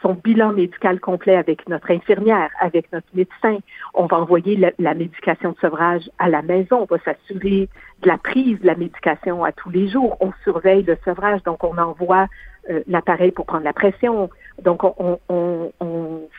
son 0.02 0.14
bilan 0.14 0.52
médical 0.52 1.00
complet 1.00 1.36
avec 1.36 1.68
notre 1.68 1.90
infirmière, 1.90 2.50
avec 2.60 2.92
notre 2.92 3.06
médecin. 3.14 3.58
On 3.94 4.06
va 4.06 4.18
envoyer 4.18 4.56
la, 4.78 4.94
médication 4.94 5.52
de 5.52 5.58
sevrage 5.58 6.10
à 6.18 6.28
la 6.28 6.42
maison. 6.42 6.80
On 6.82 6.94
va 6.94 6.98
s'assurer 7.04 7.68
de 8.02 8.08
la 8.08 8.18
prise 8.18 8.60
de 8.60 8.66
la 8.66 8.74
médication 8.74 9.44
à 9.44 9.52
tous 9.52 9.70
les 9.70 9.88
jours. 9.88 10.16
On 10.20 10.32
surveille 10.44 10.82
le 10.82 10.96
sevrage, 11.04 11.42
donc 11.44 11.64
on 11.64 11.76
envoie 11.78 12.26
euh, 12.68 12.82
l'appareil 12.86 13.30
pour 13.30 13.46
prendre 13.46 13.64
la 13.64 13.72
pression. 13.72 14.30
Donc 14.62 14.82
on, 14.84 15.18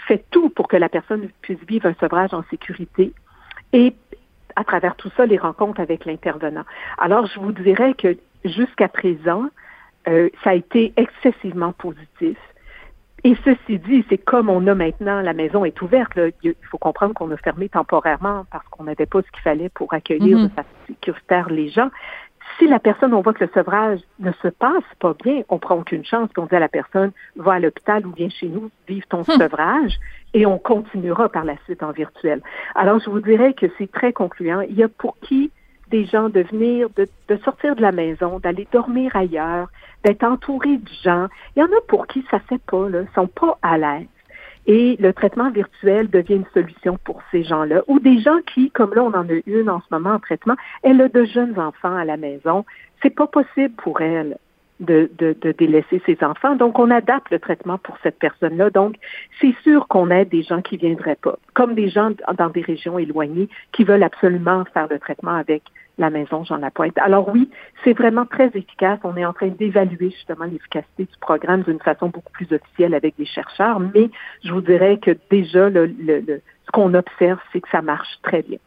fait 0.07 0.23
tout 0.31 0.49
pour 0.49 0.67
que 0.67 0.77
la 0.77 0.89
personne 0.89 1.29
puisse 1.41 1.59
vivre 1.67 1.87
un 1.87 1.93
sevrage 1.99 2.33
en 2.33 2.43
sécurité. 2.49 3.13
Et 3.73 3.93
à 4.55 4.63
travers 4.63 4.95
tout 4.95 5.09
ça, 5.15 5.25
les 5.25 5.37
rencontres 5.37 5.79
avec 5.79 6.05
l'intervenant. 6.05 6.65
Alors, 6.97 7.25
je 7.27 7.39
vous 7.39 7.51
dirais 7.51 7.93
que 7.93 8.17
jusqu'à 8.43 8.87
présent, 8.87 9.45
euh, 10.07 10.29
ça 10.43 10.51
a 10.51 10.55
été 10.55 10.93
excessivement 10.97 11.71
positif. 11.73 12.37
Et 13.23 13.35
ceci 13.45 13.77
dit, 13.79 14.03
c'est 14.09 14.17
comme 14.17 14.49
on 14.49 14.65
a 14.67 14.73
maintenant, 14.73 15.21
la 15.21 15.33
maison 15.33 15.63
est 15.63 15.79
ouverte. 15.81 16.17
Il 16.43 16.55
faut 16.69 16.79
comprendre 16.79 17.13
qu'on 17.13 17.29
a 17.31 17.37
fermé 17.37 17.69
temporairement 17.69 18.45
parce 18.51 18.67
qu'on 18.69 18.85
n'avait 18.85 19.05
pas 19.05 19.21
ce 19.21 19.31
qu'il 19.31 19.41
fallait 19.43 19.69
pour 19.69 19.93
accueillir 19.93 20.37
mm-hmm. 20.37 20.49
de 20.49 20.53
façon 20.53 20.69
sécuritaire 20.87 21.49
les 21.49 21.69
gens. 21.69 21.89
Si 22.57 22.67
la 22.67 22.79
personne, 22.79 23.13
on 23.13 23.21
voit 23.21 23.33
que 23.33 23.43
le 23.43 23.49
sevrage 23.53 23.99
ne 24.19 24.31
se 24.41 24.47
passe 24.47 24.83
pas 24.99 25.13
bien, 25.23 25.43
on 25.49 25.59
prend 25.59 25.75
aucune 25.75 26.03
chance, 26.03 26.29
puis 26.33 26.41
on 26.41 26.47
dit 26.47 26.55
à 26.55 26.59
la 26.59 26.67
personne, 26.67 27.11
va 27.35 27.53
à 27.53 27.59
l'hôpital 27.59 28.05
ou 28.05 28.11
viens 28.11 28.29
chez 28.29 28.47
nous, 28.47 28.69
vive 28.87 29.05
ton 29.07 29.21
hmm. 29.21 29.37
sevrage, 29.37 29.93
et 30.33 30.45
on 30.45 30.57
continuera 30.57 31.29
par 31.29 31.45
la 31.45 31.55
suite 31.65 31.83
en 31.83 31.91
virtuel. 31.91 32.41
Alors, 32.75 32.99
je 32.99 33.09
vous 33.09 33.21
dirais 33.21 33.53
que 33.53 33.67
c'est 33.77 33.91
très 33.91 34.13
concluant. 34.13 34.61
Il 34.61 34.75
y 34.75 34.83
a 34.83 34.89
pour 34.89 35.17
qui 35.19 35.51
des 35.91 36.05
gens 36.05 36.29
de 36.29 36.41
venir, 36.41 36.89
de, 36.95 37.07
de 37.27 37.37
sortir 37.37 37.75
de 37.75 37.81
la 37.81 37.91
maison, 37.91 38.39
d'aller 38.39 38.67
dormir 38.71 39.15
ailleurs, 39.15 39.67
d'être 40.03 40.23
entouré 40.23 40.77
de 40.77 40.89
gens. 41.03 41.27
Il 41.55 41.59
y 41.59 41.63
en 41.63 41.67
a 41.67 41.81
pour 41.87 42.07
qui 42.07 42.25
ça 42.31 42.37
ne 42.37 42.43
fait 42.43 42.61
pas, 42.65 42.89
là, 42.89 43.01
sont 43.13 43.27
pas 43.27 43.57
à 43.61 43.77
l'aise. 43.77 44.07
Et 44.67 44.95
le 44.99 45.11
traitement 45.11 45.49
virtuel 45.49 46.09
devient 46.09 46.35
une 46.35 46.45
solution 46.53 46.97
pour 47.03 47.21
ces 47.31 47.43
gens-là. 47.43 47.83
Ou 47.87 47.99
des 47.99 48.19
gens 48.19 48.39
qui, 48.53 48.69
comme 48.71 48.93
là, 48.93 49.03
on 49.03 49.13
en 49.13 49.27
a 49.27 49.41
une 49.45 49.69
en 49.69 49.81
ce 49.81 49.87
moment 49.91 50.11
en 50.11 50.19
traitement, 50.19 50.55
elle 50.83 51.01
a 51.01 51.09
de 51.09 51.25
jeunes 51.25 51.59
enfants 51.59 51.95
à 51.95 52.05
la 52.05 52.17
maison. 52.17 52.65
C'est 53.01 53.09
pas 53.09 53.27
possible 53.27 53.73
pour 53.75 54.01
elle 54.01 54.37
de, 54.79 55.09
de, 55.17 55.35
de, 55.39 55.51
délaisser 55.51 56.01
ses 56.05 56.17
enfants. 56.23 56.55
Donc, 56.55 56.77
on 56.79 56.91
adapte 56.91 57.31
le 57.31 57.39
traitement 57.39 57.77
pour 57.77 57.97
cette 58.03 58.19
personne-là. 58.19 58.69
Donc, 58.69 58.95
c'est 59.39 59.55
sûr 59.63 59.87
qu'on 59.87 60.09
aide 60.09 60.29
des 60.29 60.43
gens 60.43 60.61
qui 60.61 60.77
viendraient 60.77 61.17
pas, 61.21 61.37
comme 61.53 61.75
des 61.75 61.89
gens 61.89 62.11
dans 62.37 62.49
des 62.49 62.61
régions 62.61 62.99
éloignées 62.99 63.49
qui 63.71 63.83
veulent 63.83 64.03
absolument 64.03 64.65
faire 64.73 64.87
le 64.89 64.99
traitement 64.99 65.35
avec 65.35 65.63
la 65.97 66.09
maison 66.09 66.43
Jean 66.43 66.57
Lapointe. 66.57 66.97
Alors 66.97 67.29
oui, 67.29 67.49
c'est 67.83 67.93
vraiment 67.93 68.25
très 68.25 68.47
efficace. 68.53 68.99
On 69.03 69.15
est 69.17 69.25
en 69.25 69.33
train 69.33 69.47
d'évaluer 69.47 70.11
justement 70.11 70.45
l'efficacité 70.45 71.03
du 71.03 71.19
programme 71.19 71.63
d'une 71.63 71.79
façon 71.79 72.07
beaucoup 72.07 72.31
plus 72.31 72.51
officielle 72.51 72.93
avec 72.93 73.17
des 73.17 73.25
chercheurs, 73.25 73.79
mais 73.79 74.09
je 74.43 74.51
vous 74.51 74.61
dirais 74.61 74.97
que 74.97 75.11
déjà, 75.29 75.69
le, 75.69 75.85
le, 75.85 76.41
ce 76.65 76.71
qu'on 76.71 76.93
observe, 76.93 77.39
c'est 77.51 77.61
que 77.61 77.69
ça 77.69 77.81
marche 77.81 78.19
très 78.23 78.41
bien. 78.41 78.59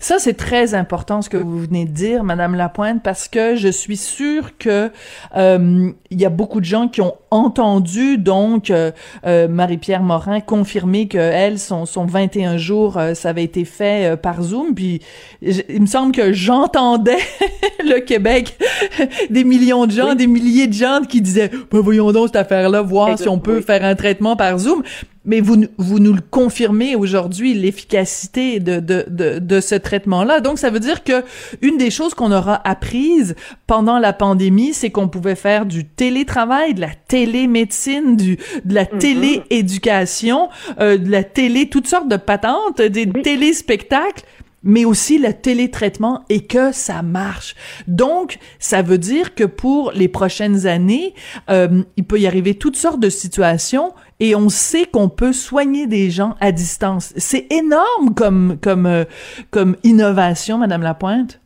Ça, 0.00 0.18
c'est 0.18 0.34
très 0.34 0.74
important 0.74 1.20
ce 1.22 1.28
que 1.28 1.36
vous 1.36 1.58
venez 1.58 1.84
de 1.84 1.90
dire, 1.90 2.24
Madame 2.24 2.54
Lapointe, 2.54 3.02
parce 3.02 3.28
que 3.28 3.54
je 3.56 3.68
suis 3.68 3.96
sûre 3.96 4.56
que 4.58 4.90
euh, 5.36 5.90
il 6.10 6.20
y 6.20 6.24
a 6.24 6.30
beaucoup 6.30 6.60
de 6.60 6.64
gens 6.64 6.88
qui 6.88 7.02
ont 7.02 7.14
entendu 7.30 8.16
donc 8.16 8.70
euh, 8.70 8.92
euh, 9.26 9.46
Marie-Pierre 9.46 10.02
Morin 10.02 10.40
confirmer 10.40 11.06
que 11.06 11.18
elle, 11.18 11.58
son, 11.58 11.84
son 11.84 12.06
21 12.06 12.56
jours, 12.56 12.98
ça 13.14 13.28
avait 13.28 13.44
été 13.44 13.64
fait 13.64 14.16
par 14.20 14.42
Zoom. 14.42 14.74
Puis 14.74 15.02
il 15.42 15.80
me 15.80 15.86
semble 15.86 16.12
que 16.12 16.32
j'entendais 16.32 17.18
le 17.84 18.00
Québec, 18.00 18.58
des 19.30 19.44
millions 19.44 19.86
de 19.86 19.92
gens, 19.92 20.14
des 20.14 20.26
milliers 20.26 20.66
de 20.66 20.72
gens 20.72 21.00
qui 21.06 21.20
disaient 21.20 21.50
ben, 21.70 21.80
voyons 21.80 22.10
donc 22.12 22.28
cette 22.28 22.36
affaire-là, 22.36 22.80
voir 22.80 23.18
si 23.18 23.28
on 23.28 23.38
peut 23.38 23.60
faire 23.60 23.84
un 23.84 23.94
traitement 23.94 24.36
par 24.36 24.58
Zoom 24.58 24.82
mais 25.28 25.42
vous, 25.42 25.66
vous 25.76 25.98
nous 26.00 26.14
le 26.14 26.22
confirmez 26.22 26.96
aujourd'hui, 26.96 27.52
l'efficacité 27.52 28.60
de, 28.60 28.80
de, 28.80 29.04
de, 29.08 29.38
de, 29.38 29.60
ce 29.60 29.74
traitement-là. 29.74 30.40
Donc, 30.40 30.58
ça 30.58 30.70
veut 30.70 30.80
dire 30.80 31.04
que 31.04 31.22
une 31.60 31.76
des 31.76 31.90
choses 31.90 32.14
qu'on 32.14 32.32
aura 32.32 32.66
apprises 32.66 33.36
pendant 33.66 33.98
la 33.98 34.14
pandémie, 34.14 34.72
c'est 34.72 34.90
qu'on 34.90 35.08
pouvait 35.08 35.34
faire 35.34 35.66
du 35.66 35.84
télétravail, 35.84 36.72
de 36.72 36.80
la 36.80 36.94
télémédecine, 37.08 38.16
du, 38.16 38.38
de 38.64 38.74
la 38.74 38.84
mm-hmm. 38.84 38.98
télééducation, 38.98 40.48
euh, 40.80 40.96
de 40.96 41.10
la 41.10 41.22
télé, 41.24 41.68
toutes 41.68 41.88
sortes 41.88 42.08
de 42.08 42.16
patentes, 42.16 42.80
des 42.80 43.06
téléspectacles 43.06 44.24
mais 44.62 44.84
aussi 44.84 45.18
le 45.18 45.32
télétraitement 45.32 46.24
et 46.28 46.44
que 46.44 46.72
ça 46.72 47.02
marche. 47.02 47.54
Donc, 47.86 48.38
ça 48.58 48.82
veut 48.82 48.98
dire 48.98 49.34
que 49.34 49.44
pour 49.44 49.92
les 49.92 50.08
prochaines 50.08 50.66
années, 50.66 51.14
euh, 51.48 51.82
il 51.96 52.04
peut 52.04 52.18
y 52.18 52.26
arriver 52.26 52.54
toutes 52.54 52.76
sortes 52.76 53.00
de 53.00 53.08
situations 53.08 53.92
et 54.20 54.34
on 54.34 54.48
sait 54.48 54.86
qu'on 54.86 55.08
peut 55.08 55.32
soigner 55.32 55.86
des 55.86 56.10
gens 56.10 56.34
à 56.40 56.52
distance. 56.52 57.12
C'est 57.16 57.46
énorme 57.52 58.14
comme 58.14 58.58
comme 58.62 58.86
euh, 58.86 59.04
comme 59.50 59.76
innovation, 59.84 60.58
Madame 60.58 60.82
Lapointe. 60.82 61.40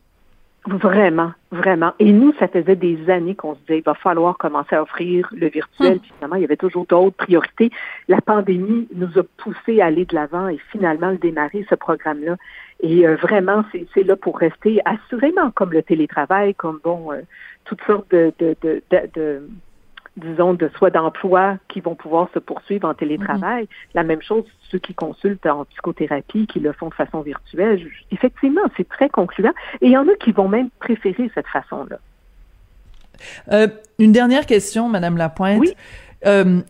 Vraiment, 0.64 1.33
vraiment. 1.51 1.93
Et 1.99 2.12
nous, 2.12 2.33
ça 2.39 2.47
faisait 2.47 2.77
des 2.77 3.11
années 3.11 3.35
qu'on 3.35 3.57
se 3.57 3.61
disait, 3.62 3.79
il 3.79 3.83
va 3.83 3.95
falloir 3.95 4.39
commencer 4.39 4.77
à 4.77 4.83
offrir 4.83 5.29
le 5.33 5.49
virtuel. 5.49 5.95
Hum. 5.95 6.01
finalement, 6.16 6.37
il 6.37 6.43
y 6.43 6.45
avait 6.45 6.57
toujours 6.57 6.87
d'autres 6.87 7.16
priorités. 7.16 7.70
La 8.07 8.20
pandémie 8.20 8.87
nous 8.95 9.18
a 9.18 9.23
poussé 9.39 9.81
à 9.81 9.87
aller 9.87 10.05
de 10.05 10.14
l'avant 10.14 10.47
et 10.47 10.59
finalement 10.70 11.11
le 11.11 11.16
démarrer, 11.16 11.66
ce 11.68 11.75
programme-là. 11.75 12.37
Et 12.79 13.09
euh, 13.09 13.16
vraiment, 13.16 13.64
c'est 13.93 14.05
là 14.05 14.14
pour 14.14 14.39
rester 14.39 14.81
assurément 14.85 15.51
comme 15.51 15.73
le 15.73 15.83
télétravail, 15.83 16.55
comme 16.55 16.79
bon, 16.85 17.11
euh, 17.11 17.23
toutes 17.64 17.83
sortes 17.83 18.11
de, 18.12 18.33
de, 18.39 18.55
de, 18.62 18.83
de 19.14 19.43
disons, 20.17 20.55
de 20.55 20.71
soit 20.77 20.91
d'emplois 20.91 21.57
qui 21.69 21.81
vont 21.81 21.95
pouvoir 21.95 22.29
se 22.35 22.39
poursuivre 22.39 22.89
en 22.89 22.95
télétravail. 22.95 23.63
Mhm. 23.63 23.69
La 23.95 24.03
même 24.03 24.23
chose, 24.23 24.45
ceux 24.71 24.79
qui 24.79 24.95
consultent 24.95 25.47
en 25.47 25.65
psychothérapie, 25.65 26.47
qui 26.47 26.61
le 26.61 26.73
font 26.73 26.89
de 26.89 26.95
façon 26.95 27.21
virtuelle. 27.23 27.87
Effectivement, 28.11 28.63
c'est 28.77 28.89
très 28.89 29.09
concluant. 29.09 29.53
Et 29.81 29.87
il 29.87 29.93
y 29.93 29.97
en 29.97 30.07
a 30.09 30.15
qui 30.17 30.33
vont 30.33 30.49
même 30.49 30.69
préférer 30.81 31.31
cette 31.35 31.49
façon-là. 31.49 31.99
Euh, 33.53 33.69
une 33.99 34.13
dernière 34.13 34.47
question, 34.47 34.89
Madame 34.89 35.17
Lapointe. 35.17 35.61
Oui. 35.61 35.75
Euh, 36.27 36.61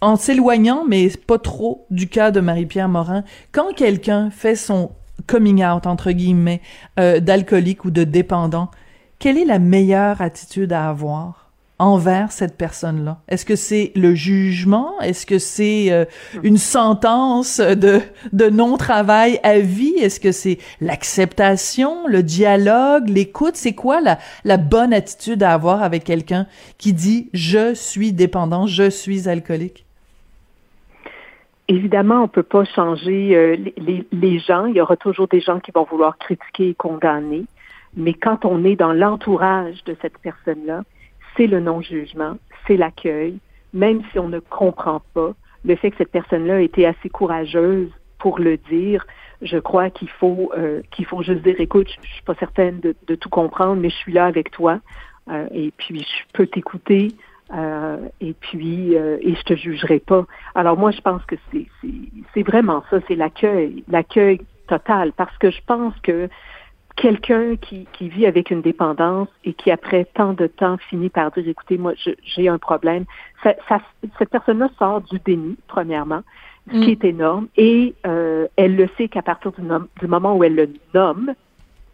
en 0.00 0.16
s'éloignant, 0.16 0.84
mais 0.88 1.08
pas 1.26 1.38
trop, 1.38 1.86
du 1.90 2.08
cas 2.08 2.30
de 2.30 2.40
Marie-Pierre 2.40 2.88
Morin, 2.88 3.22
quand 3.52 3.74
quelqu'un 3.74 4.30
fait 4.30 4.54
son 4.54 4.92
coming 5.26 5.64
out, 5.64 5.86
entre 5.86 6.12
guillemets, 6.12 6.62
euh, 6.98 7.20
d'alcoolique 7.20 7.84
ou 7.84 7.90
de 7.90 8.04
dépendant, 8.04 8.70
quelle 9.18 9.36
est 9.36 9.44
la 9.44 9.58
meilleure 9.58 10.22
attitude 10.22 10.72
à 10.72 10.88
avoir? 10.88 11.39
Envers 11.80 12.30
cette 12.30 12.56
personne-là? 12.56 13.18
Est-ce 13.26 13.44
que 13.44 13.56
c'est 13.56 13.90
le 13.96 14.14
jugement? 14.14 15.00
Est-ce 15.00 15.24
que 15.24 15.38
c'est 15.38 15.90
euh, 15.90 16.04
une 16.42 16.58
sentence 16.58 17.58
de, 17.58 18.00
de 18.32 18.50
non-travail 18.50 19.40
à 19.42 19.58
vie? 19.58 19.94
Est-ce 19.98 20.20
que 20.20 20.30
c'est 20.30 20.58
l'acceptation, 20.80 22.06
le 22.06 22.22
dialogue, 22.22 23.08
l'écoute? 23.08 23.56
C'est 23.56 23.72
quoi 23.72 24.00
la, 24.00 24.18
la 24.44 24.58
bonne 24.58 24.92
attitude 24.92 25.42
à 25.42 25.54
avoir 25.54 25.82
avec 25.82 26.04
quelqu'un 26.04 26.46
qui 26.76 26.92
dit 26.92 27.30
je 27.32 27.74
suis 27.74 28.12
dépendant, 28.12 28.66
je 28.66 28.90
suis 28.90 29.28
alcoolique? 29.28 29.86
Évidemment, 31.68 32.24
on 32.24 32.28
peut 32.28 32.42
pas 32.42 32.64
changer 32.64 33.34
euh, 33.34 33.56
les, 33.78 34.06
les 34.12 34.38
gens. 34.38 34.66
Il 34.66 34.76
y 34.76 34.80
aura 34.80 34.96
toujours 34.96 35.28
des 35.28 35.40
gens 35.40 35.60
qui 35.60 35.70
vont 35.70 35.86
vouloir 35.90 36.18
critiquer 36.18 36.70
et 36.70 36.74
condamner. 36.74 37.44
Mais 37.96 38.12
quand 38.12 38.44
on 38.44 38.64
est 38.64 38.76
dans 38.76 38.92
l'entourage 38.92 39.82
de 39.84 39.96
cette 40.02 40.18
personne-là, 40.18 40.82
c'est 41.36 41.46
le 41.46 41.60
non-jugement, 41.60 42.36
c'est 42.66 42.76
l'accueil, 42.76 43.38
même 43.72 44.02
si 44.10 44.18
on 44.18 44.28
ne 44.28 44.40
comprend 44.40 45.02
pas 45.14 45.32
le 45.64 45.76
fait 45.76 45.90
que 45.90 45.98
cette 45.98 46.10
personne-là 46.10 46.60
été 46.60 46.86
assez 46.86 47.08
courageuse 47.08 47.90
pour 48.18 48.38
le 48.38 48.56
dire. 48.56 49.06
Je 49.42 49.58
crois 49.58 49.90
qu'il 49.90 50.08
faut 50.08 50.52
euh, 50.56 50.82
qu'il 50.90 51.06
faut 51.06 51.22
juste 51.22 51.42
dire, 51.42 51.56
écoute, 51.58 51.88
je, 52.02 52.08
suis 52.08 52.22
pas 52.22 52.34
certaine 52.34 52.80
de, 52.80 53.14
tout 53.14 53.28
comprendre, 53.28 53.80
mais 53.80 53.90
je 53.90 53.96
suis 53.96 54.12
là 54.12 54.26
avec 54.26 54.50
toi, 54.50 54.80
euh, 55.30 55.46
et 55.52 55.72
puis 55.76 56.00
je 56.00 56.32
peux 56.34 56.46
t'écouter, 56.46 57.08
euh, 57.54 57.96
et 58.20 58.34
puis 58.34 58.94
et 58.94 59.34
je 59.34 59.42
te 59.42 59.54
jugerai 59.54 59.98
pas. 59.98 60.26
Alors 60.54 60.76
moi, 60.76 60.90
je 60.90 61.00
pense 61.00 61.24
que 61.24 61.36
c'est 61.52 61.66
c'est 62.34 62.42
vraiment 62.42 62.84
ça, 62.90 62.98
c'est 63.08 63.16
l'accueil, 63.16 63.82
l'accueil 63.88 64.40
total, 64.68 65.12
parce 65.12 65.36
que 65.38 65.50
je 65.50 65.60
pense 65.66 65.94
que 66.02 66.28
quelqu'un 66.96 67.56
qui, 67.56 67.86
qui 67.92 68.08
vit 68.08 68.26
avec 68.26 68.50
une 68.50 68.62
dépendance 68.62 69.28
et 69.44 69.54
qui, 69.54 69.70
après 69.70 70.04
tant 70.14 70.32
de 70.32 70.46
temps, 70.46 70.76
finit 70.88 71.08
par 71.08 71.30
dire, 71.32 71.48
écoutez, 71.48 71.78
moi, 71.78 71.92
j'ai 72.24 72.48
un 72.48 72.58
problème, 72.58 73.04
ça, 73.42 73.54
cette 74.18 74.30
personne-là 74.30 74.68
sort 74.78 75.00
du 75.02 75.18
déni, 75.18 75.56
premièrement, 75.66 76.22
ce 76.68 76.80
qui 76.80 76.88
mm. 76.88 76.90
est 76.90 77.04
énorme, 77.04 77.48
et 77.56 77.94
euh, 78.06 78.46
elle 78.56 78.76
le 78.76 78.88
sait 78.96 79.08
qu'à 79.08 79.22
partir 79.22 79.52
du, 79.52 79.62
du, 80.00 80.06
moment 80.06 80.36
où 80.36 80.44
elle 80.44 80.54
le 80.54 80.68
nomme, 80.94 81.32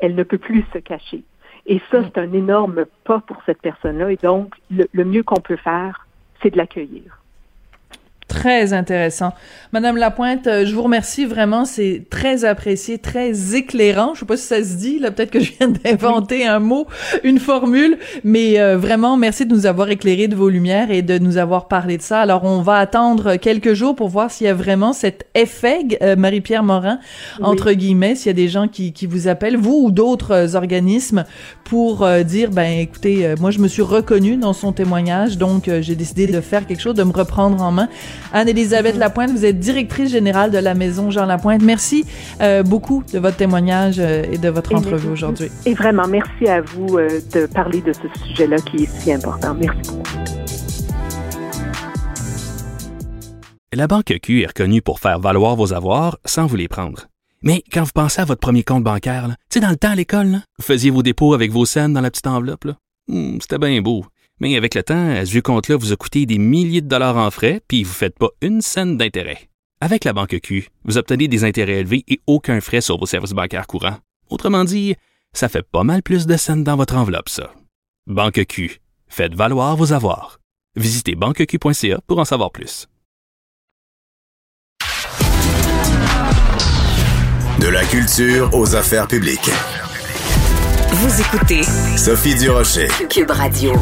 elle 0.01 0.15
ne 0.15 0.23
peut 0.23 0.39
plus 0.39 0.65
se 0.73 0.79
cacher. 0.79 1.23
Et 1.67 1.81
ça, 1.91 2.01
mm. 2.01 2.05
c'est 2.05 2.21
un 2.21 2.33
énorme 2.33 2.85
pas 3.05 3.21
pour 3.21 3.39
cette 3.47 3.63
personne-là, 3.63 4.11
et 4.11 4.17
donc, 4.17 4.55
le 4.71 5.05
mieux 5.05 5.23
qu'on 5.23 5.41
peut 5.41 5.57
faire, 5.57 6.07
c'est 6.43 6.51
de 6.51 6.57
l'accueillir. 6.57 7.23
Très 8.37 8.75
intéressant. 8.75 9.33
Madame 9.73 9.97
Lapointe, 9.97 10.47
euh, 10.47 10.67
je 10.67 10.75
vous 10.75 10.83
remercie 10.83 11.25
vraiment, 11.25 11.65
c'est 11.65 12.03
très 12.11 12.45
apprécié, 12.45 12.99
très 12.99 13.57
éclairant. 13.57 14.13
Je 14.13 14.21
sais 14.21 14.27
pas 14.27 14.37
si 14.37 14.47
ça 14.47 14.63
se 14.63 14.75
dit, 14.75 14.99
là, 14.99 15.11
peut-être 15.11 15.31
que 15.31 15.41
je 15.41 15.53
viens 15.59 15.69
d'inventer 15.69 16.47
un 16.47 16.59
mot, 16.59 16.87
une 17.25 17.39
formule, 17.39 17.97
mais 18.25 18.61
euh, 18.61 18.77
vraiment, 18.77 19.17
merci 19.17 19.47
de 19.47 19.55
nous 19.55 19.65
avoir 19.65 19.89
éclairé 19.89 20.29
de 20.29 20.37
vos 20.37 20.51
lumières 20.51 20.91
et 20.91 21.01
de 21.01 21.19
nous 21.19 21.39
avoir 21.39 21.67
parlé 21.67 21.97
de 21.97 22.03
ça. 22.03 22.21
Alors, 22.21 22.45
on 22.45 22.61
va 22.61 22.77
attendre 22.77 23.37
quelques 23.37 23.73
jours 23.73 23.97
pour 23.97 24.09
voir 24.09 24.31
s'il 24.31 24.47
y 24.47 24.51
a 24.51 24.55
vraiment 24.55 24.93
cet 24.93 25.27
effet, 25.35 25.79
euh, 26.03 26.15
Marie-Pierre 26.15 26.63
Morin, 26.63 26.99
entre 27.41 27.73
guillemets, 27.73 28.17
s'il 28.17 28.27
y 28.27 28.31
a 28.31 28.35
des 28.35 28.49
gens 28.49 28.69
qui, 28.69 28.93
qui 28.93 29.07
vous 29.07 29.29
appellent, 29.29 29.57
vous 29.57 29.81
ou 29.85 29.91
d'autres 29.91 30.57
organismes, 30.57 31.25
pour 31.65 32.07
dire, 32.25 32.51
ben, 32.51 32.79
écoutez, 32.79 33.35
moi, 33.41 33.51
je 33.51 33.59
me 33.59 33.67
suis 33.67 33.83
reconnue 33.83 34.37
dans 34.37 34.53
son 34.53 34.73
témoignage, 34.73 35.37
donc 35.37 35.69
j'ai 35.81 35.97
décidé 35.97 36.29
de 36.29 36.41
faire 36.41 36.65
quelque 36.65 36.81
chose, 36.81 36.95
de 36.95 37.03
me 37.03 37.13
reprendre 37.13 37.61
en 37.61 37.73
main. 37.73 37.89
Anne-Élisabeth 38.33 38.97
Lapointe, 38.97 39.31
vous 39.31 39.45
êtes 39.45 39.59
directrice 39.59 40.11
générale 40.11 40.51
de 40.51 40.59
la 40.59 40.75
Maison 40.75 41.11
Jean 41.11 41.27
Lapointe. 41.27 41.63
Merci 41.63 42.05
euh, 42.41 42.63
beaucoup 42.63 43.05
de 43.13 43.19
votre 43.19 43.37
témoignage 43.37 43.97
euh, 43.99 44.25
et 44.31 44.39
de 44.39 44.49
votre 44.49 44.75
entrevue 44.75 45.09
aujourd'hui. 45.09 45.51
Et 45.65 45.75
vraiment, 45.75 46.07
merci 46.09 46.49
à 46.49 46.61
vous 46.61 46.99
euh, 46.99 47.21
de 47.33 47.47
parler 47.47 47.81
de 47.81 47.93
ce 47.93 48.27
sujet-là 48.27 48.57
qui 48.59 48.85
est 48.85 49.01
si 49.01 49.13
important. 49.13 49.55
Merci 49.55 49.91
beaucoup. 49.91 50.03
La 53.73 53.87
Banque 53.87 54.15
Q 54.23 54.43
est 54.43 54.47
reconnue 54.47 54.81
pour 54.81 55.01
faire 55.01 55.19
valoir 55.19 55.55
vos 55.55 55.75
avoirs 55.75 56.19
sans 56.25 56.47
vous 56.47 56.57
les 56.57 56.69
prendre. 56.69 57.09
Mais 57.43 57.63
quand 57.73 57.83
vous 57.83 57.91
pensez 57.95 58.23
à 58.23 58.25
votre 58.25 58.41
premier 58.41 58.63
compte 58.63 58.83
bancaire, 58.83 59.29
tu 59.29 59.35
sais, 59.51 59.61
dans 59.61 59.69
le 59.71 59.77
temps 59.77 59.91
à 59.91 59.95
l'école, 59.95 60.41
vous 60.59 60.65
faisiez 60.65 60.91
vos 60.91 61.03
dépôts 61.03 61.35
avec 61.35 61.53
vos 61.53 61.67
scènes 61.67 61.93
dans 61.93 62.01
la 62.01 62.11
petite 62.11 62.27
enveloppe. 62.27 62.69
Hmm, 63.09 63.39
c'était 63.41 63.59
bien 63.59 63.81
beau. 63.83 64.05
Mais 64.41 64.57
avec 64.57 64.75
le 64.75 64.83
temps, 64.83 65.11
à 65.11 65.25
ce 65.25 65.39
compte-là 65.39 65.77
vous 65.77 65.93
a 65.93 65.97
coûté 65.97 66.27
des 66.27 66.39
milliers 66.39 66.83
de 66.83 66.89
dollars 66.89 67.17
en 67.17 67.31
frais, 67.31 67.61
puis 67.69 67.85
vous 67.85 67.91
ne 67.91 67.95
faites 67.95 68.19
pas 68.19 68.29
une 68.43 68.61
scène 68.61 68.97
d'intérêt. 68.97 69.49
Avec 69.81 70.05
la 70.05 70.13
banque 70.13 70.39
Q, 70.43 70.69
vous 70.85 70.99
obtenez 70.99 71.29
des 71.29 71.45
intérêts 71.45 71.81
élevés 71.81 72.05
et 72.09 72.21
aucun 72.27 72.61
frais 72.61 72.81
sur 72.81 72.99
vos 72.99 73.07
services 73.07 73.33
bancaires 73.33 73.67
courants. 73.67 73.99
Autrement 74.29 74.65
dit, 74.65 74.95
ça 75.33 75.49
fait 75.49 75.63
pas 75.63 75.85
mal 75.85 76.03
plus 76.03 76.27
de 76.27 76.37
scènes 76.37 76.65
dans 76.65 76.77
votre 76.77 76.97
enveloppe, 76.97 77.29
ça. 77.29 77.53
Banque 78.07 78.45
Q, 78.47 78.81
faites 79.07 79.35
valoir 79.35 79.77
vos 79.77 79.93
avoirs. 79.93 80.39
Visitez 80.77 81.15
banqueq.ca 81.15 82.01
pour 82.07 82.19
en 82.19 82.25
savoir 82.25 82.51
plus. 82.51 82.89
De 87.61 87.69
la 87.69 87.85
culture 87.85 88.55
aux 88.55 88.77
affaires 88.77 89.09
publiques. 89.09 89.51
Vous 90.93 91.21
écoutez 91.21 91.63
Sophie 91.97 92.35
Durocher, 92.37 92.89
Cube 93.11 93.31
Radio. 93.31 93.73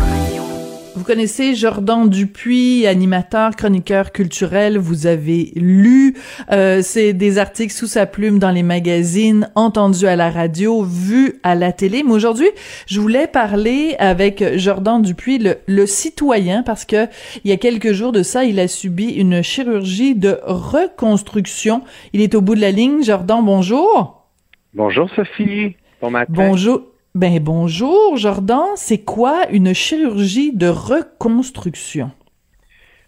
Vous 0.97 1.03
connaissez 1.03 1.57
Jordan 1.57 2.09
Dupuis, 2.09 2.87
animateur, 2.87 3.57
chroniqueur 3.57 4.13
culturel. 4.13 4.79
Vous 4.79 5.07
avez 5.09 5.51
lu 5.57 6.15
euh, 6.53 6.83
c'est 6.83 7.13
des 7.13 7.39
articles 7.39 7.73
sous 7.73 7.89
sa 7.89 8.07
plume 8.07 8.39
dans 8.39 8.53
les 8.53 8.63
magazines, 8.63 9.51
entendu 9.57 10.07
à 10.07 10.15
la 10.15 10.31
radio, 10.31 10.85
vu 10.85 11.41
à 11.43 11.57
la 11.57 11.73
télé. 11.73 12.05
Mais 12.05 12.13
aujourd'hui, 12.13 12.49
je 12.87 13.01
voulais 13.01 13.27
parler 13.27 13.97
avec 13.99 14.45
Jordan 14.57 15.03
Dupuis, 15.03 15.39
le, 15.39 15.57
le 15.67 15.85
citoyen, 15.87 16.63
parce 16.63 16.85
que 16.85 17.09
il 17.45 17.51
y 17.51 17.53
a 17.53 17.57
quelques 17.57 17.93
jours 17.93 18.13
de 18.13 18.23
ça, 18.23 18.45
il 18.45 18.61
a 18.61 18.69
subi 18.69 19.09
une 19.11 19.43
chirurgie 19.43 20.15
de 20.15 20.39
reconstruction. 20.45 21.83
Il 22.13 22.21
est 22.21 22.37
au 22.37 22.41
bout 22.41 22.55
de 22.55 22.61
la 22.61 22.71
ligne. 22.71 23.03
Jordan, 23.03 23.45
bonjour. 23.45 24.29
Bonjour 24.75 25.11
Sophie. 25.17 25.75
Bon 26.01 26.11
matin. 26.11 26.33
Bonjour. 26.33 26.83
Ben 27.17 27.39
bonjour 27.39 28.17
Jordan, 28.17 28.71
c'est 28.75 29.05
quoi 29.05 29.49
une 29.53 29.73
chirurgie 29.73 30.53
de 30.53 30.67
reconstruction? 30.67 32.11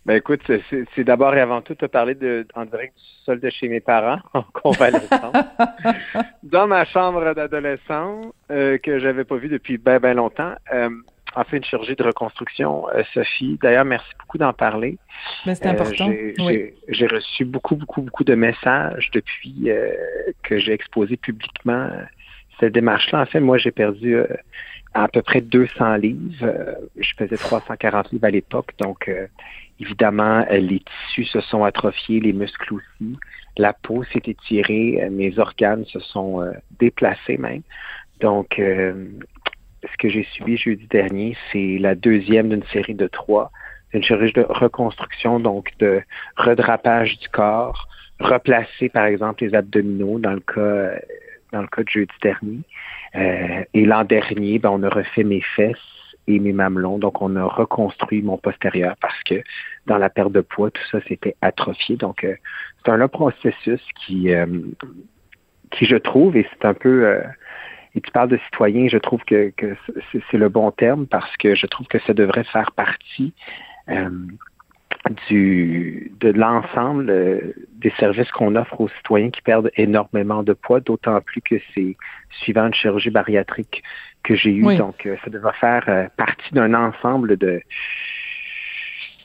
Ben 0.04 0.14
écoute, 0.18 0.42
c'est 0.94 1.02
d'abord 1.02 1.34
et 1.34 1.40
avant 1.40 1.60
tout 1.60 1.74
te 1.74 1.86
parler 1.86 2.14
de, 2.14 2.46
en 2.54 2.66
direct 2.66 2.94
du 2.94 3.02
sol 3.24 3.40
de 3.40 3.50
chez 3.50 3.66
mes 3.66 3.80
parents 3.80 4.20
en 4.32 4.44
convalescence. 4.44 5.34
Dans 6.44 6.68
ma 6.68 6.84
chambre 6.84 7.34
d'adolescent 7.34 8.32
euh, 8.52 8.78
que 8.78 9.00
j'avais 9.00 9.24
pas 9.24 9.38
vue 9.38 9.48
depuis 9.48 9.76
ben 9.76 9.98
ben 9.98 10.14
longtemps. 10.14 10.54
Euh, 10.72 10.88
en 11.34 11.42
fait, 11.42 11.56
une 11.56 11.64
chirurgie 11.64 11.96
de 11.96 12.04
reconstruction, 12.04 12.88
euh, 12.90 13.02
Sophie. 13.12 13.58
D'ailleurs, 13.60 13.84
merci 13.84 14.08
beaucoup 14.20 14.38
d'en 14.38 14.52
parler. 14.52 14.98
Ben, 15.44 15.56
c'est 15.56 15.66
important. 15.66 16.12
J'ai 16.88 17.06
reçu 17.08 17.44
beaucoup, 17.44 17.74
beaucoup, 17.74 18.02
beaucoup 18.02 18.22
de 18.22 18.36
messages 18.36 19.10
depuis 19.12 19.68
que 20.44 20.58
j'ai 20.60 20.72
exposé 20.74 21.16
publiquement 21.16 21.90
cette 22.60 22.72
démarche-là, 22.72 23.22
en 23.22 23.26
fait, 23.26 23.40
moi, 23.40 23.58
j'ai 23.58 23.70
perdu 23.70 24.16
euh, 24.16 24.26
à 24.94 25.08
peu 25.08 25.22
près 25.22 25.40
200 25.40 25.96
livres. 25.96 26.20
Euh, 26.42 26.74
je 26.96 27.12
faisais 27.16 27.36
340 27.36 28.12
livres 28.12 28.24
à 28.24 28.30
l'époque, 28.30 28.72
donc 28.80 29.08
euh, 29.08 29.26
évidemment, 29.80 30.44
les 30.50 30.80
tissus 30.80 31.26
se 31.26 31.40
sont 31.40 31.64
atrophiés, 31.64 32.20
les 32.20 32.32
muscles 32.32 32.74
aussi. 32.74 33.18
La 33.58 33.72
peau 33.72 34.04
s'est 34.04 34.22
étirée, 34.26 35.08
mes 35.10 35.38
organes 35.38 35.84
se 35.86 35.98
sont 35.98 36.46
déplacés 36.78 37.38
même. 37.38 37.62
Donc, 38.20 38.56
ce 38.58 39.96
que 39.98 40.08
j'ai 40.10 40.24
subi 40.32 40.58
jeudi 40.58 40.86
dernier, 40.88 41.36
c'est 41.50 41.78
la 41.78 41.94
deuxième 41.94 42.50
d'une 42.50 42.64
série 42.64 42.94
de 42.94 43.06
trois. 43.06 43.50
Une 43.94 44.02
chirurgie 44.02 44.34
de 44.34 44.44
reconstruction, 44.46 45.40
donc 45.40 45.72
de 45.78 46.02
redrapage 46.36 47.18
du 47.18 47.28
corps, 47.30 47.88
replacer 48.20 48.90
par 48.90 49.06
exemple 49.06 49.44
les 49.44 49.54
abdominaux 49.54 50.18
dans 50.18 50.32
le 50.32 50.40
cas 50.40 50.98
dans 51.56 51.62
le 51.62 51.68
cas 51.68 51.82
de 51.82 51.88
jeudi 51.88 52.14
dernier. 52.22 52.60
Euh, 53.14 53.64
et 53.74 53.84
l'an 53.84 54.04
dernier, 54.04 54.58
ben, 54.58 54.70
on 54.70 54.82
a 54.82 54.88
refait 54.88 55.24
mes 55.24 55.40
fesses 55.40 55.76
et 56.26 56.38
mes 56.38 56.52
mamelons. 56.52 56.98
Donc, 56.98 57.22
on 57.22 57.34
a 57.36 57.44
reconstruit 57.44 58.22
mon 58.22 58.36
postérieur 58.36 58.94
parce 59.00 59.20
que 59.24 59.42
dans 59.86 59.98
la 59.98 60.10
perte 60.10 60.32
de 60.32 60.40
poids, 60.40 60.70
tout 60.70 60.82
ça 60.90 61.00
s'était 61.02 61.36
atrophié. 61.40 61.96
Donc, 61.96 62.24
euh, 62.24 62.34
c'est 62.84 62.90
un 62.90 62.96
long 62.96 63.08
processus 63.08 63.80
qui, 63.96 64.32
euh, 64.32 64.46
qui 65.70 65.86
je 65.86 65.96
trouve, 65.96 66.36
et 66.36 66.46
c'est 66.52 66.66
un 66.66 66.74
peu, 66.74 67.20
et 67.94 68.00
tu 68.00 68.10
parles 68.12 68.28
de 68.28 68.38
citoyen, 68.44 68.88
je 68.88 68.98
trouve 68.98 69.22
que, 69.24 69.52
que 69.56 69.74
c'est 70.30 70.36
le 70.36 70.48
bon 70.48 70.70
terme 70.70 71.06
parce 71.06 71.36
que 71.38 71.54
je 71.54 71.66
trouve 71.66 71.86
que 71.86 71.98
ça 72.00 72.14
devrait 72.14 72.44
faire 72.44 72.72
partie 72.72 73.32
du 75.28 76.12
de 76.20 76.30
l'ensemble 76.30 77.10
euh, 77.10 77.54
des 77.78 77.92
services 77.98 78.30
qu'on 78.32 78.56
offre 78.56 78.80
aux 78.80 78.88
citoyens 78.88 79.30
qui 79.30 79.42
perdent 79.42 79.70
énormément 79.76 80.42
de 80.42 80.52
poids, 80.52 80.80
d'autant 80.80 81.20
plus 81.20 81.40
que 81.40 81.56
c'est 81.74 81.96
suivant 82.42 82.66
une 82.66 82.74
chirurgie 82.74 83.10
bariatrique 83.10 83.82
que 84.22 84.34
j'ai 84.34 84.50
eue. 84.50 84.76
Donc, 84.76 85.06
euh, 85.06 85.16
ça 85.24 85.30
devrait 85.30 85.54
faire 85.60 85.84
euh, 85.88 86.06
partie 86.16 86.52
d'un 86.52 86.74
ensemble 86.74 87.36
de 87.36 87.62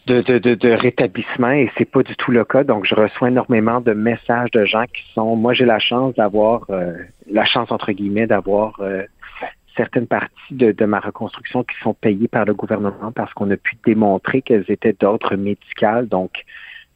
de, 0.07 0.21
de, 0.21 0.55
de, 0.55 0.69
rétablissement 0.69 1.51
et 1.51 1.71
c'est 1.77 1.85
pas 1.85 2.01
du 2.01 2.15
tout 2.15 2.31
le 2.31 2.43
cas. 2.43 2.63
Donc, 2.63 2.85
je 2.85 2.95
reçois 2.95 3.29
énormément 3.29 3.81
de 3.81 3.93
messages 3.93 4.49
de 4.51 4.65
gens 4.65 4.85
qui 4.85 5.03
sont. 5.13 5.35
Moi, 5.35 5.53
j'ai 5.53 5.65
la 5.65 5.77
chance 5.77 6.15
d'avoir 6.15 6.65
la 7.29 7.45
chance 7.45 7.71
entre 7.71 7.91
guillemets 7.91 8.25
d'avoir 8.25 8.81
certaines 9.75 10.07
parties 10.07 10.53
de, 10.53 10.85
ma 10.85 10.99
reconstruction 10.99 11.63
qui 11.63 11.77
sont 11.81 11.93
payées 11.93 12.27
par 12.27 12.45
le 12.45 12.53
gouvernement 12.53 13.11
parce 13.13 13.33
qu'on 13.33 13.49
a 13.51 13.57
pu 13.57 13.77
démontrer 13.85 14.41
qu'elles 14.41 14.65
étaient 14.69 14.95
d'ordre 14.99 15.35
médical, 15.35 16.07
donc 16.07 16.43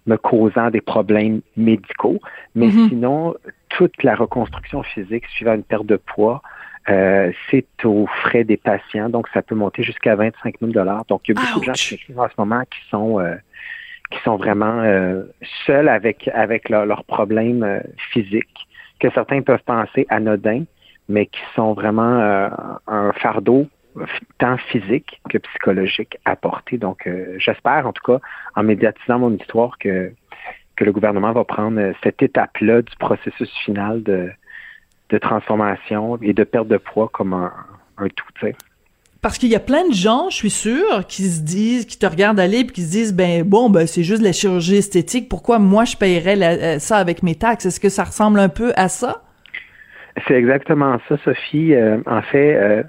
me 0.07 0.17
causant 0.17 0.69
des 0.69 0.82
problèmes 0.82 1.41
médicaux. 1.57 2.19
Mais 2.53 2.67
mm-hmm. 2.67 2.89
sinon, 2.89 3.36
toute 3.69 4.03
la 4.03 4.15
reconstruction 4.15 4.84
physique 4.84 5.26
suivant 5.28 5.55
une 5.55 5.63
perte 5.63 5.86
de 5.86 5.97
poids, 5.97 6.41
euh, 6.89 7.32
c'est 7.49 7.65
aux 7.84 8.05
frais 8.05 8.43
des 8.43 8.57
patients, 8.57 9.09
donc 9.09 9.28
ça 9.34 9.41
peut 9.41 9.55
monter 9.55 9.82
jusqu'à 9.82 10.15
25 10.15 10.55
000 10.61 10.71
Donc, 11.09 11.28
il 11.28 11.36
y 11.36 11.38
a 11.38 11.41
beaucoup 11.41 11.59
de 11.59 11.65
gens 11.65 11.73
qui 11.73 11.97
en 12.15 12.28
ce 12.28 12.34
moment 12.38 12.61
qui 12.61 12.89
sont 12.91 13.19
euh, 13.19 13.36
qui 14.11 14.19
sont 14.19 14.36
vraiment 14.36 14.82
euh, 14.82 15.23
seuls 15.65 15.89
avec 15.89 16.30
avec 16.34 16.69
leurs 16.69 17.03
problèmes 17.05 17.82
physiques, 18.11 18.67
que 18.99 19.09
certains 19.11 19.41
peuvent 19.41 19.63
penser 19.65 20.05
anodins, 20.09 20.65
mais 21.08 21.28
qui 21.28 21.41
sont 21.56 21.74
vraiment 21.74 22.20
euh, 22.20 22.49
un 22.88 23.12
fardeau 23.14 23.68
tant 24.39 24.58
physique 24.58 25.22
que 25.30 25.38
psychologique 25.38 26.18
à 26.26 26.36
porter. 26.36 26.78
Donc, 26.78 27.08
euh, 27.08 27.36
j'espère, 27.38 27.88
en 27.88 27.93
tout 27.93 28.03
cas, 28.03 28.20
en 28.56 28.64
médiatisant 28.64 29.20
mon 29.20 29.32
histoire, 29.36 29.78
que, 29.78 30.12
que 30.76 30.84
le 30.84 30.91
gouvernement 30.91 31.32
va 31.32 31.43
prendre 31.45 31.80
euh, 31.80 31.93
cette 32.03 32.22
étape-là 32.22 32.82
du 32.82 32.95
processus 32.97 33.49
final 33.64 34.03
de, 34.03 34.30
de 35.10 35.18
transformation 35.18 36.18
et 36.22 36.34
de 36.34 36.43
perte 36.43 36.68
de 36.68 36.78
poids 36.78 37.10
comme 37.14 37.34
un, 37.34 37.53
un 37.97 38.10
tout, 38.10 38.28
tu 38.36 38.47
sais. 38.47 38.56
Parce 39.22 39.39
qu'il 39.39 39.49
y 39.49 39.56
a 39.56 39.60
plein 39.60 39.88
de 39.88 39.93
gens, 39.93 40.30
je 40.30 40.36
suis 40.36 40.51
sûre, 40.51 41.08
qui 41.08 41.24
se 41.24 41.41
disent, 41.41 41.86
qui 41.86 41.97
te 41.97 42.06
regardent 42.06 42.39
aller 42.39 42.64
puis 42.64 42.76
qui 42.76 42.82
se 42.84 42.91
disent, 42.91 43.14
ben 43.14 43.41
bon, 43.43 43.72
ben 43.72 43.88
c'est 43.88 44.03
juste 44.03 44.22
la 44.22 44.34
chirurgie 44.34 44.76
esthétique. 44.76 45.30
Pourquoi 45.30 45.58
moi 45.58 45.84
je 45.84 45.97
paierais 45.97 46.78
ça 46.78 46.97
avec 46.97 47.24
mes 47.24 47.34
taxes? 47.34 47.66
Est-ce 47.66 47.80
que 47.80 47.89
ça 47.89 48.03
ressemble 48.03 48.39
un 48.39 48.49
peu 48.49 48.72
à 48.76 48.88
ça? 48.88 49.24
C'est 50.28 50.36
exactement 50.36 50.99
ça, 51.07 51.18
Sophie. 51.24 51.74
Euh, 51.74 51.99
en 52.05 52.22
fait, 52.22 52.55
euh, 52.55 52.84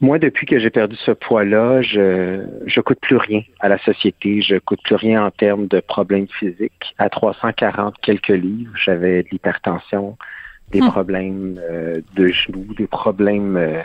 moi, 0.00 0.18
depuis 0.18 0.46
que 0.46 0.58
j'ai 0.58 0.70
perdu 0.70 0.96
ce 0.96 1.10
poids-là, 1.10 1.82
je 1.82 2.44
je 2.66 2.80
coûte 2.80 3.00
plus 3.00 3.16
rien 3.16 3.42
à 3.60 3.68
la 3.68 3.78
société. 3.78 4.40
Je 4.42 4.56
coûte 4.56 4.80
plus 4.82 4.94
rien 4.94 5.24
en 5.24 5.30
termes 5.30 5.66
de 5.66 5.80
problèmes 5.80 6.28
physiques. 6.28 6.94
À 6.98 7.08
340 7.08 7.96
quelques 8.02 8.28
livres, 8.28 8.72
j'avais 8.76 9.22
de 9.22 9.28
l'hypertension, 9.30 10.16
des 10.70 10.80
hmm. 10.80 10.90
problèmes 10.90 11.60
euh, 11.62 12.00
de 12.14 12.28
genoux, 12.28 12.66
des 12.76 12.86
problèmes 12.86 13.84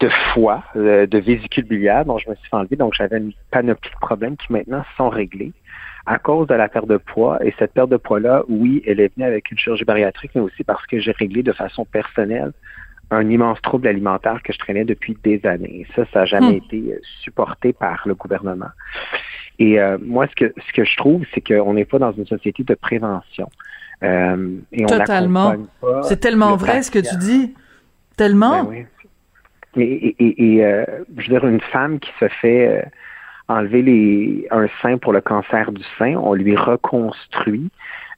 de 0.00 0.08
foie, 0.32 0.64
de 0.74 1.18
vésicule 1.18 1.64
biliaire 1.64 2.04
dont 2.04 2.18
je 2.18 2.28
me 2.28 2.34
suis 2.34 2.48
enlevé. 2.52 2.76
Donc, 2.76 2.94
j'avais 2.94 3.18
une 3.18 3.32
panoplie 3.50 3.90
de 3.90 4.00
problèmes 4.00 4.36
qui 4.36 4.52
maintenant 4.52 4.84
sont 4.96 5.08
réglés 5.08 5.52
à 6.06 6.18
cause 6.18 6.46
de 6.46 6.54
la 6.54 6.68
perte 6.68 6.88
de 6.88 6.96
poids. 6.96 7.38
Et 7.44 7.54
cette 7.58 7.72
perte 7.72 7.90
de 7.90 7.96
poids-là, 7.96 8.42
oui, 8.48 8.82
elle 8.86 9.00
est 9.00 9.14
venue 9.14 9.26
avec 9.26 9.50
une 9.50 9.58
chirurgie 9.58 9.84
bariatrique, 9.84 10.32
mais 10.34 10.40
aussi 10.40 10.64
parce 10.64 10.84
que 10.86 10.98
j'ai 10.98 11.12
réglé 11.12 11.42
de 11.42 11.52
façon 11.52 11.84
personnelle 11.84 12.52
un 13.10 13.28
immense 13.28 13.60
trouble 13.62 13.86
alimentaire 13.88 14.42
que 14.42 14.52
je 14.52 14.58
traînais 14.58 14.84
depuis 14.84 15.16
des 15.22 15.44
années. 15.44 15.86
Ça, 15.94 16.04
ça 16.12 16.20
n'a 16.20 16.24
jamais 16.24 16.52
hmm. 16.52 16.64
été 16.64 16.92
euh, 16.92 17.00
supporté 17.22 17.72
par 17.72 18.02
le 18.06 18.14
gouvernement. 18.14 18.70
Et 19.58 19.80
euh, 19.80 19.98
moi, 20.02 20.26
ce 20.26 20.34
que, 20.34 20.52
ce 20.66 20.72
que 20.72 20.84
je 20.84 20.96
trouve, 20.96 21.24
c'est 21.32 21.40
qu'on 21.40 21.74
n'est 21.74 21.84
pas 21.84 21.98
dans 21.98 22.12
une 22.12 22.26
société 22.26 22.64
de 22.64 22.74
prévention. 22.74 23.48
Euh, 24.02 24.56
et 24.72 24.84
Totalement. 24.86 25.54
C'est 26.02 26.18
tellement 26.18 26.56
vrai 26.56 26.82
ce 26.82 26.90
que 26.90 26.98
tu 26.98 27.16
dis. 27.16 27.54
Tellement. 28.16 28.64
Ben 28.64 28.70
oui. 28.70 28.86
Et, 29.76 30.14
et, 30.18 30.54
et 30.54 30.64
euh, 30.64 30.84
je 31.16 31.30
veux 31.30 31.38
dire, 31.38 31.48
une 31.48 31.60
femme 31.60 31.98
qui 31.98 32.10
se 32.20 32.28
fait 32.28 32.84
enlever 33.48 33.82
les, 33.82 34.46
un 34.50 34.66
sein 34.80 34.98
pour 34.98 35.12
le 35.12 35.20
cancer 35.20 35.72
du 35.72 35.82
sein, 35.98 36.16
on 36.16 36.34
lui 36.34 36.56
reconstruit 36.56 37.70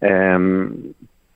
euh, 0.03 0.69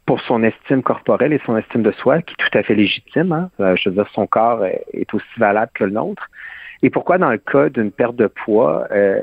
pour 0.06 0.20
son 0.22 0.42
estime 0.42 0.82
corporelle 0.82 1.32
et 1.32 1.40
son 1.44 1.56
estime 1.56 1.82
de 1.82 1.92
soi, 1.92 2.22
qui 2.22 2.34
est 2.38 2.50
tout 2.50 2.58
à 2.58 2.62
fait 2.62 2.74
légitime. 2.74 3.32
Hein? 3.32 3.50
Euh, 3.60 3.76
je 3.76 3.88
veux 3.88 3.94
dire, 3.94 4.08
son 4.12 4.26
corps 4.26 4.64
est, 4.64 5.14
aussi 5.14 5.26
valable 5.38 5.70
que 5.74 5.84
le 5.84 5.90
nôtre. 5.90 6.28
Et 6.82 6.90
pourquoi 6.90 7.18
dans 7.18 7.30
le 7.30 7.38
cas 7.38 7.68
d'une 7.68 7.90
perte 7.90 8.16
de 8.16 8.26
poids, 8.26 8.86
euh, 8.90 9.20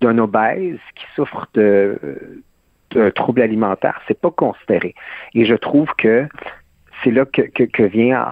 d'un 0.00 0.18
obèse 0.18 0.78
qui 0.94 1.04
souffre 1.14 1.46
de, 1.54 1.98
de 2.90 3.10
troubles 3.10 3.42
alimentaires, 3.42 4.00
c'est 4.06 4.20
pas 4.20 4.30
considéré. 4.30 4.94
Et 5.34 5.44
je 5.44 5.54
trouve 5.54 5.88
que 5.96 6.26
c'est 7.02 7.10
là 7.10 7.24
que, 7.24 7.42
que, 7.42 7.64
que 7.64 7.82
vient 7.84 8.24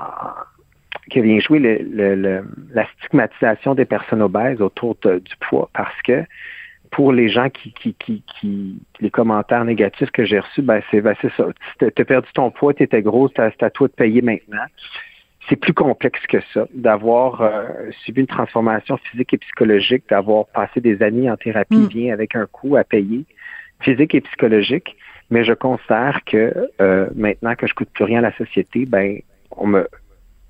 qui 1.11 1.21
vient 1.21 1.39
jouer 1.39 1.59
le, 1.61 2.45
la 2.73 2.87
stigmatisation 2.99 3.75
des 3.75 3.85
personnes 3.85 4.23
obèses 4.23 4.61
autour 4.61 4.97
du 5.03 5.37
poids 5.49 5.71
parce 5.73 6.01
que 6.03 6.25
pour 6.91 7.13
les 7.13 7.29
gens 7.29 7.51
qui, 7.51 7.73
qui, 7.73 7.95
qui, 7.95 8.23
qui 8.23 8.79
les 9.01 9.11
commentaires 9.11 9.65
négatifs 9.65 10.11
que 10.11 10.25
j'ai 10.25 10.39
reçus, 10.39 10.63
ben 10.63 10.81
c'est 10.91 11.01
ben 11.01 11.15
ça. 11.21 11.47
Tu 11.79 11.85
as 11.85 12.05
perdu 12.05 12.29
ton 12.33 12.51
poids, 12.51 12.75
tu 12.75 12.83
étais 12.83 13.03
gros, 13.03 13.29
c'est 13.29 13.63
à 13.63 13.71
toi 13.71 13.89
de 13.89 13.93
payer 13.93 14.23
maintenant. 14.23 14.65
C'est 15.49 15.57
plus 15.57 15.75
complexe 15.75 16.27
que 16.27 16.39
ça, 16.53 16.67
d'avoir 16.75 17.41
euh, 17.41 17.65
subi 18.05 18.23
une 18.23 18.27
transformation 18.27 18.97
physique 18.97 19.33
et 19.35 19.39
psychologique, 19.39 20.05
d'avoir 20.09 20.47
passé 20.47 20.81
des 20.81 21.03
années 21.03 21.31
en 21.31 21.37
thérapie, 21.37 21.77
mm. 21.77 21.89
vient 21.89 22.13
avec 22.13 22.35
un 22.35 22.47
coût 22.47 22.77
à 22.77 22.83
payer, 22.83 23.25
physique 23.81 24.15
et 24.15 24.21
psychologique. 24.23 24.97
Mais 25.31 25.45
je 25.45 25.53
considère 25.53 26.21
que 26.25 26.71
euh, 26.81 27.09
maintenant 27.15 27.55
que 27.55 27.67
je 27.67 27.75
coûte 27.75 27.91
plus 27.93 28.05
rien 28.05 28.19
à 28.21 28.23
la 28.23 28.37
société, 28.37 28.87
ben 28.87 29.21
on 29.51 29.67
me 29.67 29.87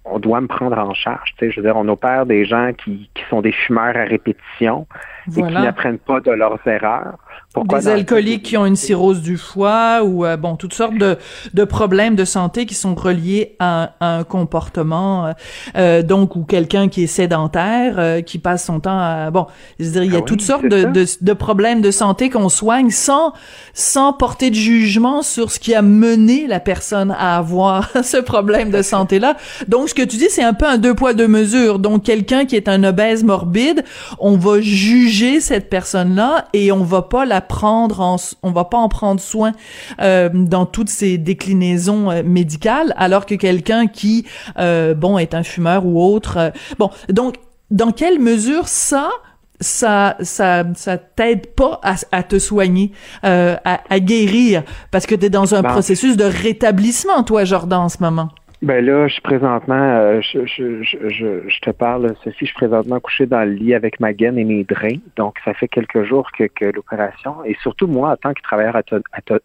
on 0.06 0.18
doit 0.18 0.40
me 0.40 0.46
prendre 0.46 0.78
en 0.78 0.94
charge. 0.94 1.34
Tu 1.36 1.46
sais, 1.46 1.50
je 1.50 1.60
veux 1.60 1.66
dire, 1.66 1.76
on 1.76 1.88
opère 1.88 2.26
des 2.26 2.44
gens 2.44 2.72
qui, 2.72 3.10
qui 3.14 3.22
sont 3.28 3.42
des 3.42 3.52
fumeurs 3.52 3.96
à 3.96 4.04
répétition 4.04 4.86
et 5.28 5.42
qui 5.42 5.52
n'apprennent 5.52 5.98
pas 5.98 6.20
de 6.20 6.30
leurs 6.30 6.58
erreurs 6.66 7.18
des 7.64 7.88
alcooliques 7.88 8.42
qui 8.42 8.56
ont 8.56 8.66
une 8.66 8.76
cirrhose 8.76 9.22
du 9.22 9.36
foie 9.36 10.02
ou 10.04 10.24
euh, 10.24 10.36
bon 10.36 10.56
toutes 10.56 10.74
sortes 10.74 10.96
de, 10.96 11.16
de 11.54 11.64
problèmes 11.64 12.16
de 12.16 12.24
santé 12.24 12.66
qui 12.66 12.74
sont 12.74 12.94
reliés 12.94 13.56
à, 13.58 13.92
un 14.00 14.24
comportement 14.24 15.26
euh, 15.26 15.32
euh, 15.76 16.02
donc 16.02 16.36
ou 16.36 16.44
quelqu'un 16.44 16.88
qui 16.88 17.04
est 17.04 17.08
sédentaire 17.08 18.24
qui 18.24 18.38
passe 18.38 18.64
son 18.64 18.80
temps 18.80 18.98
à 18.98 19.30
bon 19.30 19.46
je 19.78 19.84
veux 19.84 19.90
dire 19.92 20.04
il 20.04 20.12
y 20.12 20.16
a 20.16 20.20
ah 20.20 20.26
toutes 20.26 20.42
sortes 20.42 20.66
de, 20.66 20.84
de, 20.84 21.06
de, 21.20 21.32
problèmes 21.32 21.80
de 21.80 21.90
santé 21.90 22.30
qu'on 22.30 22.48
soigne 22.48 22.90
sans 22.90 23.32
sans 23.72 24.12
porter 24.12 24.50
de 24.50 24.54
jugement 24.54 25.22
sur 25.22 25.50
ce 25.50 25.58
qui 25.58 25.74
a 25.74 25.82
mené 25.82 26.46
la 26.46 26.60
personne 26.60 27.14
à 27.18 27.36
avoir 27.36 27.90
ce 28.02 28.18
problème 28.18 28.70
de 28.70 28.82
santé 28.82 29.18
là 29.18 29.36
donc 29.68 29.88
ce 29.88 29.94
que 29.94 30.02
tu 30.02 30.16
dis 30.16 30.28
c'est 30.30 30.44
un 30.44 30.54
peu 30.54 30.66
un 30.66 30.78
deux 30.78 30.94
poids 30.94 31.14
deux 31.14 31.28
mesures. 31.28 31.78
Donc 31.78 32.04
quelqu'un 32.04 32.44
qui 32.44 32.56
est 32.56 32.68
un 32.68 32.84
obèse 32.84 33.24
morbide 33.24 33.84
on 34.18 34.36
va 34.36 34.60
juger 34.60 35.40
cette 35.40 35.70
personne 35.70 36.14
là 36.14 36.46
et 36.52 36.72
on 36.72 36.82
va 36.82 37.02
pas 37.02 37.24
la 37.24 37.40
prendre 37.48 38.00
en, 38.00 38.16
on 38.42 38.50
va 38.50 38.64
pas 38.64 38.78
en 38.78 38.88
prendre 38.88 39.20
soin 39.20 39.52
euh, 40.00 40.28
dans 40.32 40.66
toutes 40.66 40.88
ces 40.88 41.18
déclinaisons 41.18 42.10
euh, 42.10 42.22
médicales, 42.22 42.94
alors 42.96 43.26
que 43.26 43.34
quelqu'un 43.34 43.86
qui, 43.86 44.26
euh, 44.58 44.94
bon, 44.94 45.18
est 45.18 45.34
un 45.34 45.42
fumeur 45.42 45.86
ou 45.86 46.02
autre, 46.02 46.52
bon, 46.78 46.90
donc 47.08 47.36
dans 47.70 47.90
quelle 47.92 48.20
mesure 48.20 48.68
ça 48.68 49.10
ça 49.58 50.16
ça 50.20 50.64
ça 50.74 50.98
t'aide 50.98 51.46
pas 51.46 51.80
à, 51.82 52.22
te 52.22 52.38
soigner 52.38 52.92
à, 53.22 53.58
à, 53.64 54.00
guérir? 54.00 54.62
Parce 54.90 55.06
que 55.06 55.14
tu 55.14 55.26
es 55.26 55.30
dans 55.30 55.54
un 55.54 55.62
ben, 55.62 55.70
processus 55.70 56.16
de 56.16 56.24
rétablissement 56.24 57.22
toi 57.22 57.44
Jordan 57.44 57.80
en 57.80 57.88
ce 57.88 57.98
moment. 58.00 58.28
Ben 58.62 58.84
là, 58.84 59.06
je 59.06 59.12
suis 59.12 59.22
présentement, 59.22 59.74
euh, 59.74 60.20
je, 60.22 60.46
je, 60.46 60.82
je, 60.82 61.48
je, 61.48 61.60
te 61.60 61.70
parle, 61.70 62.14
Sophie, 62.24 62.46
je 62.46 62.46
suis 62.46 62.54
présentement 62.54 63.00
couché 63.00 63.26
dans 63.26 63.44
le 63.44 63.52
lit 63.52 63.74
avec 63.74 64.00
ma 64.00 64.14
gaine 64.14 64.38
et 64.38 64.44
mes 64.44 64.64
drains. 64.64 64.98
Donc, 65.16 65.36
ça 65.44 65.52
fait 65.52 65.68
quelques 65.68 66.04
jours 66.04 66.30
que, 66.32 66.44
que 66.44 66.64
l'opération, 66.64 67.44
et 67.44 67.54
surtout 67.62 67.86
moi, 67.86 68.12
en 68.12 68.16
tant 68.16 68.32
que 68.32 68.40
travailleur 68.40 68.80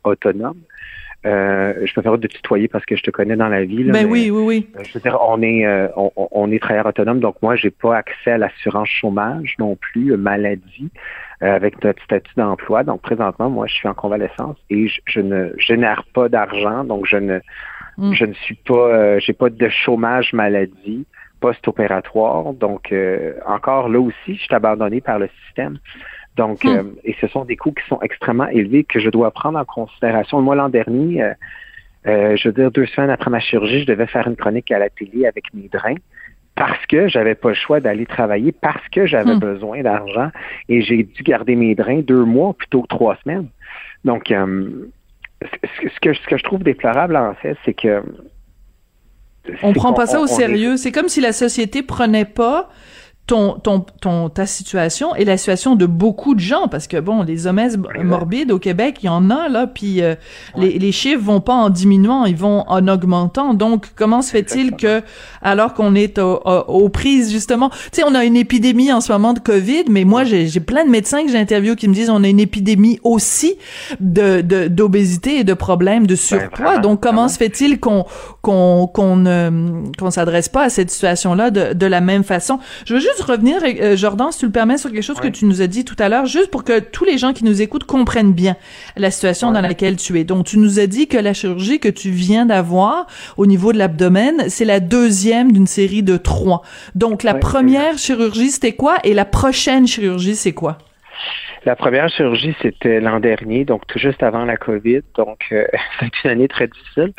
autonome, 0.03 0.57
euh, 1.24 1.74
je 1.86 1.93
préfère 1.93 2.20
te 2.20 2.26
tutoyer 2.26 2.68
parce 2.68 2.86
que 2.86 2.95
je 2.95 3.03
te 3.03 3.12
connais 3.12 3.36
dans 3.36 3.49
la 3.49 3.64
vie. 3.64 3.84
ben 3.84 4.07
oui, 4.09 4.32
oui, 4.32 4.43
oui. 4.43 4.68
Euh, 4.76 4.84
je 4.84 4.93
veux 4.93 5.01
dire, 5.01 5.20
on 5.22 5.41
est, 5.41 5.66
euh, 5.66 5.88
on, 5.95 6.12
on, 6.16 6.51
est 6.51 6.59
travailleur 6.59 6.88
autonome, 6.88 7.20
donc 7.20 7.36
moi, 7.41 7.55
j'ai 7.55 7.70
pas 7.70 7.97
accès 7.97 8.32
à 8.32 8.38
l'assurance 8.38 8.89
chômage 8.89 9.55
non 9.59 9.76
plus, 9.76 10.16
maladie, 10.18 10.89
avec 11.41 11.84
notre 11.84 12.01
statut 12.03 12.34
d'emploi. 12.38 12.84
Donc, 12.84 13.01
présentement, 13.01 13.49
moi, 13.49 13.68
je 13.68 13.74
suis 13.74 13.88
en 13.88 13.93
convalescence 13.93 14.57
et 14.70 14.88
je, 14.88 15.01
je 15.05 15.20
ne 15.20 15.51
génère 15.57 16.05
pas 16.14 16.30
d'argent, 16.30 16.84
donc 16.86 17.05
je 17.05 17.18
ne 17.18 17.39
Mm. 18.02 18.14
Je 18.14 18.26
ne 18.26 18.34
suis 18.34 18.56
pas, 18.56 18.74
euh, 18.74 19.20
j'ai 19.20 19.34
pas 19.34 19.49
de 19.49 19.70
chômage 19.70 20.34
maladie 20.34 21.06
post-opératoire. 21.39 22.54
Donc, 22.54 22.91
euh, 22.91 23.34
encore 23.45 23.89
là 23.89 23.99
aussi, 23.99 24.36
je 24.36 24.41
suis 24.41 24.56
abandonné 24.56 25.02
par 25.02 25.20
le 25.20 25.30
système. 25.45 25.78
Donc, 26.36 26.64
mm. 26.64 26.68
euh, 26.68 26.84
et 27.04 27.16
ce 27.22 27.28
sont 27.28 27.45
des 27.45 27.56
coûts 27.56 27.72
qui 27.72 27.88
sont 27.88 28.02
extrêmement 28.02 28.47
élevés 28.47 28.84
que 28.84 28.99
je 28.99 29.10
dois 29.10 29.30
prendre 29.30 29.60
en 29.60 29.66
considération. 29.66 30.41
Moi, 30.41 30.56
l'an 30.56 30.70
dernier, 30.70 31.24
je 32.06 32.47
veux 32.47 32.54
dire, 32.54 32.72
deux 32.72 32.88
semaines 32.88 33.12
après 33.12 33.30
ma 33.30 33.39
chirurgie, 33.39 33.82
je 33.82 33.88
devais 33.88 34.08
faire 34.08 34.28
une 34.28 34.36
chronique 34.36 34.72
à 34.72 34.80
la 34.80 34.89
télé 34.89 35.28
avec 35.28 35.54
mes 35.54 35.70
drains 35.70 35.95
parce 36.56 36.86
que 36.88 37.08
j'avais 37.08 37.36
pas 37.36 37.49
le 37.49 37.56
choix 37.56 37.80
d'aller 37.80 38.06
travailler, 38.06 38.52
parce 38.52 38.88
que 38.89 39.06
j'avais 39.06 39.36
mm. 39.36 39.39
besoin 39.39 39.82
d'argent 39.84 40.32
et 40.68 40.82
j'ai 40.82 41.04
dû 41.04 41.24
garder 41.24 41.56
mes 41.56 41.76
drains 41.76 42.02
deux 42.02 42.26
mois 42.26 42.54
plutôt 42.54 42.82
que 42.82 42.88
trois 42.88 43.16
semaines. 43.24 43.47
Donc, 44.04 44.32
ce 45.42 46.00
que, 46.02 46.14
ce 46.14 46.28
que 46.28 46.38
je 46.38 46.44
trouve 46.44 46.64
déplorable, 46.64 47.16
en 47.16 47.34
fait, 47.36 47.58
c'est 47.66 47.74
que. 47.74 48.04
On 49.64 49.74
prend 49.74 49.94
pas 49.94 50.06
ça 50.06 50.20
au 50.20 50.28
sérieux. 50.28 50.78
C'est 50.78 50.92
comme 50.92 51.10
si 51.10 51.20
la 51.20 51.34
société 51.34 51.82
prenait 51.82 52.26
pas 52.26 52.70
ton, 53.28 53.54
ton, 53.54 53.86
ton, 54.02 54.30
ta 54.30 54.46
situation 54.46 55.16
et 55.16 55.24
la 55.24 55.38
situation 55.38 55.76
de 55.76 55.86
beaucoup 55.86 56.36
de 56.36 56.40
gens, 56.40 56.68
parce 56.68 56.88
que 56.88 56.98
bon, 56.98 57.24
les 57.24 57.48
obèses 57.48 57.80
morbides 58.04 58.52
au 58.52 58.60
Québec, 58.60 58.98
il 59.04 59.06
y 59.06 59.10
en 59.10 59.30
a 59.30 59.48
là, 59.48 59.68
puis 59.68 60.02
euh, 60.02 60.16
les, 60.58 60.78
les 60.78 60.92
chiffres 60.92 61.24
vont 61.24 61.40
pas 61.40 61.54
en 61.54 61.70
diminuant, 61.70 62.26
ils 62.26 62.36
vont 62.36 62.66
en 62.68 62.88
augmentant. 62.88 63.54
Donc, 63.54 63.88
comment 63.96 64.22
se 64.22 64.32
fait-il 64.32 64.76
que, 64.76 65.02
alors 65.42 65.74
qu'on 65.74 65.96
est 65.96 66.20
aux 66.20 66.90
prises 66.90 67.32
justement, 67.32 67.70
tu 67.70 67.78
sais, 67.94 68.04
on 68.06 68.16
a 68.16 68.26
une 68.26 68.36
épidémie 68.36 68.92
en 68.92 69.00
ce 69.00 69.12
moment 69.14 69.34
de 69.34 69.40
Covid, 69.40 69.86
mais 69.90 70.04
moi, 70.04 70.24
j'ai 70.26 70.60
plein 70.60 70.84
de 70.84 70.90
médecins 70.90 71.24
que 71.24 71.32
j'interviewe 71.32 71.76
qui 71.76 71.88
me 71.88 71.94
disent 71.94 72.10
on 72.10 72.24
a 72.24 72.28
une 72.28 72.40
épidémie 72.40 73.00
aussi 73.04 73.56
de 74.00 74.42
d'obésité 74.68 75.40
et 75.40 75.44
de 75.44 75.54
problèmes 75.54 76.06
de 76.06 76.16
ben, 76.16 76.18
surpoids. 76.18 76.78
Donc, 76.80 77.02
comment 77.02 77.30
se 77.30 77.38
fait-il 77.38 77.80
qu'on 77.80 78.06
qu'on 78.42 78.88
qu'on 78.88 79.16
ne 79.16 79.84
qu'on 79.98 80.12
s'adresse 80.12 80.50
pas 80.50 80.64
à 80.64 80.70
cette 80.70 80.90
situation-là 80.90 81.52
de, 81.52 81.74
de 81.74 81.86
la 81.86 82.02
même 82.02 82.24
façon? 82.24 82.60
Je 82.86 82.96
veux 82.96 83.00
juste 83.00 83.11
revenir, 83.20 83.57
euh, 83.64 83.97
Jordan, 83.97 84.32
si 84.32 84.39
tu 84.39 84.45
le 84.45 84.51
permets, 84.51 84.78
sur 84.78 84.91
quelque 84.91 85.03
chose 85.03 85.20
que 85.20 85.28
tu 85.28 85.45
nous 85.45 85.62
as 85.62 85.68
dit 85.68 85.84
tout 85.84 85.95
à 85.99 86.07
l'heure, 86.07 86.26
juste 86.26 86.49
pour 86.49 86.64
que 86.64 86.80
tous 86.80 87.03
les 87.03 87.18
gens 87.18 87.34
qui 87.34 87.43
nous 87.43 87.62
écoutent 87.62 87.84
comprennent 87.84 88.34
bien 88.34 88.55
la 88.95 89.12
situation 89.12 89.51
dans 89.51 89.62
laquelle 89.62 89.97
tu 89.97 90.20
es. 90.20 90.24
Donc, 90.24 90.45
tu 90.45 90.57
nous 90.57 90.80
as 90.80 90.88
dit 90.88 91.07
que 91.07 91.18
la 91.18 91.34
chirurgie 91.34 91.80
que 91.80 91.89
tu 91.89 92.12
viens 92.12 92.45
d'avoir 92.45 93.07
au 93.38 93.45
niveau 93.45 93.74
de 93.74 93.78
l'abdomen, 93.78 94.45
c'est 94.47 94.66
la 94.66 94.80
deuxième 94.80 95.51
d'une 95.51 95.68
série 95.68 96.03
de 96.03 96.18
trois. 96.18 96.62
Donc, 96.95 97.24
la 97.24 97.34
première 97.34 97.97
chirurgie, 97.97 98.51
c'était 98.51 98.74
quoi? 98.74 98.97
Et 99.03 99.14
la 99.14 99.26
prochaine 99.26 99.88
chirurgie, 99.88 100.36
c'est 100.36 100.53
quoi? 100.53 100.78
La 101.64 101.76
première 101.76 102.09
chirurgie, 102.09 102.55
c'était 102.62 102.99
l'an 102.99 103.20
dernier, 103.20 103.66
donc 103.66 103.86
tout 103.86 103.99
juste 103.99 104.24
avant 104.24 104.45
la 104.45 104.57
COVID. 104.57 105.01
Donc, 105.16 105.45
euh, 105.51 105.68
c'est 105.99 106.24
une 106.24 106.32
année 106.32 106.47
très 106.47 106.68
difficile. 106.68 107.14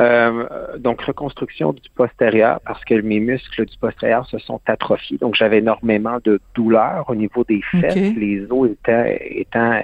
Euh, 0.00 0.78
donc, 0.78 1.02
reconstruction 1.02 1.74
du 1.74 1.90
postérieur 1.94 2.60
parce 2.64 2.82
que 2.84 2.94
mes 2.94 3.20
muscles 3.20 3.66
du 3.66 3.76
postérieur 3.76 4.26
se 4.26 4.38
sont 4.38 4.60
atrophiés. 4.66 5.18
Donc, 5.18 5.34
j'avais 5.34 5.58
énormément 5.58 6.18
de 6.24 6.40
douleurs 6.54 7.04
au 7.08 7.14
niveau 7.14 7.44
des 7.44 7.60
fesses, 7.72 8.14
les 8.16 8.46
os 8.50 8.70
étant, 8.70 9.04
étant 9.06 9.72
euh, 9.72 9.80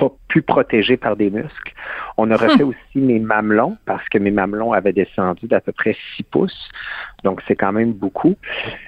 pas 0.00 0.10
plus 0.28 0.42
protégé 0.42 0.96
par 0.96 1.14
des 1.16 1.28
muscles. 1.30 1.72
On 2.16 2.30
a 2.30 2.36
refait 2.36 2.62
hum. 2.62 2.70
aussi 2.70 2.98
mes 2.98 3.18
mamelons 3.18 3.76
parce 3.84 4.08
que 4.08 4.18
mes 4.18 4.30
mamelons 4.30 4.72
avaient 4.72 4.94
descendu 4.94 5.46
d'à 5.46 5.60
peu 5.60 5.72
près 5.72 5.94
6 6.16 6.22
pouces. 6.24 6.68
Donc, 7.22 7.42
c'est 7.46 7.56
quand 7.56 7.72
même 7.72 7.92
beaucoup. 7.92 8.36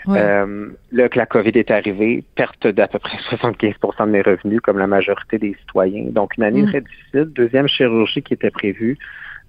Euh, 0.08 0.68
là 0.90 1.08
que 1.10 1.18
la 1.18 1.26
COVID 1.26 1.52
est 1.54 1.70
arrivée, 1.70 2.24
perte 2.34 2.66
d'à 2.66 2.88
peu 2.88 2.98
près 2.98 3.18
75% 3.30 4.06
de 4.06 4.10
mes 4.10 4.22
revenus, 4.22 4.60
comme 4.62 4.78
la 4.78 4.86
majorité 4.86 5.38
des 5.38 5.54
citoyens. 5.60 6.06
Donc, 6.10 6.36
une 6.38 6.44
année 6.44 6.62
hum. 6.62 6.68
très 6.68 6.80
difficile. 6.80 7.24
Deuxième 7.34 7.68
chirurgie 7.68 8.22
qui 8.22 8.32
était 8.32 8.50
prévue, 8.50 8.96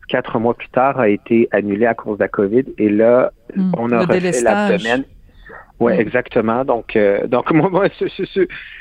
quatre 0.09 0.37
mois 0.39 0.53
plus 0.53 0.69
tard, 0.69 0.99
a 0.99 1.07
été 1.07 1.47
annulée 1.51 1.85
à 1.85 1.93
cause 1.93 2.17
de 2.17 2.23
la 2.23 2.29
COVID. 2.29 2.65
Et 2.77 2.89
là, 2.89 3.31
hum. 3.57 3.71
on 3.77 3.89
a 3.91 3.99
refait 3.99 4.41
l'abdomen 4.41 5.05
oui, 5.83 5.93
exactement. 5.93 6.65
Donc, 6.65 6.95
euh, 6.95 7.27
donc 7.27 7.51
moi, 7.59 7.69
moi 7.69 7.87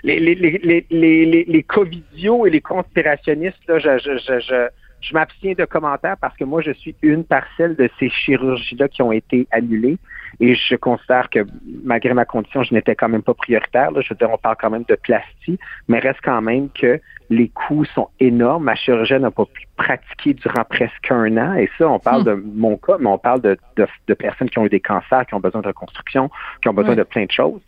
les, 0.04 0.20
les, 0.20 0.34
les, 0.34 0.86
les, 0.90 1.44
les, 1.44 1.62
covidios 1.62 2.46
et 2.46 2.50
les 2.50 2.60
conspirationnistes, 2.60 3.58
là, 3.68 3.78
je, 3.78 3.98
je, 3.98 4.18
je, 4.18 4.68
je, 5.00 5.14
m'abstiens 5.14 5.54
de 5.56 5.64
commentaires 5.64 6.16
parce 6.20 6.36
que 6.36 6.44
moi, 6.44 6.62
je 6.62 6.72
suis 6.72 6.94
une 7.02 7.24
parcelle 7.24 7.76
de 7.76 7.88
ces 7.98 8.08
chirurgies-là 8.08 8.88
qui 8.88 9.02
ont 9.02 9.12
été 9.12 9.46
annulées. 9.50 9.98
Et 10.40 10.54
je 10.54 10.76
considère 10.76 11.30
que 11.30 11.40
malgré 11.84 12.14
ma 12.14 12.24
condition, 12.24 12.62
je 12.62 12.74
n'étais 12.74 12.94
quand 12.94 13.08
même 13.08 13.22
pas 13.22 13.34
prioritaire. 13.34 13.90
Là. 13.90 14.00
Je 14.00 14.08
veux 14.10 14.16
dire, 14.16 14.30
on 14.30 14.38
parle 14.38 14.56
quand 14.60 14.70
même 14.70 14.84
de 14.88 14.94
plastie, 14.94 15.58
mais 15.88 15.98
reste 15.98 16.20
quand 16.22 16.40
même 16.42 16.68
que 16.70 17.00
les 17.30 17.48
coûts 17.48 17.84
sont 17.84 18.08
énormes. 18.20 18.64
Ma 18.64 18.74
chirurgienne 18.74 19.22
n'a 19.22 19.30
pas 19.30 19.46
pu 19.46 19.66
pratiquer 19.76 20.34
durant 20.34 20.64
presque 20.64 21.10
un 21.10 21.36
an. 21.36 21.54
Et 21.54 21.70
ça, 21.78 21.88
on 21.88 21.98
parle 21.98 22.22
hmm. 22.22 22.26
de 22.26 22.44
mon 22.54 22.76
cas, 22.76 22.96
mais 22.98 23.08
on 23.08 23.18
parle 23.18 23.40
de, 23.40 23.56
de, 23.76 24.14
personnes 24.14 24.50
qui 24.50 24.58
ont 24.58 24.66
eu 24.66 24.70
des 24.70 24.80
cancers, 24.80 25.26
qui 25.26 25.34
ont 25.34 25.40
besoin 25.40 25.60
de 25.60 25.68
reconstruction, 25.68 26.30
qui 26.60 26.68
ont 26.68 26.74
besoin 26.74 26.94
de 26.94 27.02
plein 27.02 27.24
de 27.24 27.30
choses. 27.30 27.60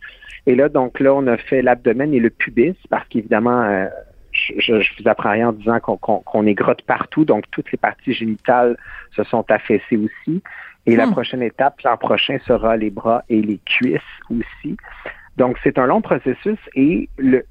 Et 0.47 0.55
là, 0.55 0.69
donc 0.69 0.99
là, 0.99 1.13
on 1.13 1.25
a 1.27 1.37
fait 1.37 1.61
l'abdomen 1.61 2.13
et 2.13 2.19
le 2.19 2.29
pubis 2.29 2.75
parce 2.89 3.07
qu'évidemment, 3.07 3.61
euh, 3.63 3.87
je, 4.59 4.73
vous 4.73 5.07
apprends 5.07 5.31
rien 5.31 5.49
en 5.49 5.53
disant 5.53 5.79
qu'on 5.79 6.45
est 6.45 6.53
grotte 6.53 6.81
partout, 6.83 7.25
donc 7.25 7.45
toutes 7.51 7.71
les 7.71 7.77
parties 7.77 8.13
génitales 8.13 8.77
se 9.15 9.23
sont 9.23 9.49
affaissées 9.49 9.97
aussi. 9.97 10.41
Et 10.85 10.95
la 10.95 11.07
hmm. 11.07 11.11
prochaine 11.11 11.41
étape, 11.41 11.81
l'an 11.83 11.97
prochain, 11.97 12.37
sera 12.45 12.77
les 12.77 12.89
bras 12.89 13.23
et 13.29 13.41
les 13.41 13.59
cuisses 13.65 14.01
aussi. 14.29 14.77
Donc, 15.37 15.57
c'est 15.63 15.77
un 15.77 15.85
long 15.85 16.01
processus 16.01 16.59
et 16.75 17.09
le, 17.17 17.45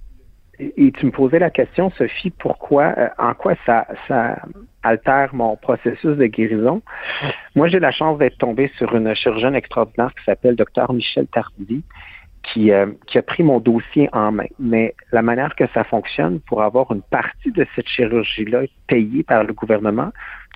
et 0.58 0.92
tu 0.92 1.06
me 1.06 1.10
posais 1.10 1.38
la 1.38 1.50
question, 1.50 1.90
Sophie, 1.90 2.30
pourquoi, 2.30 2.94
euh, 2.96 3.08
en 3.18 3.34
quoi 3.34 3.54
ça, 3.66 3.86
ça 4.06 4.38
altère 4.82 5.34
mon 5.34 5.56
processus 5.56 6.16
de 6.16 6.26
guérison? 6.26 6.82
Moi, 7.56 7.68
j'ai 7.68 7.80
la 7.80 7.90
chance 7.90 8.18
d'être 8.18 8.38
tombé 8.38 8.70
sur 8.76 8.94
une 8.94 9.14
chirurgienne 9.14 9.56
extraordinaire 9.56 10.14
qui 10.14 10.24
s'appelle 10.24 10.54
Dr 10.54 10.92
Michel 10.92 11.26
Tardy, 11.26 11.82
qui, 12.42 12.70
euh, 12.70 12.86
qui 13.06 13.18
a 13.18 13.22
pris 13.22 13.42
mon 13.42 13.58
dossier 13.58 14.08
en 14.12 14.30
main. 14.30 14.46
Mais 14.58 14.94
la 15.12 15.22
manière 15.22 15.56
que 15.56 15.64
ça 15.74 15.82
fonctionne, 15.82 16.40
pour 16.40 16.62
avoir 16.62 16.92
une 16.92 17.02
partie 17.02 17.50
de 17.50 17.66
cette 17.74 17.88
chirurgie-là 17.88 18.62
payée 18.86 19.22
par 19.24 19.44
le 19.44 19.52
gouvernement, 19.52 20.12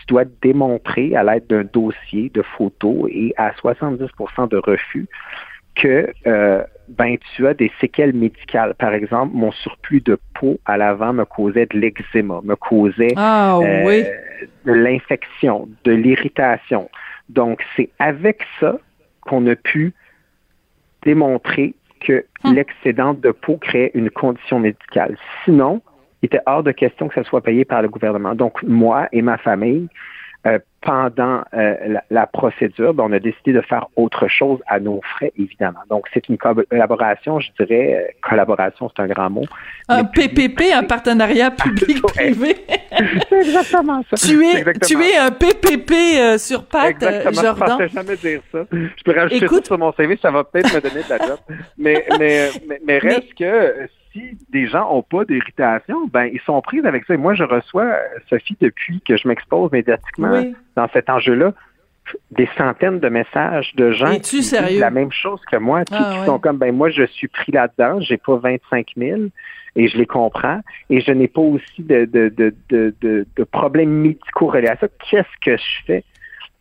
tu 0.08 0.14
dois 0.14 0.24
démontrer 0.42 1.14
à 1.14 1.22
l'aide 1.22 1.46
d'un 1.48 1.64
dossier 1.64 2.30
de 2.32 2.42
photos 2.42 3.08
et 3.10 3.34
à 3.36 3.50
70% 3.52 4.48
de 4.48 4.56
refus 4.56 5.06
que 5.74 6.12
euh, 6.26 6.64
ben 6.88 7.16
tu 7.34 7.46
as 7.46 7.54
des 7.54 7.70
séquelles 7.80 8.14
médicales. 8.14 8.74
Par 8.74 8.94
exemple, 8.94 9.32
mon 9.34 9.52
surplus 9.52 10.00
de 10.00 10.18
peau 10.34 10.58
à 10.64 10.76
l'avant 10.76 11.12
me 11.12 11.24
causait 11.24 11.66
de 11.66 11.78
l'eczéma, 11.78 12.40
me 12.42 12.56
causait 12.56 13.12
ah, 13.16 13.58
oui. 13.60 14.04
de 14.64 14.72
l'infection, 14.72 15.68
de 15.84 15.92
l'irritation. 15.92 16.90
Donc, 17.28 17.62
c'est 17.76 17.90
avec 17.98 18.42
ça 18.58 18.78
qu'on 19.20 19.46
a 19.46 19.54
pu 19.54 19.92
démontrer 21.02 21.74
que 22.00 22.24
hum. 22.44 22.54
l'excédent 22.54 23.12
de 23.12 23.30
peau 23.30 23.58
créait 23.58 23.90
une 23.94 24.10
condition 24.10 24.58
médicale. 24.58 25.16
Sinon, 25.44 25.82
il 26.22 26.26
était 26.26 26.40
hors 26.46 26.62
de 26.62 26.72
question 26.72 27.08
que 27.08 27.14
ça 27.14 27.24
soit 27.24 27.42
payé 27.42 27.64
par 27.64 27.82
le 27.82 27.88
gouvernement. 27.88 28.34
Donc, 28.34 28.62
moi 28.62 29.08
et 29.12 29.22
ma 29.22 29.38
famille, 29.38 29.88
euh, 30.46 30.60
pendant 30.80 31.42
euh, 31.54 31.96
la, 32.08 32.26
procédure, 32.28 32.94
ben, 32.94 33.04
on 33.08 33.12
a 33.12 33.18
décidé 33.18 33.52
de 33.52 33.60
faire 33.60 33.88
autre 33.96 34.28
chose 34.28 34.60
à 34.68 34.78
nos 34.78 35.00
frais, 35.02 35.32
évidemment. 35.36 35.80
Donc, 35.90 36.06
c'est 36.14 36.28
une 36.28 36.38
collaboration, 36.38 37.40
je 37.40 37.48
dirais, 37.58 37.94
euh, 37.96 38.12
collaboration, 38.22 38.88
c'est 38.88 39.02
un 39.02 39.08
grand 39.08 39.28
mot. 39.28 39.42
Un 39.88 40.04
PPP, 40.04 40.72
un 40.72 40.84
partenarria 40.84 41.50
public-privé. 41.62 42.58
c'est 43.28 43.38
exactement 43.40 44.04
ça. 44.08 44.16
Tu 44.16 44.46
es, 44.46 44.72
tu 44.86 45.02
es 45.02 45.16
un 45.16 45.32
PPP 45.32 46.38
sur 46.38 46.64
pattes, 46.66 47.02
exactement, 47.02 47.42
Jordan. 47.42 47.76
Je 47.80 47.82
ne 47.82 47.88
jamais 47.88 48.16
dire 48.16 48.40
ça. 48.52 48.60
Je 48.70 49.02
peux 49.04 49.18
rajouter 49.18 49.44
Écoute... 49.44 49.64
ça 49.64 49.74
sur 49.74 49.78
mon 49.78 49.92
CV, 49.92 50.16
ça 50.22 50.30
va 50.30 50.44
peut-être 50.44 50.72
me 50.72 50.80
donner 50.80 51.02
de 51.02 51.08
la 51.10 51.18
job. 51.18 51.38
mais, 51.76 52.06
mais, 52.16 52.50
mais, 52.68 52.80
mais 52.86 52.98
reste 52.98 53.34
que 53.34 53.88
si 54.12 54.38
des 54.50 54.66
gens 54.66 54.92
n'ont 54.92 55.02
pas 55.02 55.24
d'irritation, 55.24 56.06
ben 56.08 56.24
ils 56.32 56.40
sont 56.40 56.60
pris 56.60 56.80
avec 56.86 57.04
ça. 57.04 57.14
Et 57.14 57.18
moi, 57.18 57.34
je 57.34 57.44
reçois, 57.44 57.96
Sophie, 58.28 58.56
depuis 58.60 59.00
que 59.00 59.16
je 59.16 59.28
m'expose 59.28 59.70
médiatiquement 59.72 60.42
dans 60.76 60.88
cet 60.92 61.10
enjeu-là, 61.10 61.52
des 62.30 62.48
centaines 62.56 63.00
de 63.00 63.08
messages 63.08 63.74
de 63.74 63.90
gens 63.92 64.18
qui 64.18 64.40
disent 64.40 64.80
la 64.80 64.90
même 64.90 65.12
chose 65.12 65.40
que 65.50 65.56
moi, 65.56 65.84
qui, 65.84 65.94
ah, 65.94 66.24
sont 66.24 66.38
comme, 66.38 66.56
ben 66.56 66.74
moi, 66.74 66.90
je 66.90 67.04
suis 67.04 67.28
pris 67.28 67.52
là-dedans, 67.52 68.00
j'ai 68.00 68.16
pas 68.16 68.36
25 68.36 68.86
000 68.96 69.20
et 69.76 69.88
je 69.88 69.98
les 69.98 70.06
comprends 70.06 70.60
et 70.90 71.00
je 71.00 71.12
n'ai 71.12 71.28
pas 71.28 71.40
aussi 71.40 71.82
de, 71.82 72.04
de, 72.06 72.28
de, 72.34 72.54
de, 72.70 73.26
de 73.36 73.44
problèmes 73.44 73.90
médicaux 73.90 74.46
reliés 74.46 74.68
à 74.68 74.76
ça. 74.76 74.88
Qu'est-ce 75.10 75.38
que 75.40 75.56
je 75.56 75.84
fais? 75.86 76.04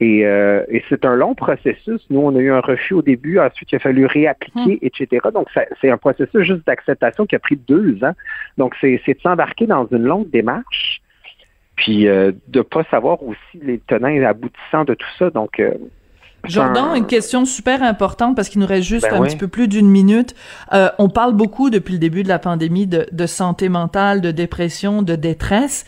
Euh, 0.01 0.63
et, 0.69 0.83
c'est 0.89 1.05
un 1.05 1.15
long 1.15 1.33
processus. 1.33 2.01
Nous, 2.09 2.19
on 2.19 2.35
a 2.35 2.39
eu 2.39 2.51
un 2.51 2.59
refus 2.59 2.93
au 2.93 3.01
début, 3.01 3.39
ensuite 3.39 3.71
il 3.71 3.77
a 3.77 3.79
fallu 3.79 4.05
réappliquer, 4.05 4.75
hmm. 4.75 4.85
etc. 4.85 5.27
Donc, 5.33 5.47
c'est 5.81 5.89
un 5.89 5.97
processus 5.97 6.41
juste 6.43 6.67
d'acceptation 6.67 7.25
qui 7.25 7.35
a 7.35 7.39
pris 7.39 7.55
deux 7.55 7.97
ans. 8.03 8.13
Donc, 8.57 8.75
c'est 8.79 8.97
de 8.97 9.21
s'embarquer 9.23 9.65
dans 9.65 9.87
une 9.87 10.03
longue 10.03 10.29
démarche, 10.29 11.01
puis 11.75 12.07
euh, 12.07 12.31
de 12.47 12.61
pas 12.61 12.83
savoir 12.91 13.23
aussi 13.23 13.59
les 13.59 13.79
tenants 13.79 14.09
et 14.09 14.23
aboutissants 14.23 14.85
de 14.85 14.93
tout 14.93 15.09
ça. 15.17 15.31
Donc, 15.31 15.59
euh, 15.59 15.71
Jordan, 16.43 16.95
une 16.95 17.07
question 17.07 17.45
super 17.45 17.81
importante 17.81 18.35
parce 18.35 18.49
qu'il 18.49 18.61
nous 18.61 18.67
reste 18.67 18.87
juste 18.87 19.09
ben 19.09 19.21
un 19.21 19.25
petit 19.25 19.35
peu 19.35 19.47
plus 19.47 19.67
d'une 19.67 19.89
minute. 19.89 20.35
Euh, 20.73 20.89
on 20.99 21.09
parle 21.09 21.33
beaucoup 21.33 21.71
depuis 21.71 21.93
le 21.93 21.99
début 21.99 22.21
de 22.21 22.27
la 22.27 22.39
pandémie 22.39 22.85
de, 22.85 23.07
de 23.11 23.25
santé 23.25 23.67
mentale, 23.67 24.21
de 24.21 24.29
dépression, 24.29 25.01
de 25.01 25.15
détresse. 25.15 25.85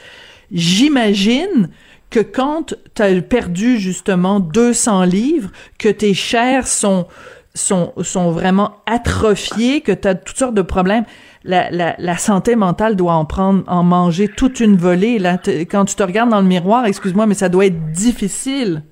J'imagine 0.52 1.70
que 2.10 2.20
quand 2.20 2.76
tu 2.96 3.02
as 3.02 3.22
perdu 3.22 3.78
justement 3.78 4.40
200 4.40 5.04
livres, 5.04 5.52
que 5.78 5.90
tes 5.90 6.14
chairs 6.14 6.68
sont 6.68 7.08
sont, 7.56 7.94
sont 7.98 8.32
vraiment 8.32 8.78
atrophiées, 8.86 9.82
que 9.82 9.92
tu 9.92 10.08
as 10.08 10.16
toutes 10.16 10.38
sortes 10.38 10.54
de 10.54 10.62
problèmes, 10.62 11.04
la, 11.44 11.70
la, 11.72 12.18
santé 12.18 12.56
mentale 12.56 12.96
doit 12.96 13.14
en 13.14 13.26
prendre, 13.26 13.64
en 13.68 13.84
manger 13.84 14.28
toute 14.28 14.60
une 14.60 14.76
volée. 14.76 15.20
Là, 15.20 15.38
quand 15.70 15.86
tu 15.86 15.96
te 15.96 16.04
regardes 16.04 16.30
dans 16.30 16.42
le 16.42 16.48
miroir, 16.48 16.86
excuse-moi, 16.86 17.26
mais 17.28 17.34
ça 17.34 17.50
doit 17.50 17.66
être 17.66 17.92
difficile. 17.92 18.84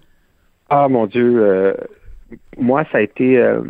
Ah 0.69 0.87
mon 0.89 1.05
Dieu, 1.05 1.39
euh, 1.39 1.73
moi 2.57 2.83
ça 2.91 2.97
a 2.97 3.01
été, 3.01 3.37
euh, 3.37 3.61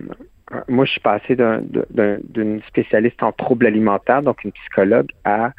moi 0.68 0.86
je 0.86 0.92
suis 0.92 1.02
passé 1.02 1.36
d'une 1.36 2.62
spécialiste 2.68 3.22
en 3.22 3.32
troubles 3.32 3.68
alimentaires, 3.68 4.24
donc 4.24 4.44
une 4.44 4.52
psychologue, 4.52 5.08
à 5.24 5.52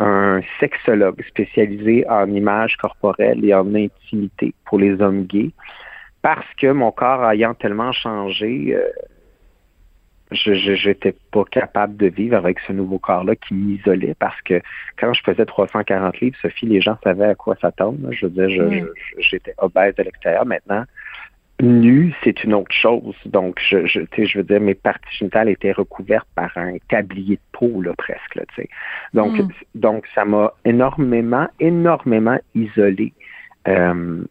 un 0.00 0.40
sexologue 0.58 1.22
spécialisé 1.28 2.08
en 2.08 2.26
images 2.32 2.76
corporelles 2.76 3.44
et 3.44 3.54
en 3.54 3.74
intimité 3.74 4.54
pour 4.64 4.78
les 4.78 5.00
hommes 5.00 5.24
gays 5.24 5.52
parce 6.22 6.46
que 6.58 6.70
mon 6.72 6.90
corps 6.90 7.30
ayant 7.30 7.54
tellement 7.54 7.92
changé, 7.92 8.74
euh, 8.74 8.88
je 10.32 10.88
n'étais 10.88 11.14
pas 11.32 11.44
capable 11.44 11.96
de 11.96 12.06
vivre 12.06 12.36
avec 12.36 12.58
ce 12.60 12.72
nouveau 12.72 12.98
corps-là 12.98 13.34
qui 13.36 13.54
m'isolait 13.54 14.14
parce 14.18 14.40
que 14.42 14.60
quand 14.98 15.12
je 15.12 15.22
faisais 15.22 15.44
340 15.44 16.20
livres, 16.20 16.36
Sophie, 16.40 16.66
les 16.66 16.80
gens 16.80 16.96
savaient 17.02 17.26
à 17.26 17.34
quoi 17.34 17.56
s'attendre. 17.60 17.98
Je 18.12 18.26
veux 18.26 18.30
dire, 18.30 18.86
j'étais 19.18 19.54
obèse 19.58 19.94
de 19.96 20.02
l'extérieur. 20.04 20.46
Maintenant, 20.46 20.84
nu, 21.60 22.14
c'est 22.24 22.44
une 22.44 22.54
autre 22.54 22.74
chose. 22.74 23.14
Donc, 23.26 23.60
je, 23.60 23.86
je, 23.86 24.00
je 24.16 24.38
veux 24.38 24.44
dire, 24.44 24.60
mes 24.60 24.74
parties 24.74 25.16
génitales 25.16 25.48
étaient 25.48 25.72
recouvertes 25.72 26.28
par 26.34 26.50
un 26.56 26.76
tablier 26.88 27.36
de 27.36 27.58
peau, 27.58 27.82
là, 27.82 27.92
presque. 27.96 28.34
Là, 28.34 28.44
donc, 29.14 29.38
mm. 29.38 29.48
donc, 29.74 30.06
ça 30.14 30.24
m'a 30.24 30.52
énormément, 30.64 31.48
énormément 31.58 32.38
isolé. 32.54 33.12
Euh, 33.68 34.24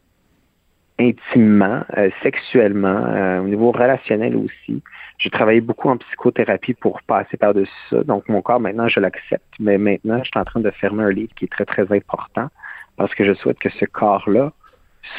intimement, 1.00 1.82
euh, 1.98 2.10
sexuellement, 2.22 3.06
euh, 3.06 3.40
au 3.40 3.48
niveau 3.48 3.72
relationnel 3.72 4.36
aussi. 4.36 4.84
J'ai 5.18 5.30
travaillé 5.30 5.62
beaucoup 5.62 5.90
en 5.90 5.98
psychothérapie 5.98 6.74
pour 6.74 7.02
passer 7.04 7.38
par-dessus 7.38 7.72
ça. 7.90 8.04
Donc, 8.04 8.28
mon 8.28 8.42
corps, 8.42 8.60
maintenant, 8.60 8.88
je 8.88 9.00
l'accepte. 9.00 9.54
Mais 9.60 9.78
maintenant, 9.78 10.20
je 10.24 10.30
suis 10.30 10.40
en 10.40 10.46
train 10.46 10.60
de 10.60 10.72
fermer 10.72 11.04
un 11.04 11.12
livre 11.12 11.34
qui 11.36 11.46
est 11.46 11.50
très, 11.50 11.66
très 11.66 11.92
important 11.96 12.50
parce 12.98 13.16
que 13.16 13.24
je 13.24 13.34
souhaite 13.34 13.60
que 13.60 13.70
ce 13.70 13.86
corps-là 13.86 14.52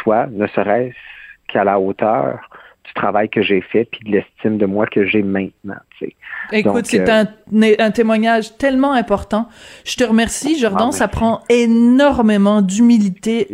soit, 0.03 0.27
ne 0.27 0.47
serait-ce 0.49 1.20
qu'à 1.51 1.65
la 1.65 1.79
hauteur 1.79 2.39
du 2.85 2.93
travail 2.95 3.29
que 3.29 3.43
j'ai 3.43 3.61
fait 3.61 3.85
puis 3.85 4.01
de 4.05 4.13
l'estime 4.13 4.59
de 4.59 4.67
moi 4.67 4.87
que 4.87 5.05
j'ai 5.05 5.23
maintenant. 5.23 5.81
Écoute, 6.53 6.87
c'est 6.87 7.09
euh, 7.09 7.25
un, 7.79 7.91
témoignage 7.91 8.57
tellement 8.57 8.93
important. 8.93 9.49
Je 9.85 9.97
te 9.97 10.05
remercie, 10.05 10.59
Jordan. 10.59 10.89
Ah, 10.91 10.93
ça 10.93 11.09
prend 11.09 11.43
énormément 11.49 12.63
d'humilité, 12.63 13.49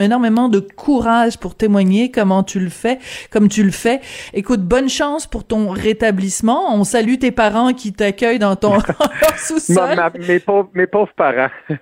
énormément 0.00 0.48
de 0.48 0.60
courage 0.60 1.38
pour 1.38 1.54
témoigner 1.54 2.10
comment 2.10 2.42
tu 2.42 2.60
le 2.60 2.68
fais, 2.68 2.98
comme 3.30 3.48
tu 3.48 3.62
le 3.62 3.70
fais. 3.70 4.00
Écoute, 4.34 4.60
bonne 4.60 4.88
chance 4.88 5.26
pour 5.26 5.44
ton 5.44 5.68
rétablissement. 5.70 6.74
On 6.74 6.84
salue 6.84 7.16
tes 7.18 7.30
parents 7.30 7.72
qui 7.72 7.92
t'accueillent 7.92 8.38
dans 8.38 8.56
ton 8.56 8.78
sous-sol. 9.36 9.98
mes, 10.26 10.38
pauvres, 10.38 10.70
mes 10.74 10.86
pauvres 10.86 11.12
parents. 11.16 11.50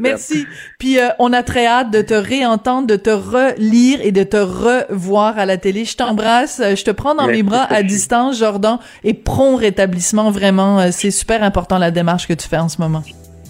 Merci. 0.00 0.46
Puis 0.78 0.98
euh, 0.98 1.08
on 1.18 1.32
a 1.32 1.42
très 1.42 1.66
hâte 1.66 1.90
de 1.90 2.02
te 2.02 2.14
réentendre, 2.14 2.86
de 2.86 2.96
te 2.96 3.10
relire 3.10 4.00
et 4.02 4.12
de 4.12 4.22
te 4.22 4.36
revoir 4.36 5.38
à 5.38 5.46
la 5.46 5.56
télé. 5.56 5.84
Je 5.84 5.96
t'embrasse. 5.96 6.60
Je 6.62 6.84
te 6.84 6.90
prends 6.90 7.14
dans 7.14 7.26
mes 7.26 7.42
bras 7.42 7.64
à 7.64 7.82
distance, 7.82 8.38
Jordan. 8.38 8.78
Et 9.04 9.11
prompt 9.14 9.56
rétablissement. 9.56 10.30
Vraiment, 10.30 10.80
euh, 10.80 10.88
c'est 10.90 11.10
super 11.10 11.42
important 11.42 11.78
la 11.78 11.90
démarche 11.90 12.26
que 12.26 12.34
tu 12.34 12.48
fais 12.48 12.58
en 12.58 12.68
ce 12.68 12.80
moment. 12.80 13.02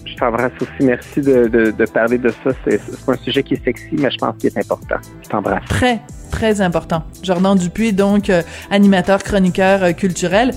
Je 0.05 0.15
t'embrasse 0.15 0.51
aussi. 0.61 0.83
Merci 0.85 1.21
de, 1.21 1.85
parler 1.91 2.17
de 2.17 2.29
ça. 2.43 2.51
C'est 2.65 2.79
un 3.07 3.17
sujet 3.17 3.43
qui 3.43 3.55
est 3.55 3.63
sexy, 3.63 3.89
mais 3.93 4.11
je 4.11 4.17
pense 4.17 4.35
qu'il 4.37 4.49
est 4.49 4.57
important. 4.57 4.95
Je 5.23 5.29
t'embrasse. 5.29 5.65
Très, 5.67 6.01
très 6.31 6.61
important. 6.61 7.03
Jordan 7.23 7.57
Dupuis, 7.57 7.93
donc 7.93 8.29
euh, 8.29 8.41
animateur, 8.69 9.23
chroniqueur 9.23 9.83
euh, 9.83 9.91
culturel. 9.93 10.51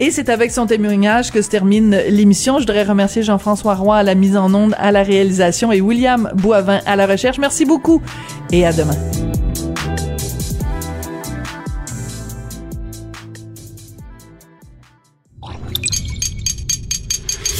Et 0.00 0.10
c'est 0.10 0.28
avec 0.30 0.50
son 0.50 0.66
témoignage 0.66 1.30
que 1.30 1.42
se 1.42 1.50
termine 1.50 1.96
l'émission. 2.08 2.54
Je 2.58 2.62
voudrais 2.62 2.82
remercier 2.82 3.22
Jean-François 3.22 3.74
Roy 3.74 3.96
à 3.96 4.02
la 4.02 4.14
mise 4.14 4.36
en 4.36 4.52
onde, 4.52 4.74
à 4.78 4.90
la 4.90 5.02
réalisation 5.02 5.70
et 5.70 5.80
William 5.80 6.30
Boivin 6.34 6.80
à 6.86 6.96
la 6.96 7.06
recherche. 7.06 7.38
Merci 7.38 7.64
beaucoup 7.64 8.02
et 8.50 8.66
à 8.66 8.72
demain. 8.72 8.96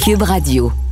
Cube 0.03 0.23
Radio. 0.23 0.82